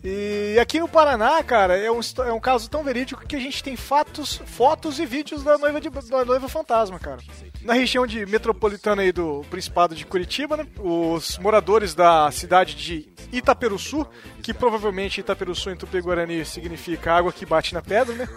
E 0.03 0.57
aqui 0.59 0.79
no 0.79 0.87
Paraná, 0.87 1.41
cara, 1.43 1.77
é 1.77 1.91
um, 1.91 1.99
é 2.25 2.31
um 2.31 2.39
caso 2.39 2.69
tão 2.69 2.83
verídico 2.83 3.25
que 3.25 3.35
a 3.35 3.39
gente 3.39 3.63
tem 3.63 3.75
fatos, 3.75 4.41
fotos 4.45 4.99
e 4.99 5.05
vídeos 5.05 5.43
da 5.43 5.57
noiva, 5.57 5.81
de, 5.81 5.89
da 5.89 6.23
noiva 6.23 6.47
fantasma, 6.47 6.99
cara. 6.99 7.19
Na 7.61 7.73
região 7.73 8.05
de 8.05 8.25
metropolitana 8.25 9.01
aí 9.01 9.11
do 9.11 9.43
Principado 9.49 9.95
de 9.95 10.05
Curitiba, 10.05 10.57
né, 10.57 10.67
os 10.79 11.37
moradores 11.39 11.95
da 11.95 12.29
cidade 12.31 12.75
de 12.75 13.09
Itaperuçu, 13.31 14.07
que 14.41 14.53
provavelmente 14.53 15.19
Itaperuçu 15.19 15.69
em 15.69 15.75
Tupi-Guarani 15.75 16.45
significa 16.45 17.13
água 17.13 17.31
que 17.31 17.45
bate 17.45 17.73
na 17.73 17.81
pedra, 17.81 18.15
né? 18.15 18.27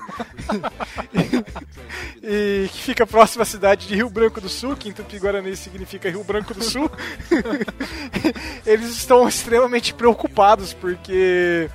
e 2.22 2.68
que 2.70 2.82
fica 2.82 3.06
próximo 3.06 3.42
à 3.42 3.44
cidade 3.44 3.86
de 3.86 3.94
Rio 3.94 4.10
Branco 4.10 4.40
do 4.40 4.48
Sul, 4.48 4.76
que 4.76 4.88
em 4.88 4.92
Tupi-Guarani 4.92 5.54
significa 5.56 6.10
Rio 6.10 6.24
Branco 6.24 6.54
do 6.54 6.64
Sul. 6.64 6.90
Eles 8.66 8.90
estão 8.90 9.28
extremamente 9.28 9.94
preocupados 9.94 10.72
porque 10.74 11.68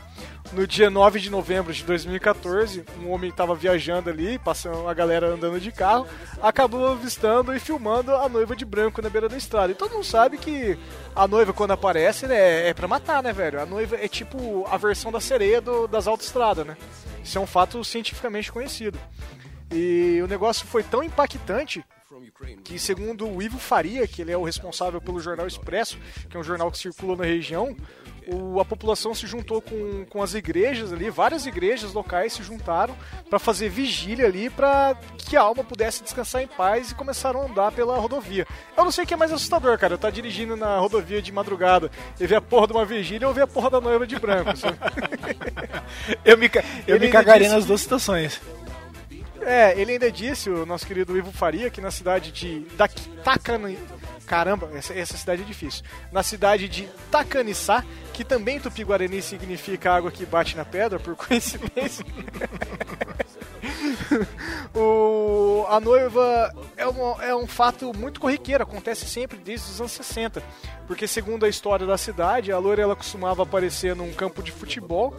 no 0.54 0.66
dia 0.66 0.90
9 0.90 1.20
de 1.20 1.30
novembro 1.30 1.74
de 1.74 1.84
2014, 1.84 2.86
um 3.04 3.10
homem 3.12 3.30
estava 3.30 3.54
viajando 3.56 4.10
ali, 4.10 4.40
passando 4.40 4.88
a 4.88 4.94
galera 4.94 5.28
andando 5.28 5.60
de 5.60 5.72
carro, 5.72 6.08
acabou 6.42 6.88
avistando 6.88 7.54
e 7.54 7.60
filmando 7.60 8.14
a 8.16 8.30
noiva 8.30 8.56
de 8.56 8.64
branco 8.64 9.02
na 9.02 9.10
beira 9.10 9.28
da 9.28 9.36
estrada. 9.38 9.72
E 9.72 9.76
todo 9.76 9.92
mundo 9.94 10.04
sabe 10.06 10.38
que 10.38 10.78
a 11.16 11.28
noiva, 11.28 11.52
quando 11.52 11.72
aparece, 11.72 12.26
né, 12.28 12.70
é 12.70 12.74
pra 12.74 12.88
matar, 12.88 13.22
né, 13.22 13.34
velho? 13.34 13.60
A 13.60 13.66
noiva 13.66 13.96
é 13.98 14.08
tipo 14.08 14.66
a 14.70 14.78
versão 14.78 15.12
da 15.12 15.20
sereia 15.20 15.60
do- 15.60 15.88
das 15.88 16.08
autoestradas, 16.08 16.66
né? 16.66 16.78
Isso 17.24 17.38
é 17.38 17.42
um 17.42 17.48
fato 17.48 17.84
cientificamente 17.84 18.52
conhecido. 18.52 18.98
E 19.72 20.22
o 20.24 20.28
negócio 20.28 20.66
foi 20.68 20.84
tão 20.84 21.04
impactante 21.04 21.84
que 22.64 22.80
segundo 22.80 23.28
o 23.28 23.42
Ivo 23.42 23.58
Faria, 23.58 24.08
que 24.08 24.22
ele 24.22 24.32
é 24.32 24.38
o 24.38 24.44
responsável 24.44 25.02
pelo 25.02 25.20
Jornal 25.20 25.48
Expresso, 25.48 25.98
que 26.30 26.38
é 26.38 26.40
um 26.40 26.44
jornal 26.44 26.72
que 26.72 26.78
circula 26.78 27.16
na 27.18 27.26
região, 27.26 27.76
o- 28.28 28.60
a 28.60 28.66
população 28.66 29.14
se 29.14 29.28
juntou 29.28 29.62
com, 29.62 30.06
com 30.10 30.22
as 30.24 30.34
igrejas 30.34 30.92
ali, 30.94 31.10
várias 31.10 31.46
igrejas 31.46 31.94
locais 31.94 32.34
se 32.34 32.44
juntaram 32.44 32.96
para 33.30 33.40
fazer 33.40 33.70
vigília 33.70 34.26
ali 34.26 34.50
para 34.50 34.96
que 35.18 35.36
a 35.38 35.42
alma 35.42 35.64
pudesse 35.64 36.04
descansar 36.04 36.42
em 36.42 36.48
paz 36.48 36.92
e 36.92 36.96
começaram 36.96 37.42
a 37.42 37.46
andar 37.46 37.72
pela 37.72 37.98
rodovia. 37.98 38.46
Eu 38.78 38.84
não 38.84 38.92
sei 38.92 39.04
o 39.04 39.08
que 39.08 39.14
é 39.14 39.18
mais 39.18 39.32
assustador, 39.32 39.78
cara, 39.78 39.94
eu 39.94 39.98
tá 39.98 40.10
dirigindo 40.10 40.56
na 40.56 40.78
rodovia 40.78 41.22
de 41.22 41.32
madrugada 41.32 41.90
e 42.20 42.26
ver 42.28 42.36
a 42.36 42.42
porra 42.42 42.68
de 42.68 42.74
uma 42.74 42.86
vigília 42.86 43.28
ou 43.28 43.34
ver 43.34 43.44
a 43.44 43.48
porra 43.48 43.70
da 43.70 43.82
noiva 43.82 44.06
de 44.08 44.18
branco? 44.20 44.52
Eu 46.24 46.38
me, 46.38 46.50
eu 46.88 46.96
Ele 46.96 47.06
me 47.08 47.12
cagaria 47.12 47.44
disse 47.44 47.56
nas 47.56 47.66
duas 47.66 47.82
situações. 47.82 48.42
É, 49.46 49.80
ele 49.80 49.92
ainda 49.94 50.12
disse, 50.12 50.50
o 50.50 50.66
nosso 50.66 50.86
querido 50.88 51.16
Ivo 51.18 51.32
Faria, 51.32 51.70
que 51.70 51.80
na 51.80 51.92
cidade 51.92 52.32
de 52.32 52.66
Takani... 53.24 53.78
Caramba, 54.26 54.72
essa, 54.74 54.92
essa 54.92 55.16
cidade 55.16 55.44
é 55.44 55.46
difícil. 55.46 55.84
Na 56.12 56.24
cidade 56.24 56.68
de 56.68 56.90
Tacanissá, 57.12 57.86
que 58.12 58.24
também 58.26 58.60
Tupi-Guarani 58.60 59.22
significa 59.22 59.94
água 59.94 60.10
que 60.12 60.26
bate 60.26 60.58
na 60.58 60.66
pedra, 60.66 61.00
por 61.00 61.14
coincidência. 61.16 62.04
o, 64.74 65.66
a 65.70 65.80
noiva 65.80 66.52
é, 66.76 66.88
uma- 66.88 67.24
é 67.24 67.36
um 67.36 67.48
fato 67.48 67.92
muito 67.96 68.20
corriqueiro, 68.20 68.64
acontece 68.64 69.06
sempre 69.06 69.38
desde 69.38 69.70
os 69.70 69.80
anos 69.80 69.92
60. 69.92 70.42
Porque, 70.88 71.08
segundo 71.08 71.46
a 71.46 71.50
história 71.50 71.86
da 71.86 71.98
cidade, 71.98 72.52
a 72.52 72.58
loira 72.58 72.82
ela 72.82 72.96
costumava 72.96 73.44
aparecer 73.44 73.96
num 73.96 74.12
campo 74.14 74.42
de 74.42 74.52
futebol. 74.52 75.16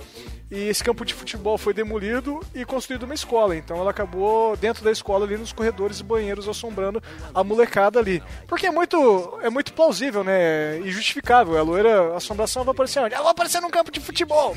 E 0.50 0.68
esse 0.68 0.82
campo 0.82 1.04
de 1.04 1.12
futebol 1.12 1.58
foi 1.58 1.74
demolido 1.74 2.40
e 2.54 2.64
construído 2.64 3.02
uma 3.02 3.14
escola. 3.14 3.56
Então 3.56 3.78
ela 3.78 3.90
acabou 3.90 4.56
dentro 4.56 4.84
da 4.84 4.92
escola 4.92 5.24
ali 5.24 5.36
nos 5.36 5.52
corredores 5.52 5.98
e 5.98 6.04
banheiros 6.04 6.48
assombrando 6.48 7.02
a 7.34 7.42
molecada 7.42 7.98
ali. 7.98 8.22
Porque 8.46 8.66
é 8.66 8.70
muito, 8.70 9.38
é 9.42 9.50
muito 9.50 9.72
plausível, 9.72 10.22
né? 10.22 10.78
E 10.80 10.90
justificável. 10.90 11.58
A 11.58 11.62
loira, 11.62 12.12
a 12.12 12.16
assombração 12.16 12.62
vai 12.62 12.72
aparecer 12.72 13.00
onde? 13.00 13.14
Ela 13.14 13.24
vai 13.24 13.32
aparecer 13.32 13.60
num 13.60 13.70
campo 13.70 13.90
de 13.90 13.98
futebol. 13.98 14.56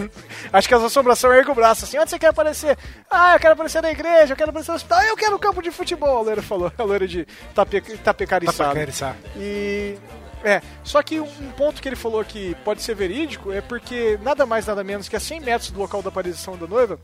Acho 0.52 0.68
que 0.68 0.74
as 0.74 0.82
assombração 0.82 1.32
ergue 1.32 1.50
o 1.50 1.54
braço 1.54 1.84
assim. 1.84 1.98
Onde 1.98 2.10
você 2.10 2.18
quer 2.18 2.28
aparecer? 2.28 2.78
Ah, 3.10 3.34
eu 3.34 3.40
quero 3.40 3.52
aparecer 3.52 3.82
na 3.82 3.90
igreja, 3.90 4.32
eu 4.32 4.36
quero 4.36 4.50
aparecer 4.50 4.70
no 4.70 4.76
hospital. 4.76 4.98
Ah, 4.98 5.06
eu 5.06 5.16
quero 5.16 5.32
no 5.32 5.38
campo 5.38 5.60
de 5.60 5.70
futebol, 5.70 6.18
a 6.18 6.22
loira 6.22 6.42
falou. 6.42 6.72
A 6.78 6.82
loira 6.82 7.06
de 7.06 7.26
tape. 7.54 7.82
Tapecariçá. 7.98 9.16
E. 9.36 9.98
É, 10.46 10.62
só 10.84 11.02
que 11.02 11.18
um 11.18 11.50
ponto 11.56 11.82
que 11.82 11.88
ele 11.88 11.96
falou 11.96 12.24
que 12.24 12.54
pode 12.64 12.80
ser 12.80 12.94
verídico 12.94 13.50
é 13.50 13.60
porque 13.60 14.16
nada 14.22 14.46
mais 14.46 14.64
nada 14.64 14.84
menos 14.84 15.08
que 15.08 15.16
a 15.16 15.20
100 15.20 15.40
metros 15.40 15.70
do 15.72 15.80
local 15.80 16.00
da 16.02 16.08
aparição 16.08 16.56
da 16.56 16.68
noiva 16.68 17.00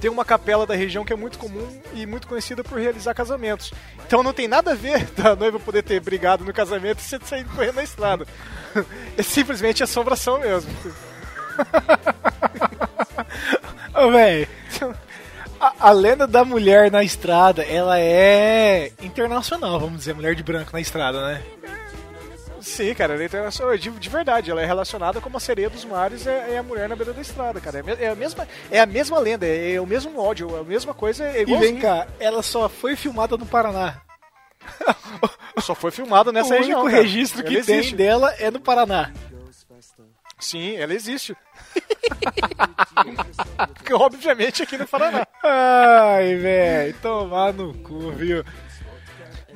tem 0.00 0.10
uma 0.10 0.24
capela 0.24 0.66
da 0.66 0.74
região 0.74 1.04
que 1.04 1.12
é 1.12 1.16
muito 1.16 1.38
comum 1.38 1.80
e 1.94 2.04
muito 2.04 2.26
conhecida 2.26 2.64
por 2.64 2.80
realizar 2.80 3.14
casamentos. 3.14 3.72
Então 4.04 4.24
não 4.24 4.32
tem 4.32 4.48
nada 4.48 4.72
a 4.72 4.74
ver 4.74 5.04
da 5.16 5.36
noiva 5.36 5.60
poder 5.60 5.84
ter 5.84 6.00
brigado 6.00 6.44
no 6.44 6.52
casamento 6.52 6.98
e 6.98 7.02
você 7.04 7.20
sair 7.24 7.44
correndo 7.44 7.76
na 7.76 7.84
estrada. 7.84 8.26
É 9.16 9.22
simplesmente 9.22 9.82
assombração 9.82 10.40
mesmo. 10.40 10.70
Ô, 13.94 14.10
velho. 14.10 14.48
A, 15.60 15.88
a 15.88 15.90
lenda 15.90 16.24
da 16.24 16.44
mulher 16.44 16.88
na 16.88 17.02
estrada, 17.02 17.64
ela 17.64 17.98
é 17.98 18.92
internacional, 19.02 19.80
vamos 19.80 19.98
dizer, 19.98 20.14
mulher 20.14 20.36
de 20.36 20.42
branco 20.44 20.70
na 20.72 20.80
estrada, 20.80 21.20
né? 21.26 21.42
Sim, 22.60 22.94
cara, 22.94 23.14
ela 23.14 23.22
é 23.22 23.26
internacional. 23.26 23.76
De, 23.76 23.90
de 23.90 24.08
verdade, 24.08 24.50
ela 24.50 24.62
é 24.62 24.66
relacionada 24.66 25.20
como 25.20 25.36
a 25.36 25.40
sereia 25.40 25.70
dos 25.70 25.84
mares 25.84 26.26
é, 26.26 26.54
é 26.54 26.58
a 26.58 26.62
mulher 26.62 26.88
na 26.88 26.96
beira 26.96 27.12
da 27.12 27.20
estrada, 27.20 27.60
cara. 27.60 27.82
É, 27.98 28.04
é 28.04 28.08
a 28.08 28.14
mesma, 28.14 28.48
é 28.70 28.80
a 28.80 28.86
mesma 28.86 29.18
lenda, 29.18 29.46
é, 29.46 29.74
é 29.74 29.80
o 29.80 29.86
mesmo 29.86 30.18
ódio, 30.20 30.56
é 30.56 30.60
a 30.60 30.64
mesma 30.64 30.94
coisa. 30.94 31.24
É 31.24 31.42
E 31.42 31.56
vem 31.56 31.78
cá, 31.78 32.06
ela 32.18 32.42
só 32.42 32.68
foi 32.68 32.96
filmada 32.96 33.36
no 33.36 33.46
Paraná. 33.46 34.00
Só 35.60 35.74
foi 35.74 35.90
filmado 35.90 36.30
nessa 36.30 36.54
o 36.54 36.58
região. 36.58 36.80
único 36.82 36.90
cara. 36.92 37.02
registro 37.02 37.42
que 37.42 37.56
Ela 37.56 37.64
tem 37.64 37.78
existe. 37.78 37.96
dela 37.96 38.32
é 38.38 38.48
no 38.50 38.60
Paraná. 38.60 39.10
Sim, 40.38 40.76
ela 40.76 40.94
existe. 40.94 41.36
Obviamente, 43.92 44.62
aqui 44.62 44.78
no 44.78 44.86
Paraná. 44.86 45.26
Ai, 45.42 46.36
velho, 46.36 46.94
tomar 47.02 47.52
no 47.52 47.74
cu, 47.74 48.12
viu? 48.12 48.44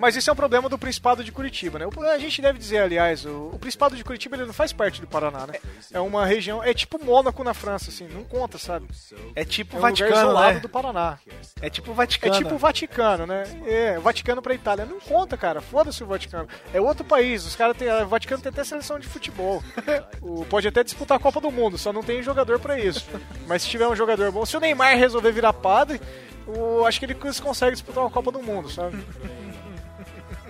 Mas 0.02 0.16
isso 0.16 0.28
é 0.28 0.32
um 0.32 0.36
problema 0.36 0.68
do 0.68 0.76
Principado 0.76 1.22
de 1.22 1.30
Curitiba, 1.30 1.78
né? 1.78 1.86
A 2.12 2.18
gente 2.18 2.42
deve 2.42 2.58
dizer, 2.58 2.78
aliás, 2.78 3.24
o, 3.24 3.50
o 3.54 3.58
Principado 3.60 3.94
de 3.94 4.02
Curitiba 4.02 4.34
ele 4.34 4.46
não 4.46 4.52
faz 4.52 4.72
parte 4.72 5.00
do 5.00 5.06
Paraná, 5.06 5.46
né? 5.46 5.54
É 5.92 6.00
uma 6.00 6.26
região, 6.26 6.60
é 6.60 6.74
tipo 6.74 7.02
Mônaco 7.04 7.44
na 7.44 7.54
França, 7.54 7.88
assim, 7.90 8.08
não 8.08 8.24
conta, 8.24 8.58
sabe? 8.58 8.88
É 9.36 9.44
tipo 9.44 9.76
É 9.76 9.78
o 9.78 9.82
um 9.82 9.86
lugar 9.86 9.90
Vaticano, 9.92 10.16
isolado 10.26 10.54
né? 10.54 10.60
do 10.60 10.68
Paraná. 10.68 11.18
É 11.60 11.70
tipo 11.70 11.90
o 11.90 11.92
É 11.92 11.96
Vaticano. 11.96 12.34
tipo 12.34 12.58
Vaticano, 12.58 13.26
né? 13.28 13.44
É, 13.64 13.98
Vaticano 14.00 14.42
pra 14.42 14.54
Itália. 14.54 14.84
Não 14.84 14.98
conta, 14.98 15.36
cara. 15.36 15.60
Foda-se 15.60 16.02
o 16.02 16.06
Vaticano. 16.08 16.48
É 16.74 16.80
outro 16.80 17.04
país. 17.04 17.46
Os 17.46 17.54
caras 17.54 17.76
têm. 17.76 17.88
O 17.88 18.08
Vaticano 18.08 18.42
tem 18.42 18.50
até 18.50 18.64
seleção 18.64 18.98
de 18.98 19.06
futebol. 19.06 19.62
O- 20.20 20.44
pode 20.46 20.66
até 20.66 20.82
disputar 20.82 21.16
a 21.16 21.20
Copa 21.20 21.40
do 21.40 21.50
Mundo, 21.50 21.78
só 21.78 21.92
não 21.92 22.02
tem 22.02 22.22
jogador 22.22 22.58
pra 22.58 22.78
isso. 22.78 23.06
Mas 23.46 23.62
se 23.62 23.68
tiver 23.68 23.86
um 23.86 23.94
jogador 23.94 24.30
bom, 24.32 24.44
se 24.44 24.56
o 24.56 24.60
Neymar 24.60 24.96
resolver 24.96 25.30
virar 25.30 25.52
padre, 25.52 26.00
o, 26.46 26.84
acho 26.86 26.98
que 26.98 27.04
ele 27.06 27.14
consegue 27.14 27.72
disputar 27.72 28.02
uma 28.02 28.10
Copa 28.10 28.32
do 28.32 28.42
Mundo, 28.42 28.68
sabe? 28.68 28.98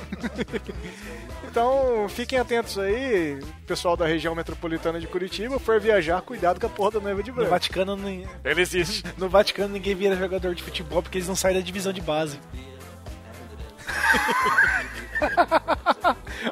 Então, 1.51 2.07
fiquem 2.11 2.39
atentos 2.39 2.79
aí, 2.79 3.41
pessoal 3.67 3.97
da 3.97 4.07
região 4.07 4.35
metropolitana 4.35 5.01
de 5.01 5.07
Curitiba, 5.07 5.59
for 5.59 5.81
viajar, 5.81 6.21
cuidado 6.21 6.61
com 6.61 6.67
a 6.67 6.69
porra 6.69 6.91
da 6.93 7.01
noiva 7.01 7.23
de 7.23 7.31
No 7.31 7.37
branco. 7.37 7.51
Vaticano, 7.51 7.97
nin- 7.97 8.27
Ele 8.45 8.61
existe. 8.61 9.03
no 9.17 9.29
Vaticano 9.31 9.73
ninguém 9.73 9.95
vira 9.95 10.15
jogador 10.15 10.55
de 10.55 10.63
futebol 10.63 11.03
porque 11.03 11.17
eles 11.19 11.27
não 11.27 11.35
saem 11.35 11.57
da 11.57 11.63
divisão 11.65 11.91
de 11.93 12.03
base. 12.03 12.39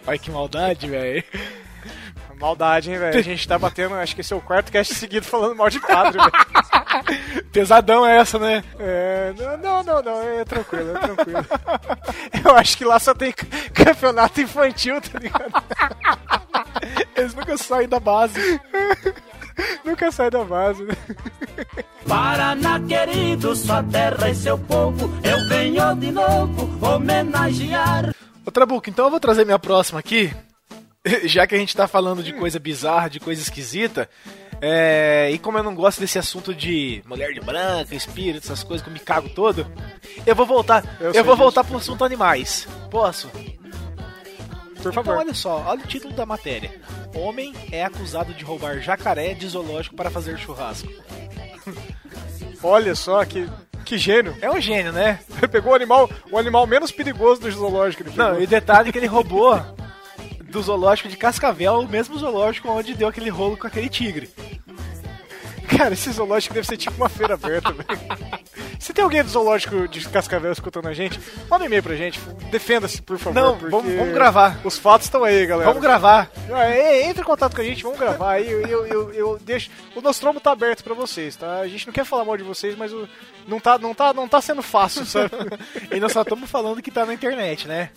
Olha 0.06 0.18
que 0.18 0.30
maldade, 0.30 0.88
velho. 0.88 1.24
Maldade, 2.38 2.90
hein, 2.90 2.98
velho? 2.98 3.18
A 3.18 3.22
gente 3.22 3.48
tá 3.48 3.58
batendo, 3.58 3.94
acho 3.94 4.14
que 4.14 4.20
esse 4.20 4.32
é 4.32 4.36
o 4.36 4.40
quarto 4.40 4.70
cast 4.70 4.94
seguido 4.94 5.24
falando 5.24 5.56
mal 5.56 5.70
de 5.70 5.80
padre, 5.80 6.18
velho. 6.18 7.46
Pesadão 7.52 8.06
é 8.06 8.16
essa, 8.18 8.38
né? 8.38 8.62
É, 8.78 9.32
não, 9.38 9.56
não, 9.56 9.82
não, 9.82 10.02
não, 10.02 10.22
é 10.22 10.44
tranquilo, 10.44 10.96
é 10.96 10.98
tranquilo. 10.98 11.46
Eu 12.44 12.56
acho 12.56 12.76
que 12.76 12.84
lá 12.84 12.98
só 12.98 13.14
tem 13.14 13.32
campeonato 13.72 14.40
infantil, 14.40 15.00
tá 15.00 15.18
ligado? 15.18 15.52
Eles 17.16 17.34
nunca 17.34 17.56
saem 17.56 17.88
da 17.88 17.98
base. 17.98 18.60
Nunca 19.84 20.12
sai 20.12 20.30
da 20.30 20.44
base. 20.44 20.82
né? 20.84 20.94
Paraná 22.06 22.78
querido, 22.80 23.56
sua 23.56 23.82
terra 23.82 24.28
e 24.28 24.34
seu 24.34 24.58
povo, 24.58 25.10
eu 25.24 25.48
venho 25.48 25.94
de 25.96 26.12
novo 26.12 26.86
homenagear. 26.86 28.14
Ô 28.44 28.50
Trabuco, 28.50 28.88
então 28.90 29.06
eu 29.06 29.10
vou 29.10 29.18
trazer 29.18 29.44
minha 29.44 29.58
próxima 29.58 29.98
aqui. 29.98 30.32
Já 31.24 31.46
que 31.46 31.54
a 31.54 31.58
gente 31.58 31.76
tá 31.76 31.86
falando 31.86 32.22
de 32.22 32.32
coisa 32.32 32.58
bizarra, 32.58 33.08
de 33.08 33.20
coisa 33.20 33.40
esquisita. 33.40 34.08
é, 34.60 35.30
e 35.32 35.38
como 35.38 35.58
eu 35.58 35.62
não 35.62 35.74
gosto 35.74 36.00
desse 36.00 36.18
assunto 36.18 36.54
de 36.54 37.02
mulher 37.06 37.32
de 37.32 37.40
branca, 37.40 37.94
espírito, 37.94 38.44
essas 38.44 38.62
coisas 38.62 38.82
que 38.82 38.88
eu 38.88 38.92
me 38.94 38.98
cago 39.00 39.28
todo, 39.28 39.66
eu 40.26 40.34
vou 40.34 40.46
voltar. 40.46 40.82
Eu 41.00 41.12
Eu, 41.12 41.24
vou 41.24 41.34
disso. 41.34 41.36
voltar 41.36 41.64
pro 41.64 41.76
assunto 41.76 42.04
animais. 42.04 42.66
Posso? 42.90 43.28
Por 43.28 44.90
Então 44.90 44.92
favor. 44.92 45.16
olha 45.16 45.34
só, 45.34 45.62
olha 45.66 45.82
o 45.82 45.86
título 45.86 46.14
da 46.14 46.24
matéria. 46.26 46.70
Homem 47.14 47.52
é 47.72 47.84
acusado 47.84 48.32
de 48.34 48.44
roubar 48.44 48.78
jacaré 48.80 49.34
de 49.34 49.46
zoológico 49.48 49.96
para 49.96 50.10
fazer 50.10 50.38
churrasco. 50.38 50.88
Olha 52.62 52.94
só 52.94 53.24
que, 53.24 53.48
que 53.84 53.98
gênio. 53.98 54.36
É 54.40 54.50
um 54.50 54.60
gênio, 54.60 54.92
né? 54.92 55.20
Ele 55.38 55.46
pegou 55.48 55.72
o 55.72 55.74
animal, 55.74 56.10
o 56.30 56.38
animal 56.38 56.66
menos 56.66 56.90
perigoso 56.90 57.40
do 57.40 57.50
zoológico. 57.50 58.04
Não, 58.16 58.40
e 58.40 58.46
detalhe 58.46 58.90
que 58.92 58.98
ele 58.98 59.06
roubou 59.06 59.54
do 60.56 60.62
zoológico 60.62 61.08
de 61.10 61.16
Cascavel, 61.18 61.80
o 61.80 61.88
mesmo 61.88 62.16
zoológico 62.18 62.70
onde 62.70 62.94
deu 62.94 63.08
aquele 63.08 63.28
rolo 63.28 63.58
com 63.58 63.66
aquele 63.66 63.90
tigre. 63.90 64.30
Cara, 65.68 65.92
esse 65.92 66.10
zoológico 66.12 66.54
deve 66.54 66.66
ser 66.66 66.78
tipo 66.78 66.96
uma 66.96 67.08
feira 67.10 67.34
aberta, 67.34 67.72
velho. 67.72 67.86
Se 68.78 68.94
tem 68.94 69.04
alguém 69.04 69.22
do 69.22 69.28
zoológico 69.28 69.86
de 69.86 70.08
Cascavel 70.08 70.50
escutando 70.52 70.86
a 70.88 70.94
gente, 70.94 71.20
manda 71.50 71.64
um 71.64 71.66
e-mail 71.66 71.82
pra 71.82 71.94
gente. 71.94 72.18
Defenda-se, 72.50 73.02
por 73.02 73.18
favor. 73.18 73.34
Não, 73.38 73.56
vamos- 73.56 73.92
vamos 73.94 74.14
gravar. 74.14 74.58
Os 74.64 74.78
fatos 74.78 75.06
estão 75.08 75.24
aí, 75.24 75.44
galera. 75.44 75.68
Vamos 75.68 75.82
gravar. 75.82 76.30
Ah, 76.50 76.64
é, 76.64 77.06
Entre 77.06 77.20
em 77.20 77.24
contato 77.26 77.54
com 77.54 77.60
a 77.60 77.64
gente, 77.64 77.82
vamos 77.82 77.98
gravar. 77.98 78.32
Aí 78.32 78.50
eu, 78.50 78.62
eu, 78.66 78.86
eu, 78.86 79.12
eu 79.12 79.38
deixo. 79.42 79.68
O 79.94 80.00
Nostromo 80.00 80.40
tá 80.40 80.52
aberto 80.52 80.82
pra 80.82 80.94
vocês, 80.94 81.36
tá? 81.36 81.58
A 81.58 81.68
gente 81.68 81.86
não 81.86 81.92
quer 81.92 82.06
falar 82.06 82.24
mal 82.24 82.36
de 82.38 82.44
vocês, 82.44 82.74
mas 82.76 82.92
o, 82.94 83.06
não, 83.46 83.60
tá, 83.60 83.76
não, 83.76 83.92
tá, 83.94 84.14
não 84.14 84.26
tá 84.26 84.40
sendo 84.40 84.62
fácil, 84.62 85.04
sabe? 85.04 85.30
E 85.94 86.00
nós 86.00 86.12
só 86.12 86.22
estamos 86.22 86.48
falando 86.48 86.80
que 86.80 86.90
tá 86.90 87.04
na 87.04 87.12
internet, 87.12 87.68
né? 87.68 87.90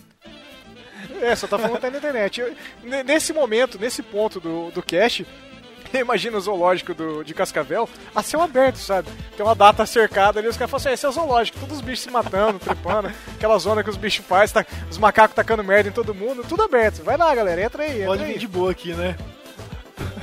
É, 1.20 1.34
só 1.36 1.46
tá 1.46 1.58
falando 1.58 1.76
que 1.76 1.80
tá 1.82 1.90
na 1.90 1.98
internet. 1.98 2.40
Eu- 2.40 2.54
ne- 2.82 3.02
nesse 3.02 3.32
momento, 3.32 3.78
nesse 3.78 4.02
ponto 4.02 4.40
do, 4.40 4.70
do 4.70 4.82
cast, 4.82 5.26
imagina 5.92 6.36
o 6.38 6.40
zoológico 6.40 6.94
do, 6.94 7.22
de 7.24 7.34
Cascavel 7.34 7.88
a 8.14 8.22
céu 8.22 8.40
aberto, 8.40 8.76
sabe? 8.76 9.08
Tem 9.36 9.44
uma 9.44 9.54
data 9.54 9.84
cercada 9.86 10.38
ali, 10.40 10.48
os 10.48 10.56
caras 10.56 10.70
falam 10.70 10.80
assim, 10.80 10.88
"Ah, 10.90 10.92
esse 10.94 11.06
é 11.06 11.08
o 11.08 11.12
zoológico, 11.12 11.58
todos 11.58 11.76
os 11.76 11.82
bichos 11.82 12.00
se 12.04 12.10
matando, 12.10 12.58
trepando, 12.64 13.10
aquela 13.34 13.58
zona 13.58 13.82
que 13.84 13.90
os 13.90 13.96
bichos 13.96 14.24
fazem, 14.24 14.54
tá, 14.62 14.66
os 14.90 14.98
macacos 14.98 15.34
tacando 15.34 15.62
merda 15.64 15.88
em 15.88 15.92
todo 15.92 16.14
mundo, 16.14 16.44
tudo 16.48 16.62
aberto. 16.62 17.02
Vai 17.02 17.16
lá, 17.16 17.34
galera, 17.34 17.62
entra 17.62 17.82
aí, 17.82 17.92
entra 17.96 18.06
Pode 18.06 18.22
aí. 18.24 18.32
vir 18.32 18.38
de 18.38 18.48
boa 18.48 18.70
aqui, 18.70 18.92
né? 18.94 19.16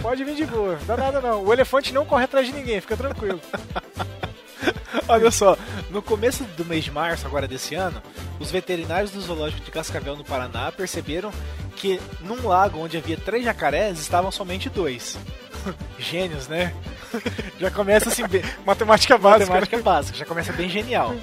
Pode 0.02 0.24
vir 0.24 0.36
de 0.36 0.46
boa, 0.46 0.78
dá 0.88 0.96
nada 0.98 1.22
não. 1.22 1.44
O 1.44 1.52
elefante 1.54 1.94
não 1.94 2.06
corre 2.06 2.24
atrás 2.26 2.48
de 2.48 2.54
ninguém, 2.54 2.80
fica 2.82 2.96
tranquilo. 2.98 3.40
Olha 5.08 5.32
só, 5.32 5.58
no 5.90 6.02
começo 6.02 6.44
do 6.56 6.66
mês 6.66 6.84
de 6.84 6.92
março, 6.92 7.26
agora 7.26 7.48
desse 7.48 7.76
ano, 7.76 8.02
os 8.40 8.52
veterinários 8.52 9.12
do 9.12 9.22
zoológico 9.22 9.64
de 9.64 9.72
Cascavel, 9.72 10.16
no 10.16 10.24
Paraná, 10.24 10.72
perceberam 10.72 11.32
que 11.76 12.00
num 12.22 12.48
lago 12.48 12.80
onde 12.80 12.98
havia 12.98 13.18
três 13.18 13.44
jacarés, 13.44 14.00
estavam 14.00 14.32
somente 14.32 14.70
dois. 14.70 15.18
Gênios, 16.00 16.48
né? 16.48 16.74
Já 17.60 17.72
começa 17.72 18.10
assim, 18.10 18.28
bem... 18.28 18.44
Matemática 18.66 19.18
básica. 19.18 19.46
matemática 19.46 19.78
né? 19.78 19.84
básica, 19.84 20.18
já 20.18 20.26
começa 20.26 20.52
bem 20.54 20.70
genial. 20.70 21.16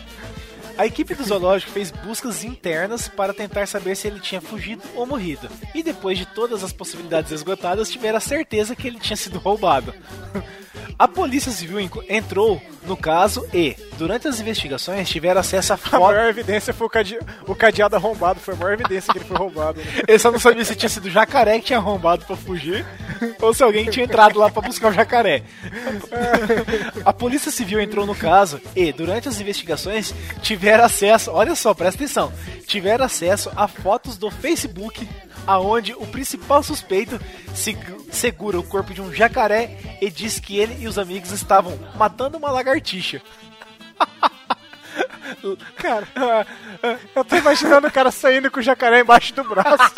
A 0.77 0.87
equipe 0.87 1.15
do 1.15 1.25
zoológico 1.25 1.71
fez 1.71 1.91
buscas 1.91 2.43
internas 2.43 3.07
para 3.09 3.33
tentar 3.33 3.67
saber 3.67 3.97
se 3.97 4.09
ele 4.09 4.19
tinha 4.19 4.41
fugido 4.41 4.83
ou 4.95 5.07
morrido. 5.07 5.49
E 5.75 5.83
depois 5.83 6.19
de 6.19 6.27
todas 6.27 6.65
as 6.65 6.73
possibilidades 6.73 7.31
esgotadas, 7.31 7.91
tiveram 7.91 8.19
a 8.19 8.21
certeza 8.21 8.75
que 8.75 8.89
ele 8.89 8.99
tinha 8.99 9.17
sido 9.17 9.39
roubado. 9.39 9.95
A 10.97 11.09
Polícia 11.09 11.51
Civil 11.51 11.81
entrou 12.09 12.63
no 12.87 12.97
caso 12.97 13.45
e, 13.53 13.77
durante 13.99 14.29
as 14.29 14.39
investigações, 14.39 15.09
tiveram 15.09 15.41
acesso 15.41 15.73
a 15.73 15.75
A 15.77 15.79
fotos. 15.79 15.99
maior 15.99 16.29
evidência 16.29 16.73
foi 16.73 16.87
o, 16.87 16.91
cade... 16.91 17.19
o 17.49 17.55
cadeado 17.55 17.97
arrombado, 17.97 18.39
foi 18.39 18.55
a 18.55 18.57
maior 18.57 18.75
evidência 18.75 19.13
que 19.13 19.19
ele 19.19 19.25
foi 19.25 19.37
roubado. 19.37 19.81
Né? 19.81 19.87
Eu 20.07 20.19
só 20.19 20.31
não 20.31 20.39
sabia 20.39 20.65
se 20.65 20.77
tinha 20.77 20.89
sido 20.89 21.07
o 21.07 21.11
jacaré 21.11 21.59
que 21.59 21.67
tinha 21.67 21.79
arrombado 21.79 22.25
pra 22.25 22.37
fugir 22.37 22.87
ou 23.41 23.53
se 23.53 23.63
alguém 23.63 23.87
tinha 23.87 24.05
entrado 24.05 24.39
lá 24.39 24.49
pra 24.51 24.63
buscar 24.63 24.89
o 24.89 24.93
jacaré. 24.93 25.43
A 27.05 27.13
Polícia 27.13 27.51
Civil 27.51 27.81
entrou 27.81 28.07
no 28.07 28.15
caso 28.15 28.61
e, 28.77 28.93
durante 28.93 29.29
as 29.29 29.41
investigações, 29.41 30.15
tiveram 30.43 30.64
acesso, 30.85 31.31
olha 31.31 31.55
só, 31.55 31.75
presta 31.75 32.03
atenção, 32.03 32.33
tiveram 32.67 33.05
acesso 33.05 33.51
a 33.57 33.69
fotos 33.69 34.17
do 34.17 34.31
Facebook 34.31 35.07
aonde 35.47 35.93
o 35.93 36.07
principal 36.07 36.63
suspeito 36.63 37.21
segu- 37.55 38.07
segura 38.11 38.59
o 38.59 38.63
corpo 38.63 38.95
de 38.95 39.03
um 39.03 39.13
jacaré 39.13 39.99
e 40.01 40.11
diz 40.11 40.39
que 40.41 40.57
ele 40.59 40.77
e 40.83 40.89
os 40.89 40.99
amigos 40.99 41.31
estavam 41.33 41.79
matando 41.97 42.39
uma 42.39 42.51
lagartixa. 42.51 43.21
Cara, 45.77 46.07
eu 47.15 47.25
tô 47.25 47.37
imaginando 47.37 47.87
o 47.89 47.93
cara 47.93 48.11
saindo 48.11 48.51
com 48.51 48.61
o 48.61 48.63
jacaré 48.63 49.01
embaixo 49.01 49.35
do 49.35 49.45
braço. 49.45 49.95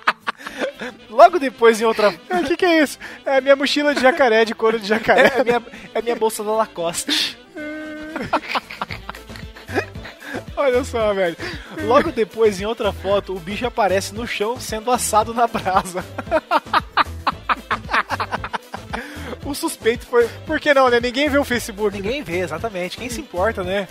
Logo 1.08 1.38
depois, 1.38 1.80
em 1.80 1.84
outra 1.84 2.08
O 2.30 2.44
que, 2.44 2.56
que 2.56 2.64
é 2.64 2.82
isso? 2.82 2.98
É 3.24 3.36
a 3.36 3.40
minha 3.40 3.54
mochila 3.54 3.94
de 3.94 4.00
jacaré, 4.00 4.44
de 4.44 4.54
couro 4.54 4.78
de 4.80 4.86
jacaré. 4.88 5.32
É 5.36 5.40
a 5.40 5.44
minha, 5.44 5.62
é 5.94 6.02
minha 6.02 6.16
bolsa 6.16 6.42
da 6.42 6.50
Lacoste. 6.52 7.36
Olha 10.60 10.84
só, 10.84 11.12
velho. 11.14 11.36
Logo 11.84 12.12
depois, 12.12 12.60
em 12.60 12.66
outra 12.66 12.92
foto, 12.92 13.34
o 13.34 13.40
bicho 13.40 13.66
aparece 13.66 14.14
no 14.14 14.26
chão 14.26 14.60
sendo 14.60 14.90
assado 14.90 15.32
na 15.34 15.46
brasa. 15.46 16.04
O 19.44 19.54
suspeito 19.54 20.06
foi. 20.06 20.28
Por 20.46 20.60
que 20.60 20.72
não, 20.72 20.88
né? 20.88 21.00
Ninguém 21.00 21.28
vê 21.28 21.36
o 21.38 21.44
Facebook. 21.44 21.96
Ninguém 21.96 22.22
vê, 22.22 22.38
exatamente. 22.38 22.96
Quem 22.96 23.08
se 23.10 23.20
importa, 23.20 23.64
né? 23.64 23.88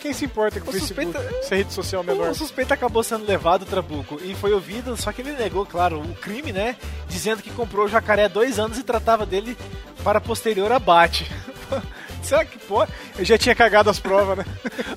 Quem 0.00 0.12
se 0.12 0.24
importa 0.26 0.60
com 0.60 0.66
o 0.66 0.68
O 0.68 0.72
Facebook? 0.72 1.06
suspeito- 1.12 1.36
Essa 1.40 1.56
rede 1.56 1.72
social 1.72 2.04
menor. 2.04 2.28
O 2.30 2.34
suspeito 2.34 2.72
acabou 2.72 3.02
sendo 3.02 3.26
levado, 3.26 3.64
Trabuco, 3.64 4.20
e 4.22 4.32
foi 4.34 4.52
ouvido, 4.52 4.96
só 4.96 5.10
que 5.12 5.22
ele 5.22 5.32
negou, 5.32 5.64
claro, 5.66 5.98
o 6.00 6.14
crime, 6.14 6.52
né? 6.52 6.76
Dizendo 7.08 7.42
que 7.42 7.50
comprou 7.50 7.86
o 7.86 7.88
jacaré 7.88 8.26
há 8.26 8.28
dois 8.28 8.58
anos 8.60 8.78
e 8.78 8.82
tratava 8.84 9.26
dele 9.26 9.56
para 10.04 10.20
posterior 10.20 10.70
abate. 10.70 11.28
Será 12.24 12.44
que 12.44 12.58
pode? 12.58 12.92
Eu 13.18 13.24
já 13.24 13.38
tinha 13.38 13.54
cagado 13.54 13.90
as 13.90 14.00
provas, 14.00 14.38
né? 14.38 14.44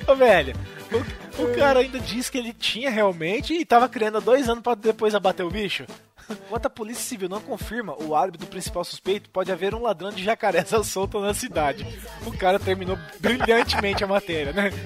Ô, 0.08 0.16
velho, 0.16 0.56
o, 1.38 1.44
o 1.44 1.56
cara 1.56 1.80
ainda 1.80 2.00
disse 2.00 2.32
que 2.32 2.38
ele 2.38 2.54
tinha 2.54 2.90
realmente 2.90 3.54
e 3.54 3.66
tava 3.66 3.90
criando 3.90 4.18
há 4.18 4.22
dois 4.22 4.50
anos 4.50 4.64
pra 4.64 4.76
depois 4.76 5.14
abater 5.14 5.46
o 5.46 5.52
bicho. 5.52 5.86
Enquanto 6.30 6.66
a 6.66 6.70
polícia 6.70 7.04
civil 7.04 7.30
não 7.30 7.40
confirma 7.40 7.96
o 8.02 8.16
álibi 8.16 8.38
do 8.38 8.48
principal 8.48 8.84
suspeito, 8.84 9.30
pode 9.30 9.52
haver 9.52 9.74
um 9.74 9.82
ladrão 9.82 10.12
de 10.12 10.24
jacarés 10.24 10.72
à 10.74 10.84
solta 10.84 11.20
na 11.20 11.34
cidade. 11.34 11.86
O 12.26 12.38
cara 12.38 12.60
terminou 12.60 12.98
brilhantemente 13.20 14.04
a 14.04 14.08
matéria, 14.08 14.54
né? 14.54 14.72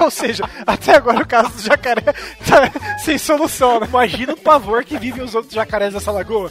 Ou 0.00 0.10
seja, 0.10 0.44
até 0.66 0.96
agora 0.96 1.22
o 1.22 1.26
caso 1.26 1.50
do 1.50 1.62
jacaré 1.62 2.02
tá 2.02 2.98
sem 2.98 3.18
solução, 3.18 3.80
né? 3.80 3.86
Imagina 3.86 4.32
o 4.32 4.36
pavor 4.36 4.84
que 4.84 4.98
vivem 4.98 5.22
os 5.22 5.34
outros 5.34 5.54
jacarés 5.54 5.92
dessa 5.92 6.10
lagoa. 6.10 6.50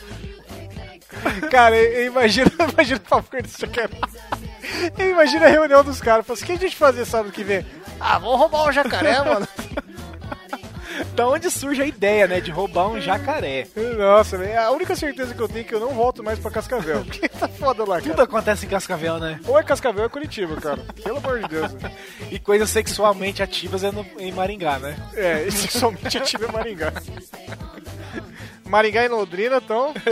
Cara, 1.50 1.76
eu 1.76 2.06
imagino 2.12 2.52
o 2.58 3.08
favor 3.10 3.42
desse 3.42 3.62
jacaré. 3.62 3.90
Eu 4.98 5.10
imagino 5.12 5.46
a 5.46 5.50
reunião 5.50 5.84
dos 5.84 6.00
caras. 6.02 6.26
Fala 6.26 6.36
assim, 6.38 6.44
o 6.44 6.48
que 6.48 6.54
a 6.54 6.58
gente 6.58 6.76
fazer 6.76 7.06
sábado 7.06 7.32
que 7.32 7.44
vem? 7.44 7.66
Ah, 8.00 8.18
vamos 8.20 8.38
roubar 8.40 8.68
o 8.68 8.72
jacaré, 8.72 9.20
mano. 9.24 9.48
Da 11.16 11.28
onde 11.28 11.50
surge 11.50 11.82
a 11.82 11.86
ideia, 11.86 12.28
né, 12.28 12.40
de 12.40 12.52
roubar 12.52 12.88
um 12.88 13.02
jacaré? 13.02 13.68
Nossa, 13.98 14.38
velho, 14.38 14.60
a 14.60 14.72
única 14.72 14.96
certeza 14.96 15.34
que 15.34 15.40
eu 15.42 15.48
tenho 15.48 15.62
é 15.62 15.64
que 15.64 15.74
eu 15.74 15.80
não 15.80 15.90
volto 15.90 16.24
mais 16.24 16.38
pra 16.40 16.52
Cascavel. 16.52 17.02
Porque 17.06 17.28
tá 17.30 17.48
foda 17.48 17.84
lá, 17.84 18.00
Tudo 18.00 18.12
cara. 18.12 18.24
acontece 18.24 18.66
em 18.66 18.70
Cascavel, 18.70 19.18
né? 19.20 19.40
Ou 19.48 19.60
é 19.60 19.64
Cascavel 19.64 20.02
ou 20.02 20.06
é 20.06 20.10
Curitiba, 20.10 20.56
cara. 20.62 20.82
Pelo 21.04 21.18
amor 21.18 21.40
de 21.40 21.48
Deus. 21.48 21.74
né? 21.74 21.92
E 22.32 22.38
coisas 22.40 22.70
sexualmente 22.70 23.42
ativas 23.42 23.84
é 23.84 23.92
no- 23.92 24.06
em 24.20 24.32
Maringá, 24.32 24.78
né? 24.80 24.96
É, 25.16 25.48
sexualmente 25.52 26.18
ativo 26.18 26.46
é 26.46 26.52
Maringá. 26.52 26.94
Maringá 28.66 29.04
e 29.04 29.08
Londrina 29.08 29.58
estão. 29.58 29.94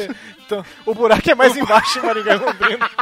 Então, 0.52 0.66
O 0.86 0.94
buraco 0.94 1.32
é 1.32 1.34
mais 1.34 1.56
embaixo 1.56 2.00
em 2.00 2.02
Maringá 2.02 2.36
e 2.36 2.38
Londrina. 2.40 2.90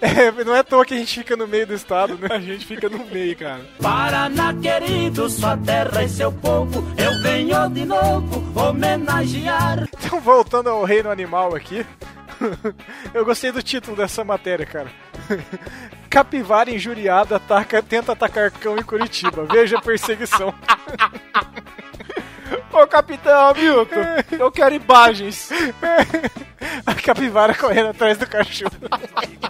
É, 0.00 0.44
não 0.44 0.54
é 0.54 0.60
à 0.60 0.64
toa 0.64 0.84
que 0.84 0.94
a 0.94 0.96
gente 0.96 1.18
fica 1.18 1.36
no 1.36 1.46
meio 1.46 1.66
do 1.66 1.74
estado, 1.74 2.16
né? 2.16 2.28
a 2.30 2.38
gente 2.38 2.64
fica 2.64 2.88
no 2.88 3.04
meio, 3.06 3.36
cara. 3.36 3.60
Paraná 3.82 4.54
querido, 4.54 5.28
sua 5.28 5.56
terra 5.58 6.02
e 6.04 6.08
seu 6.08 6.32
povo, 6.32 6.82
eu 6.96 7.20
venho 7.22 7.68
de 7.68 7.84
novo 7.84 8.42
homenagear. 8.58 9.88
Então, 9.98 10.20
voltando 10.20 10.70
ao 10.70 10.84
reino 10.84 11.10
animal 11.10 11.54
aqui, 11.54 11.84
eu 13.12 13.24
gostei 13.24 13.52
do 13.52 13.62
título 13.62 13.96
dessa 13.96 14.24
matéria, 14.24 14.64
cara. 14.64 14.88
Capivara 16.10 16.70
injuriada 16.70 17.36
ataca, 17.36 17.80
tenta 17.80 18.12
atacar 18.12 18.50
cão 18.50 18.76
em 18.76 18.82
Curitiba. 18.82 19.46
Veja 19.46 19.78
a 19.78 19.80
perseguição. 19.80 20.52
Ô, 22.72 22.86
capitão 22.86 23.50
Hamilton, 23.50 24.00
eu 24.32 24.50
quero 24.50 24.74
imagens. 24.74 25.50
A 26.84 26.94
capivara 26.94 27.54
correndo 27.54 27.90
atrás 27.90 28.18
do 28.18 28.26
cachorro. 28.26 28.72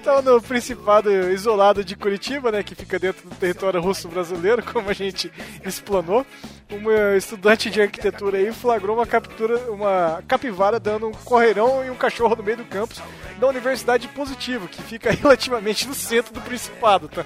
Então, 0.00 0.22
no 0.22 0.40
Principado 0.40 1.10
isolado 1.30 1.84
de 1.84 1.96
Curitiba, 1.96 2.52
né, 2.52 2.62
que 2.62 2.74
fica 2.74 2.98
dentro 2.98 3.28
do 3.28 3.34
território 3.34 3.80
russo-brasileiro, 3.80 4.62
como 4.62 4.90
a 4.90 4.92
gente 4.92 5.32
explanou, 5.64 6.26
uma 6.70 7.16
estudante 7.16 7.70
de 7.70 7.80
arquitetura 7.80 8.38
aí 8.38 8.52
flagrou 8.52 8.96
uma 8.96 9.06
captura, 9.06 9.70
uma 9.70 10.22
capivara 10.26 10.80
dando 10.80 11.08
um 11.08 11.12
correirão 11.12 11.84
e 11.84 11.90
um 11.90 11.94
cachorro 11.94 12.36
no 12.36 12.42
meio 12.42 12.58
do 12.58 12.64
campus 12.64 13.00
da 13.38 13.48
Universidade 13.48 14.06
de 14.06 14.14
Positivo, 14.14 14.68
que 14.68 14.82
fica 14.82 15.10
relativamente 15.12 15.86
no 15.86 15.94
centro 15.94 16.32
do 16.32 16.40
Principado, 16.40 17.08
tá? 17.08 17.24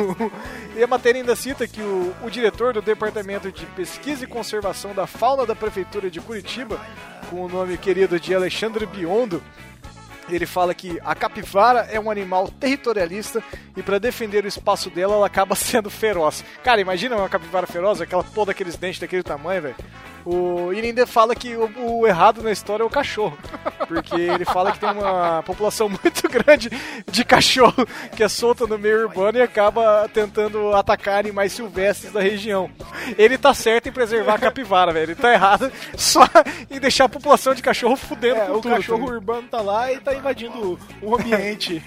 e 0.76 0.82
a 0.82 0.86
matéria 0.86 1.20
ainda 1.20 1.36
cita 1.36 1.68
que 1.68 1.80
o, 1.80 2.14
o 2.22 2.30
diretor 2.30 2.72
do 2.72 2.82
Departamento 2.82 3.52
de 3.52 3.66
Pesquisa 3.66 4.24
e 4.24 4.26
Conservação 4.26 4.94
da 4.94 5.06
Fauna 5.06 5.46
da 5.46 5.54
Prefeitura 5.54 6.10
de 6.10 6.20
Curitiba, 6.20 6.80
com 7.28 7.44
o 7.44 7.48
nome 7.48 7.76
querido 7.76 8.18
de 8.18 8.34
Alexandre 8.34 8.86
Biondo, 8.86 9.42
Ele 10.28 10.46
fala 10.46 10.74
que 10.74 10.98
a 11.04 11.14
capivara 11.14 11.88
é 11.90 12.00
um 12.00 12.10
animal 12.10 12.48
territorialista 12.48 13.42
e 13.76 13.82
para 13.82 13.98
defender 13.98 14.44
o 14.44 14.48
espaço 14.48 14.90
dela, 14.90 15.14
ela 15.14 15.26
acaba 15.26 15.54
sendo 15.56 15.90
feroz. 15.90 16.44
Cara, 16.62 16.80
imagina 16.80 17.16
uma 17.16 17.28
capivara 17.28 17.66
feroz, 17.66 18.00
aquela 18.00 18.22
toda 18.22 18.52
aqueles 18.52 18.76
dentes 18.76 19.00
daquele 19.00 19.22
tamanho, 19.22 19.62
velho. 19.62 19.76
O 20.26 20.72
e 20.72 20.80
ainda 20.80 21.06
fala 21.06 21.34
que 21.34 21.54
o, 21.54 21.70
o 22.00 22.06
errado 22.06 22.42
na 22.42 22.50
história 22.50 22.82
é 22.82 22.86
o 22.86 22.90
cachorro, 22.90 23.36
porque 23.86 24.14
ele 24.18 24.44
fala 24.46 24.72
que 24.72 24.78
tem 24.78 24.88
uma 24.90 25.42
população 25.42 25.88
muito 26.02 26.28
grande 26.28 26.70
de 27.10 27.24
cachorro 27.24 27.86
que 28.16 28.22
é 28.22 28.28
solta 28.28 28.66
no 28.66 28.78
meio 28.78 29.02
urbano 29.06 29.36
e 29.38 29.42
acaba 29.42 30.08
tentando 30.12 30.74
atacar 30.74 31.18
animais 31.18 31.52
silvestres 31.52 32.12
da 32.12 32.20
região. 32.22 32.70
Ele 33.18 33.36
tá 33.36 33.52
certo 33.52 33.88
em 33.88 33.92
preservar 33.92 34.34
a 34.34 34.38
capivara, 34.38 34.92
velho. 34.92 35.04
Ele 35.12 35.14
tá 35.14 35.32
errado 35.32 35.70
só 35.96 36.26
em 36.70 36.80
deixar 36.80 37.04
a 37.04 37.08
população 37.08 37.54
de 37.54 37.60
cachorro 37.62 37.96
fudendo 37.96 38.36
É, 38.40 38.46
com 38.46 38.52
o 38.52 38.60
tudo. 38.62 38.74
cachorro 38.74 39.04
urbano 39.04 39.46
tá 39.48 39.60
lá 39.60 39.92
e 39.92 40.00
tá 40.00 40.14
invadindo 40.14 40.78
o 41.02 41.14
ambiente 41.14 41.82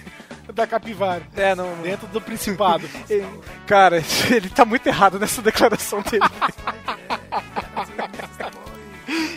da 0.54 0.66
capivara. 0.68 1.24
É, 1.36 1.56
não, 1.56 1.76
não. 1.76 1.82
Dentro 1.84 2.06
do 2.08 2.22
principado. 2.22 2.88
Ele- 3.10 3.26
Cara, 3.66 3.98
ele 4.30 4.48
tá 4.50 4.64
muito 4.64 4.86
errado 4.88 5.20
nessa 5.20 5.42
declaração 5.42 6.02
dele. 6.04 6.24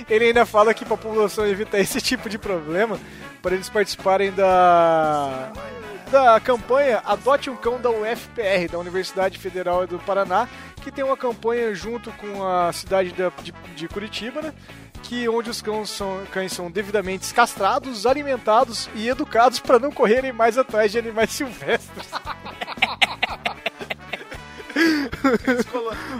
Ele 0.08 0.26
ainda 0.26 0.44
fala 0.46 0.72
que 0.74 0.84
pra 0.84 0.96
população 0.96 1.46
evitar 1.46 1.78
esse 1.78 2.00
tipo 2.00 2.28
de 2.28 2.38
problema, 2.38 2.98
para 3.42 3.54
eles 3.54 3.68
participarem 3.68 4.30
da 4.32 5.52
da 6.10 6.40
campanha 6.40 7.00
Adote 7.06 7.48
um 7.48 7.54
Cão 7.56 7.80
da 7.80 7.88
UFPR, 7.88 8.68
da 8.68 8.78
Universidade 8.80 9.38
Federal 9.38 9.86
do 9.86 9.96
Paraná, 10.00 10.48
que 10.82 10.90
tem 10.90 11.04
uma 11.04 11.16
campanha 11.16 11.72
junto 11.72 12.10
com 12.14 12.44
a 12.44 12.72
cidade 12.72 13.12
da- 13.12 13.30
de, 13.42 13.52
de 13.76 13.86
Curitiba, 13.86 14.42
né? 14.42 14.52
Que 15.04 15.28
onde 15.28 15.50
os 15.50 15.62
cães 15.62 15.88
são, 15.88 16.20
cães 16.32 16.52
são 16.52 16.68
devidamente 16.68 17.32
castrados, 17.32 18.06
alimentados 18.06 18.90
e 18.96 19.08
educados 19.08 19.60
para 19.60 19.78
não 19.78 19.92
correrem 19.92 20.32
mais 20.32 20.58
atrás 20.58 20.90
de 20.90 20.98
animais 20.98 21.30
silvestres. 21.32 22.08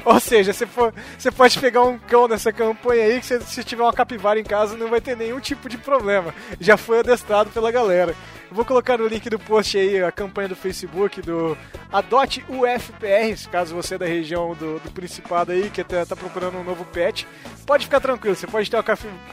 Ou 0.05 0.21
seja, 0.21 0.53
você, 0.53 0.67
for, 0.67 0.93
você 1.19 1.31
pode 1.31 1.59
pegar 1.59 1.83
um 1.83 1.99
cão 1.99 2.29
nessa 2.29 2.53
campanha 2.53 3.05
aí 3.05 3.21
que 3.21 3.27
você, 3.27 3.41
se 3.41 3.65
tiver 3.65 3.83
uma 3.83 3.93
capivara 3.93 4.39
em 4.39 4.45
casa 4.45 4.77
não 4.77 4.89
vai 4.89 5.01
ter 5.01 5.17
nenhum 5.17 5.41
tipo 5.41 5.69
de 5.69 5.79
problema. 5.79 6.35
Já 6.61 6.77
foi 6.77 7.01
adestrado 7.01 7.51
pela 7.51 7.71
galera. 7.71 8.15
Vou 8.51 8.65
colocar 8.65 8.99
no 8.99 9.07
link 9.07 9.31
do 9.31 9.39
post 9.39 9.79
aí 9.79 10.03
a 10.03 10.11
campanha 10.11 10.49
do 10.49 10.57
Facebook 10.57 11.23
do 11.23 11.57
Adote 11.93 12.45
UFPR, 12.49 13.49
caso 13.51 13.77
você 13.77 13.95
é 13.95 13.99
da 13.99 14.07
região 14.07 14.55
do, 14.55 14.81
do 14.81 14.91
Principado 14.91 15.53
aí, 15.53 15.71
que 15.71 15.85
tá, 15.85 16.05
tá 16.05 16.17
procurando 16.17 16.59
um 16.59 16.65
novo 16.65 16.85
pet. 16.85 17.29
Pode 17.65 17.85
ficar 17.85 18.01
tranquilo, 18.01 18.35
você 18.35 18.49
pode 18.49 18.69
ter 18.69 18.77
uma 18.77 18.85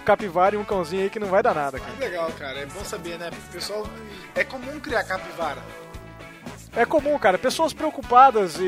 capivara 0.05 0.55
e 0.55 0.57
um 0.57 0.63
cãozinho 0.63 1.01
aí 1.01 1.09
que 1.09 1.19
não 1.19 1.29
vai 1.29 1.41
dar 1.41 1.55
nada, 1.55 1.79
cara. 1.79 1.93
Legal, 1.99 2.31
cara. 2.33 2.59
É 2.59 2.65
bom 2.67 2.83
saber, 2.83 3.17
né? 3.17 3.31
Pessoal, 3.51 3.87
é 4.35 4.43
comum 4.43 4.79
criar 4.79 5.03
capivara. 5.03 5.63
É 6.75 6.85
comum, 6.85 7.17
cara. 7.17 7.37
Pessoas 7.37 7.73
preocupadas 7.73 8.57
e, 8.59 8.63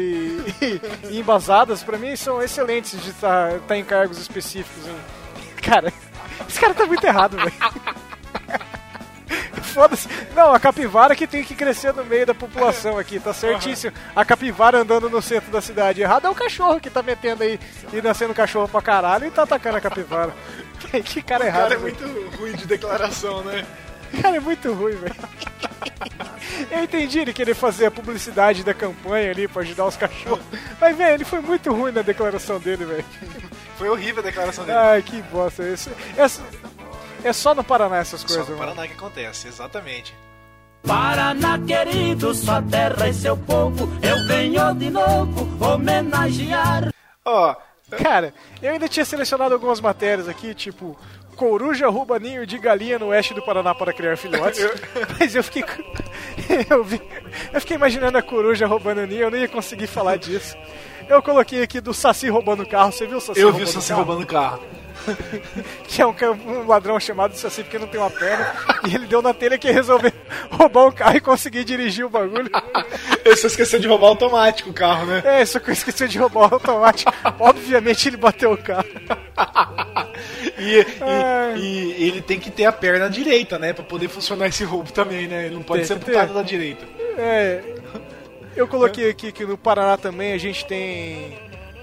e, 0.62 0.82
e 1.12 1.20
embasadas, 1.20 1.84
pra 1.84 1.98
mim, 1.98 2.16
são 2.16 2.42
excelentes 2.42 3.00
de 3.02 3.10
estar 3.12 3.60
em 3.76 3.84
cargos 3.84 4.18
específicos. 4.18 4.88
hein? 4.88 4.96
Cara, 5.62 5.94
esse 6.48 6.60
cara 6.60 6.74
tá 6.74 6.86
muito 6.86 7.06
errado, 7.06 7.38
velho. 7.38 7.54
Foda-se. 9.62 10.08
Não, 10.36 10.52
a 10.54 10.60
capivara 10.60 11.16
que 11.16 11.28
tem 11.28 11.44
que 11.44 11.54
crescer 11.54 11.94
no 11.94 12.04
meio 12.04 12.26
da 12.26 12.34
população 12.34 12.98
aqui, 12.98 13.20
tá 13.20 13.32
certíssimo. 13.34 13.94
A 14.16 14.26
capivara 14.26 14.80
andando 14.80 15.10
no 15.10 15.22
centro 15.22 15.52
da 15.52 15.62
cidade. 15.62 16.02
Errado 16.02 16.26
é 16.26 16.30
o 16.30 16.36
cachorro 16.36 16.80
que 16.80 16.90
tá 16.90 17.04
metendo 17.04 17.44
aí 17.44 17.60
e 17.94 18.02
nascendo 18.02 18.34
cachorro 18.34 18.68
pra 18.68 18.82
caralho 18.82 19.26
e 19.28 19.32
tá 19.32 19.44
atacando 19.44 19.78
a 19.78 19.82
capivara. 19.82 20.34
Que 21.06 21.22
cara 21.22 21.46
errado. 21.46 21.70
Cara, 21.70 21.74
é 21.76 21.78
velho. 21.78 21.96
muito 22.00 22.38
ruim 22.38 22.54
de 22.56 22.66
declaração, 22.66 23.44
né? 23.44 23.64
Cara, 24.22 24.38
é 24.38 24.40
muito 24.40 24.74
ruim, 24.74 24.96
velho. 24.96 25.16
Eu 26.72 26.84
entendi 26.84 27.20
ele 27.20 27.34
querer 27.34 27.54
fazer 27.56 27.86
a 27.86 27.92
publicidade 27.92 28.64
da 28.64 28.74
campanha 28.74 29.32
ali 29.32 29.48
pra 29.48 29.62
ajudar 29.62 29.86
os 29.86 29.96
cachorros. 29.96 30.44
Mas, 30.80 30.98
velho, 30.98 31.14
ele 31.14 31.26
foi 31.26 31.40
muito 31.42 31.72
ruim 31.74 31.92
na 31.92 32.02
declaração 32.02 32.60
dele, 32.60 32.86
velho. 32.86 33.06
Foi 33.78 33.90
horrível 33.90 34.22
a 34.22 34.26
declaração 34.26 34.66
dele. 34.66 34.78
Ai, 34.78 35.02
que 35.02 35.22
bosta. 35.24 35.64
Esse, 35.64 35.90
essa- 36.18 36.42
é 37.24 37.32
só 37.34 37.54
no 37.56 37.64
Paraná 37.64 37.98
essas 37.98 38.22
Só 38.22 38.28
coisas, 38.28 38.48
no 38.50 38.56
mano. 38.58 38.72
Paraná 38.72 38.88
que 38.88 38.94
acontece, 38.94 39.48
exatamente. 39.48 40.14
Paraná 40.84 41.60
querido, 41.60 42.34
sua 42.34 42.62
terra 42.62 43.08
e 43.10 43.14
seu 43.14 43.36
povo, 43.38 43.90
eu 44.02 44.26
venho 44.28 44.74
de 44.76 44.90
novo 44.90 45.48
homenagear. 45.66 46.90
Ó, 47.26 47.56
Cara, 48.04 48.36
eu 48.62 48.72
ainda 48.74 48.88
tinha 48.88 49.04
selecionado 49.04 49.52
algumas 49.52 49.82
matérias 49.82 50.28
aqui, 50.30 50.54
tipo... 50.54 50.96
Coruja 51.40 51.88
rouba 51.88 52.20
ninho 52.20 52.46
de 52.46 52.58
galinha 52.58 53.00
no 53.00 53.08
oeste 53.08 53.34
do 53.34 53.42
Paraná 53.42 53.74
para 53.74 53.94
criar 53.94 54.18
filhotes. 54.18 54.60
Mas 55.18 55.34
eu 55.34 55.42
fiquei. 55.42 55.64
Eu, 56.70 56.84
vi, 56.84 57.00
eu 57.54 57.60
fiquei 57.62 57.78
imaginando 57.78 58.18
a 58.18 58.22
coruja 58.24 58.66
roubando 58.66 59.06
ninho, 59.06 59.24
eu 59.24 59.32
não 59.32 59.38
ia 59.38 59.48
conseguir 59.48 59.86
falar 59.86 60.18
disso. 60.18 60.58
Eu 61.08 61.22
coloquei 61.22 61.62
aqui 61.62 61.80
do 61.80 61.94
Saci 61.94 62.28
roubando 62.28 62.66
carro. 62.66 62.92
Você 62.92 63.06
viu 63.06 63.18
o 63.18 63.22
Saci 63.22 63.40
eu 63.40 63.52
vi 63.54 63.60
roubando 63.60 63.68
o 63.70 63.72
Saci 63.72 63.90
carro? 63.90 64.04
roubando 64.04 64.26
carro. 64.28 64.64
que 65.88 66.02
é 66.02 66.06
um, 66.08 66.14
um 66.46 66.68
ladrão 66.68 67.00
chamado 67.00 67.36
Saci 67.36 67.64
porque 67.64 67.80
não 67.80 67.88
tem 67.88 68.00
uma 68.00 68.10
perna, 68.10 68.54
e 68.88 68.96
ele 68.96 69.06
deu 69.08 69.22
na 69.22 69.34
telha 69.34 69.58
que 69.58 69.68
ia 69.68 69.74
resolver 69.74 70.14
roubar 70.52 70.88
um 70.88 70.92
carro 70.92 71.18
e 71.18 71.22
conseguir 71.22 71.64
dirigir 71.64 72.06
o 72.06 72.10
bagulho. 72.10 72.50
Ele 73.26 73.36
só 73.36 73.48
esqueceu 73.48 73.80
de 73.80 73.88
roubar 73.88 74.08
automático 74.08 74.70
o 74.70 74.74
carro, 74.74 75.06
né? 75.06 75.22
É, 75.24 75.46
só 75.46 75.60
que 75.60 75.70
eu 75.70 75.74
esqueci 75.74 76.08
de 76.08 76.18
roubar 76.18 76.50
o 76.50 76.54
automático. 76.56 77.12
Obviamente 77.40 78.08
ele 78.08 78.18
bateu 78.18 78.54
o 78.54 78.58
carro. 78.58 78.86
E, 80.58 80.80
e- 80.80 81.60
e 81.60 82.08
ele 82.08 82.22
tem 82.22 82.40
que 82.40 82.50
ter 82.50 82.66
a 82.66 82.72
perna 82.72 83.10
direita, 83.10 83.60
né? 83.60 83.74
Pra 83.74 83.84
poder 83.84 84.08
funcionar 84.08 84.48
esse 84.48 84.64
roubo 84.64 84.92
também, 84.92 85.28
né? 85.28 85.46
Ele 85.46 85.56
não 85.56 85.62
pode 85.62 85.80
Tem 85.82 85.88
ser 85.88 85.94
amputado 85.96 86.34
da 86.34 86.42
direita. 86.42 86.86
É, 87.18 87.62
eu 88.56 88.68
coloquei 88.68 89.10
aqui 89.10 89.32
que 89.32 89.46
no 89.46 89.58
Paraná 89.58 89.98
também 89.98 90.34
a 90.34 90.38
gente 90.38 90.66
tem 90.66 91.38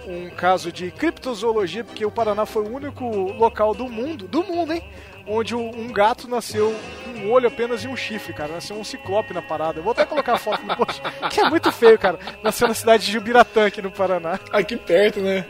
um 0.06 0.30
caso 0.30 0.70
de 0.70 0.90
criptozoologia, 0.90 1.84
porque 1.84 2.04
o 2.06 2.10
Paraná 2.10 2.46
foi 2.46 2.62
o 2.62 2.72
único 2.74 3.04
local 3.32 3.74
do 3.74 3.88
mundo, 3.88 4.26
do 4.28 4.42
mundo, 4.44 4.72
hein? 4.72 4.82
Onde 5.28 5.56
um 5.56 5.88
gato 5.92 6.28
nasceu 6.28 6.72
com 7.04 7.10
um 7.18 7.32
olho 7.32 7.48
apenas 7.48 7.82
e 7.82 7.88
um 7.88 7.96
chifre, 7.96 8.32
cara. 8.32 8.52
Nasceu 8.52 8.76
um 8.78 8.84
ciclope 8.84 9.34
na 9.34 9.42
parada. 9.42 9.80
Eu 9.80 9.82
vou 9.82 9.90
até 9.90 10.04
colocar 10.04 10.34
a 10.34 10.38
foto 10.38 10.64
no 10.64 10.76
post, 10.76 11.02
que 11.30 11.40
é 11.40 11.50
muito 11.50 11.72
feio, 11.72 11.98
cara. 11.98 12.18
Nasceu 12.44 12.68
na 12.68 12.74
cidade 12.74 13.04
de 13.06 13.10
Jubiratã, 13.12 13.66
aqui 13.66 13.82
no 13.82 13.90
Paraná. 13.90 14.38
Aqui 14.52 14.76
perto, 14.76 15.18
né? 15.20 15.44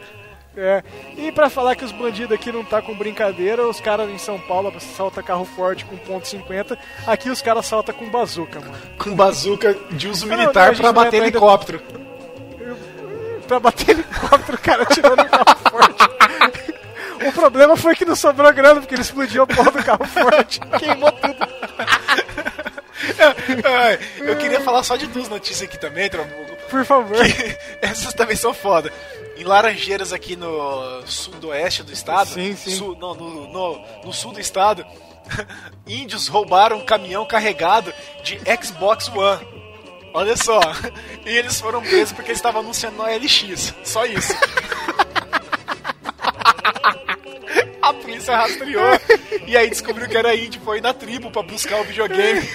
É. 0.57 0.83
E 1.19 1.31
pra 1.31 1.51
falar 1.51 1.77
que 1.77 1.85
os 1.85 1.93
bandidos 1.93 2.33
aqui 2.33 2.51
não 2.51 2.65
tá 2.65 2.81
com 2.81 2.95
brincadeira, 2.97 3.69
os 3.69 3.79
caras 3.79 4.09
em 4.09 4.17
São 4.17 4.39
Paulo 4.41 4.73
saltam 4.81 5.23
carro 5.23 5.45
forte 5.45 5.85
com 5.85 5.99
ponto 5.99 6.25
.50, 6.27 6.79
aqui 7.07 7.29
os 7.29 7.43
caras 7.43 7.67
saltam 7.67 7.95
com 7.95 8.09
bazuca, 8.09 8.59
mano. 8.61 8.73
Com 8.99 9.15
bazuca 9.15 9.77
de 9.91 10.09
uso 10.09 10.27
militar 10.27 10.71
a 10.71 10.73
gente 10.73 10.79
pra 10.81 10.87
não 10.87 10.95
bater 10.95 11.09
entra 11.17 11.27
ainda- 11.27 11.37
helicóptero. 11.37 11.83
Pra 13.47 13.61
bater 13.61 13.91
helicóptero, 13.91 14.57
o 14.57 14.61
cara 14.61 14.85
tirou 14.87 15.17
no 15.17 15.25
carro 15.29 15.59
forte. 15.71 16.05
O 17.29 17.33
problema 17.33 17.77
foi 17.77 17.97
que 17.97 18.05
não 18.05 18.15
sobrou 18.15 18.53
grana, 18.53 18.81
porque 18.81 18.95
ele 18.95 19.03
explodiu 19.03 19.43
a 19.45 19.47
porra 19.47 19.71
do 19.73 19.83
carro 19.83 20.05
forte. 20.07 20.61
Queimou 20.79 21.11
tudo. 21.13 21.37
Eu 24.19 24.37
queria 24.37 24.61
falar 24.61 24.83
só 24.83 24.97
de 24.97 25.07
duas 25.07 25.29
notícias 25.29 25.69
aqui 25.69 25.79
também, 25.79 26.09
Trabuco. 26.09 26.57
Por 26.71 26.85
favor. 26.85 27.17
Essas 27.83 28.15
também 28.15 28.37
são 28.37 28.55
foda. 28.55 28.93
Em 29.37 29.45
Laranjeiras, 29.45 30.13
aqui 30.13 30.35
no 30.35 31.03
sudoeste 31.07 31.83
do 31.83 31.93
estado. 31.93 32.31
Sim, 32.31 32.57
sim. 32.57 32.71
sul- 32.71 32.97
não, 32.99 33.15
no, 33.15 33.49
no- 33.53 33.85
no 34.05 34.13
sul 34.13 34.33
do 34.33 34.41
estado. 34.41 34.85
Índios 35.87 36.29
roubaram 36.29 36.79
um 36.79 36.85
caminhão 36.85 37.27
carregado 37.27 37.93
de 38.23 38.41
Xbox 38.63 39.09
One. 39.09 39.47
Olha 40.17 40.35
só. 40.35 40.59
E 41.27 41.37
eles 41.37 41.61
foram 41.61 41.83
presos 41.83 42.13
porque 42.13 42.31
eles 42.31 42.39
estavam 42.39 42.63
anunciando 42.63 42.97
no 42.97 43.05
LX. 43.05 43.75
Só 43.85 44.07
isso. 44.07 44.33
A 47.83 47.93
polícia 47.93 48.35
rastreou 48.35 48.99
e 49.47 49.55
aí 49.59 49.69
descobriu 49.69 50.09
que 50.09 50.17
era 50.17 50.35
índio, 50.35 50.63
foi 50.63 50.81
na 50.81 50.95
tribo 50.95 51.31
pra 51.31 51.43
buscar 51.43 51.83
o 51.83 51.85
videogame. 51.85 52.49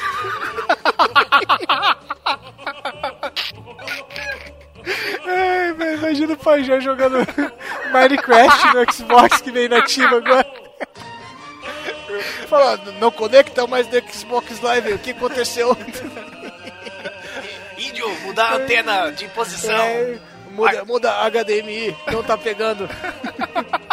Ai, 5.28 5.74
velho, 5.74 5.98
imagina 6.00 6.34
o 6.34 6.38
Pajé 6.38 6.82
jogando 6.82 7.18
Minecraft 7.94 8.74
no 8.74 8.92
Xbox 8.92 9.40
que 9.40 9.52
vem 9.52 9.70
nativo 9.70 10.16
agora. 10.16 10.52
Falando, 12.48 12.92
não 12.94 13.12
conecta 13.12 13.68
mais 13.68 13.88
no 13.88 14.12
Xbox 14.12 14.60
Live, 14.62 14.94
o 14.94 15.00
que 15.00 15.12
aconteceu? 15.12 15.78
Mudar 18.24 18.54
a 18.54 18.56
antena 18.56 19.12
de 19.12 19.28
posição. 19.30 19.76
É, 19.76 20.20
muda, 20.52 20.86
muda 20.86 21.30
HDMI, 21.30 21.96
não 22.12 22.24
tá 22.24 22.38
pegando. 22.38 22.88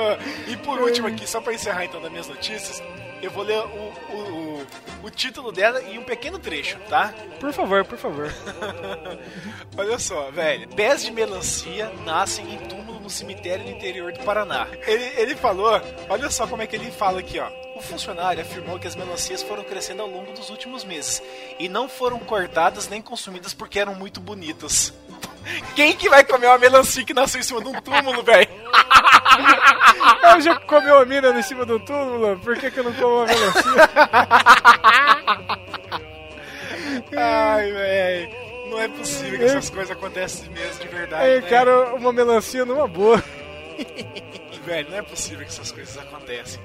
Ah, 0.00 0.16
e 0.46 0.56
por 0.56 0.80
último 0.80 1.08
aqui, 1.08 1.28
só 1.28 1.40
pra 1.40 1.52
encerrar 1.52 1.84
então 1.84 2.00
das 2.00 2.08
minhas 2.08 2.28
notícias, 2.28 2.80
eu 3.20 3.32
vou 3.32 3.42
ler 3.42 3.58
o, 3.58 3.64
o, 3.64 4.16
o, 4.16 4.66
o 5.06 5.10
título 5.10 5.50
dela 5.50 5.82
em 5.82 5.98
um 5.98 6.04
pequeno 6.04 6.38
trecho, 6.38 6.78
tá? 6.88 7.12
Por 7.40 7.52
favor, 7.52 7.84
por 7.84 7.98
favor. 7.98 8.32
Olha 9.76 9.98
só, 9.98 10.30
velho. 10.30 10.68
Pés 10.68 11.04
de 11.04 11.10
melancia 11.10 11.90
nascem 12.04 12.54
em 12.54 12.58
túmulo 12.68 12.97
um 13.08 13.10
cemitério 13.10 13.64
no 13.64 13.70
interior 13.70 14.12
do 14.12 14.20
Paraná. 14.20 14.68
Ele, 14.86 15.04
ele 15.16 15.34
falou, 15.34 15.80
olha 16.08 16.30
só 16.30 16.46
como 16.46 16.60
é 16.62 16.66
que 16.66 16.76
ele 16.76 16.90
fala 16.90 17.20
aqui, 17.20 17.40
ó. 17.40 17.48
O 17.74 17.80
funcionário 17.80 18.42
afirmou 18.42 18.78
que 18.78 18.86
as 18.86 18.94
melancias 18.94 19.42
foram 19.42 19.64
crescendo 19.64 20.02
ao 20.02 20.08
longo 20.08 20.32
dos 20.32 20.50
últimos 20.50 20.84
meses 20.84 21.22
e 21.58 21.68
não 21.68 21.88
foram 21.88 22.18
cortadas 22.18 22.88
nem 22.88 23.00
consumidas 23.00 23.54
porque 23.54 23.78
eram 23.78 23.94
muito 23.94 24.20
bonitas. 24.20 24.92
Quem 25.74 25.96
que 25.96 26.10
vai 26.10 26.22
comer 26.22 26.48
uma 26.48 26.58
melancia 26.58 27.04
que 27.04 27.14
nasceu 27.14 27.40
em 27.40 27.44
cima 27.44 27.62
de 27.62 27.68
um 27.68 27.80
túmulo, 27.80 28.22
velho? 28.22 28.48
Eu 30.34 30.40
já 30.40 30.56
comeu 30.60 30.98
a 30.98 31.06
mina 31.06 31.30
em 31.30 31.42
cima 31.42 31.64
do 31.64 31.80
túmulo, 31.80 32.38
por 32.40 32.58
que, 32.58 32.70
que 32.70 32.78
eu 32.78 32.84
não 32.84 32.92
como 32.92 33.16
uma 33.16 33.26
melancia? 33.26 33.90
Ai, 37.16 37.72
velho. 37.72 38.47
Não 38.68 38.80
é 38.80 38.88
possível 38.88 39.38
que 39.38 39.44
essas 39.44 39.70
coisas 39.70 39.90
acontecem 39.90 40.50
mesmo 40.50 40.80
de 40.80 40.88
verdade. 40.88 41.22
Aí, 41.22 41.40
né? 41.40 41.48
cara, 41.48 41.94
uma 41.94 42.12
melancia 42.12 42.64
numa 42.64 42.86
boa. 42.86 43.22
Velho, 44.64 44.90
não 44.90 44.98
é 44.98 45.02
possível 45.02 45.44
que 45.46 45.50
essas 45.50 45.72
coisas 45.72 45.96
acontecem. 45.96 46.60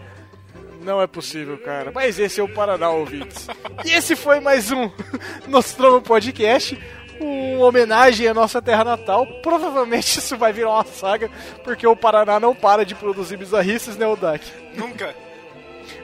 Não 0.82 1.02
é 1.02 1.08
possível, 1.08 1.58
cara. 1.58 1.92
Mas 1.94 2.20
esse 2.20 2.42
é 2.42 2.44
o 2.44 2.50
Paraná, 2.50 2.90
ouvintes. 2.90 3.48
E 3.86 3.92
esse 3.92 4.16
foi 4.16 4.42
mais 4.42 4.70
um 4.72 4.92
Nostromo 5.48 6.02
Podcast. 6.02 6.78
Uma 7.20 7.68
homenagem 7.68 8.28
à 8.28 8.34
nossa 8.34 8.62
terra 8.62 8.84
natal. 8.84 9.26
Provavelmente 9.42 10.20
isso 10.20 10.38
vai 10.38 10.52
virar 10.52 10.72
uma 10.72 10.84
saga, 10.84 11.30
porque 11.64 11.88
o 11.88 11.96
Paraná 11.96 12.40
não 12.40 12.54
para 12.54 12.86
de 12.86 12.96
produzir 12.96 13.38
bizarrices, 13.38 13.96
né, 13.96 14.06
Odak? 14.06 14.46
Nunca. 14.76 15.16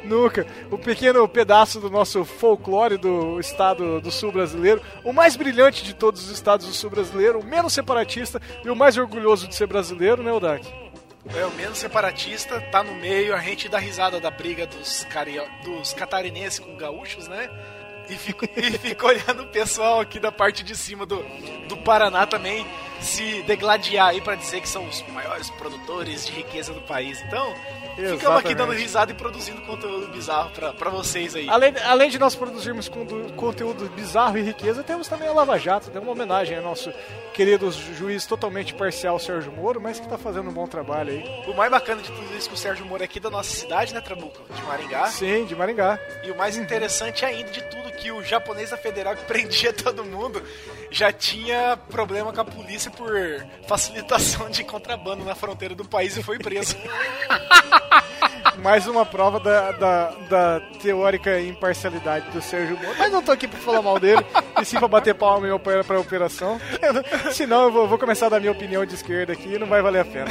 Nunca. 0.04 0.45
O 0.72 0.78
pequeno 0.78 1.28
pedaço 1.28 1.80
do 1.80 1.89
nosso 1.89 2.24
folclore 2.26 2.97
do 2.97 3.39
estado 3.39 4.00
do 4.00 4.12
sul 4.12 4.32
brasileiro, 4.32 4.82
o 5.04 5.14
mais 5.14 5.36
brilhante 5.36 5.84
de 5.84 5.93
todos 5.93 6.26
os 6.26 6.32
estados 6.32 6.66
do 6.66 6.74
sul 6.74 6.89
brasileiro, 6.89 7.39
o 7.39 7.45
menos 7.45 7.74
separatista 7.74 8.41
e 8.64 8.70
o 8.70 8.76
mais 8.76 8.97
orgulhoso 8.97 9.47
de 9.47 9.56
ser 9.56 9.68
brasileiro, 9.68 10.24
né, 10.24 10.32
Odak? 10.32 10.66
É 11.36 11.45
o 11.45 11.52
menos 11.52 11.78
separatista, 11.78 12.60
tá 12.72 12.84
no 12.84 12.93
meio, 12.95 13.36
a 13.36 13.39
gente 13.39 13.68
dá 13.68 13.78
risada 13.78 14.20
da 14.20 14.32
briga 14.32 14.66
dos, 14.66 15.04
cario... 15.06 15.43
dos 15.64 15.93
catarinenses 15.93 16.60
com 16.60 16.76
gaúchos, 16.76 17.28
né? 17.28 17.50
E 18.10 18.16
fica, 18.16 18.50
e 18.58 19.06
olhando 19.06 19.43
o 19.43 19.47
pessoal 19.47 20.00
aqui 20.00 20.20
da 20.20 20.32
parte 20.32 20.64
de 20.64 20.76
cima 20.76 21.06
do, 21.06 21.24
do 21.68 21.78
Paraná 21.78 22.26
também 22.26 22.66
se 23.00 23.43
degladiar 23.43 24.10
aí 24.10 24.22
pra 24.22 24.36
dizer 24.36 24.62
que 24.62 24.68
são 24.68 24.88
os 24.88 25.04
maiores 25.10 25.50
produtores 25.52 26.26
de 26.26 26.32
riqueza 26.32 26.74
do 26.74 26.82
país. 26.82 27.22
Então, 27.22 27.54
ficamos 28.02 28.16
aqui 28.39 28.50
Exatamente. 28.50 28.56
dando 28.56 28.72
risada 28.74 29.12
e 29.12 29.16
produzindo 29.16 29.62
conteúdo 29.62 30.08
bizarro 30.08 30.50
pra, 30.52 30.74
pra 30.74 30.89
vocês 30.89 31.36
aí. 31.36 31.50
Além, 31.50 31.74
além 31.86 32.10
de 32.10 32.18
nós 32.20 32.36
produzirmos 32.36 32.89
conteúdo 33.36 33.88
bizarro 33.89 34.38
e 34.38 34.41
riqueza, 34.41 34.84
temos 34.84 35.08
também 35.08 35.28
a 35.28 35.34
Lava 35.34 35.58
Jato, 35.58 35.89
deu 35.89 36.02
uma 36.02 36.12
homenagem 36.12 36.58
ao 36.58 36.64
nosso 36.64 36.91
querido 37.34 37.72
ju- 37.72 37.93
juiz 37.95 38.26
totalmente 38.26 38.74
parcial, 38.74 39.18
Sérgio 39.20 39.52
Moro, 39.52 39.80
mas 39.82 40.00
que 40.00 40.08
tá 40.08 40.18
fazendo 40.18 40.50
um 40.50 40.54
bom 40.54 40.68
trabalho 40.68 41.12
aí. 41.12 41.43
O 41.47 41.54
mais 41.54 41.72
bacana 41.72 42.02
de 42.02 42.12
tudo 42.12 42.36
isso 42.38 42.50
que 42.50 42.56
o 42.56 42.58
Sérgio 42.58 42.86
Moro 42.86 43.02
é 43.02 43.06
aqui 43.06 43.20
da 43.20 43.30
nossa 43.30 43.50
cidade, 43.56 43.93
né, 43.93 44.02
Trabuco? 44.02 44.41
De 44.54 44.62
Maringá. 44.64 45.08
Sim, 45.08 45.45
de 45.45 45.56
Maringá. 45.56 46.00
E 46.24 46.32
o 46.32 46.36
mais 46.38 46.58
interessante 46.58 47.24
ainda 47.26 47.50
de 47.52 47.62
tudo 47.64 47.91
que 47.93 48.12
o 48.12 48.24
japonês 48.24 48.70
da 48.72 48.78
federal 48.78 49.16
que 49.16 49.24
prendia 49.26 49.72
todo 49.74 50.04
mundo 50.06 50.41
já 50.92 51.12
tinha 51.12 51.78
problema 51.90 52.34
com 52.34 52.42
a 52.42 52.46
polícia 52.46 52.92
por 52.92 53.12
facilitação 53.68 54.50
de 54.50 54.64
contrabando 54.64 55.24
na 55.24 55.36
fronteira 55.36 55.76
do 55.76 55.86
país 55.86 56.18
e 56.18 56.24
foi 56.24 56.38
preso. 56.40 56.76
Mais 58.62 58.88
uma 58.88 59.06
prova 59.06 59.40
da, 59.40 59.72
da, 59.72 60.10
da 60.30 60.60
teórica 60.82 61.40
imparcialidade 61.40 62.30
do 62.32 62.42
Sérgio 62.42 62.78
Moro. 62.78 62.96
Mas 62.98 63.12
não 63.12 63.24
tô 63.24 63.32
aqui 63.32 63.48
pra 63.48 63.60
falar 63.60 63.82
mal 63.82 63.98
dele, 64.00 64.26
e 64.62 64.66
sim 64.66 64.78
pra 64.78 64.88
bater 64.88 65.16
palma 65.16 65.48
e 65.48 65.52
opera 65.52 65.84
pra 65.84 66.00
operação. 66.00 66.60
Senão 67.32 67.64
eu 67.64 67.72
vou, 67.72 67.88
vou 67.88 67.98
começar 67.98 68.26
a 68.26 68.30
dar 68.30 68.40
minha 68.40 68.52
opinião 68.52 68.86
de 68.86 68.96
esquerda 68.96 69.32
aqui 69.32 69.54
e 69.54 69.60
não 69.60 69.68
vai 69.68 69.82
valer 69.82 70.02
a 70.02 70.06
pena. 70.06 70.28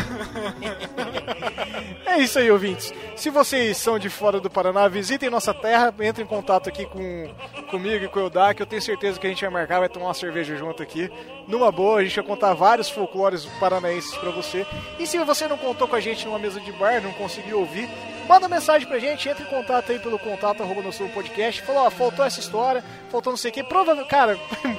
É 2.07 2.19
isso 2.19 2.39
aí, 2.39 2.51
ouvintes. 2.51 2.93
Se 3.17 3.31
vocês 3.31 3.77
são 3.77 3.99
de 3.99 4.11
fora 4.11 4.41
do 4.41 4.51
Paraná, 4.51 4.89
visitem 4.89 5.31
nossa 5.31 5.55
terra, 5.55 5.95
entrem 6.01 6.25
em 6.25 6.29
contato 6.29 6.69
aqui 6.69 6.85
com 6.85 7.33
comigo 7.71 8.05
e 8.05 8.09
com 8.09 8.19
o 8.19 8.23
Eudak. 8.25 8.61
Eu 8.61 8.67
tenho 8.67 8.83
certeza 8.83 9.19
que 9.19 9.27
a 9.27 9.31
gente 9.31 9.41
vai 9.41 9.51
marcar, 9.51 9.79
vai 9.79 9.89
tomar 9.89 10.07
uma 10.07 10.15
cerveja 10.15 10.48
junto 10.57 10.83
aqui. 10.83 11.11
Numa 11.47 11.71
boa, 11.73 12.01
a 12.01 12.05
gente 12.05 12.17
vai 12.17 12.25
contar 12.25 12.55
vários 12.55 12.89
folclores 12.89 13.45
paranaenses 13.61 14.15
pra 14.17 14.31
você. 14.31 14.67
E 14.99 15.07
se 15.07 15.19
você 15.19 15.47
não 15.49 15.57
contou 15.59 15.87
com 15.89 15.97
a 15.97 16.01
gente 16.01 16.25
numa 16.27 16.39
mesa 16.39 16.61
de 16.61 16.73
bar, 16.73 17.01
não 17.03 17.13
conseguiu 17.13 17.61
ouvir, 17.61 17.89
manda 18.29 18.49
mensagem 18.49 18.87
pra 18.87 18.99
gente, 18.99 19.29
entre 19.29 19.43
em 19.43 19.47
contato 19.47 19.91
aí 19.93 19.99
pelo 19.99 20.19
contato 20.19 20.63
arroba 20.63 20.83
no 20.83 21.09
podcast. 21.11 21.63
Falou, 21.63 21.83
ó, 21.87 21.91
faltou 21.91 22.25
essa 22.25 22.41
história, 22.41 22.85
faltou 23.11 23.33
não 23.33 23.37
sei 23.39 23.51
o 23.51 23.55
que. 23.55 23.65
Provavelmente, 23.65 24.09
cara. 24.11 24.39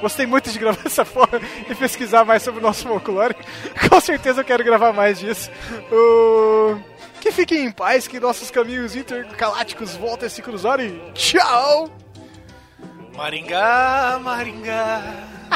Gostei 0.00 0.26
muito 0.26 0.48
de 0.50 0.58
gravar 0.60 0.80
dessa 0.84 1.04
forma 1.04 1.40
e 1.68 1.74
pesquisar 1.74 2.24
mais 2.24 2.42
sobre 2.44 2.60
o 2.60 2.62
nosso 2.62 2.86
folclore. 2.86 3.34
Com 3.90 4.00
certeza 4.00 4.40
eu 4.40 4.44
quero 4.44 4.62
gravar 4.62 4.92
mais 4.92 5.18
disso. 5.18 5.50
O- 5.90 6.76
Que 7.20 7.32
fiquem 7.32 7.64
em 7.64 7.72
paz, 7.72 8.06
que 8.06 8.20
nossos 8.20 8.48
caminhos 8.48 8.94
intergalácticos 8.94 9.96
voltem 9.96 10.26
a 10.28 10.30
se 10.30 10.40
cruzar 10.40 10.78
e 10.78 10.92
tchau! 11.14 11.90
Maringá, 13.18 14.20
Maringá, 14.22 15.02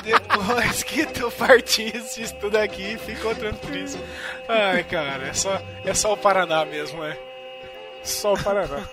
depois 0.02 0.82
que 0.82 1.06
tu 1.06 1.30
partiste, 1.30 2.34
tudo 2.40 2.58
aqui 2.58 2.98
ficou 2.98 3.36
tranquilo. 3.36 4.00
Ai, 4.48 4.82
cara, 4.82 5.28
é 5.28 5.32
só, 5.32 5.62
é 5.84 5.94
só 5.94 6.12
o 6.12 6.16
Paraná 6.16 6.64
mesmo, 6.64 7.04
é. 7.04 7.16
Só 8.02 8.34
o 8.34 8.42
Paraná. 8.42 8.84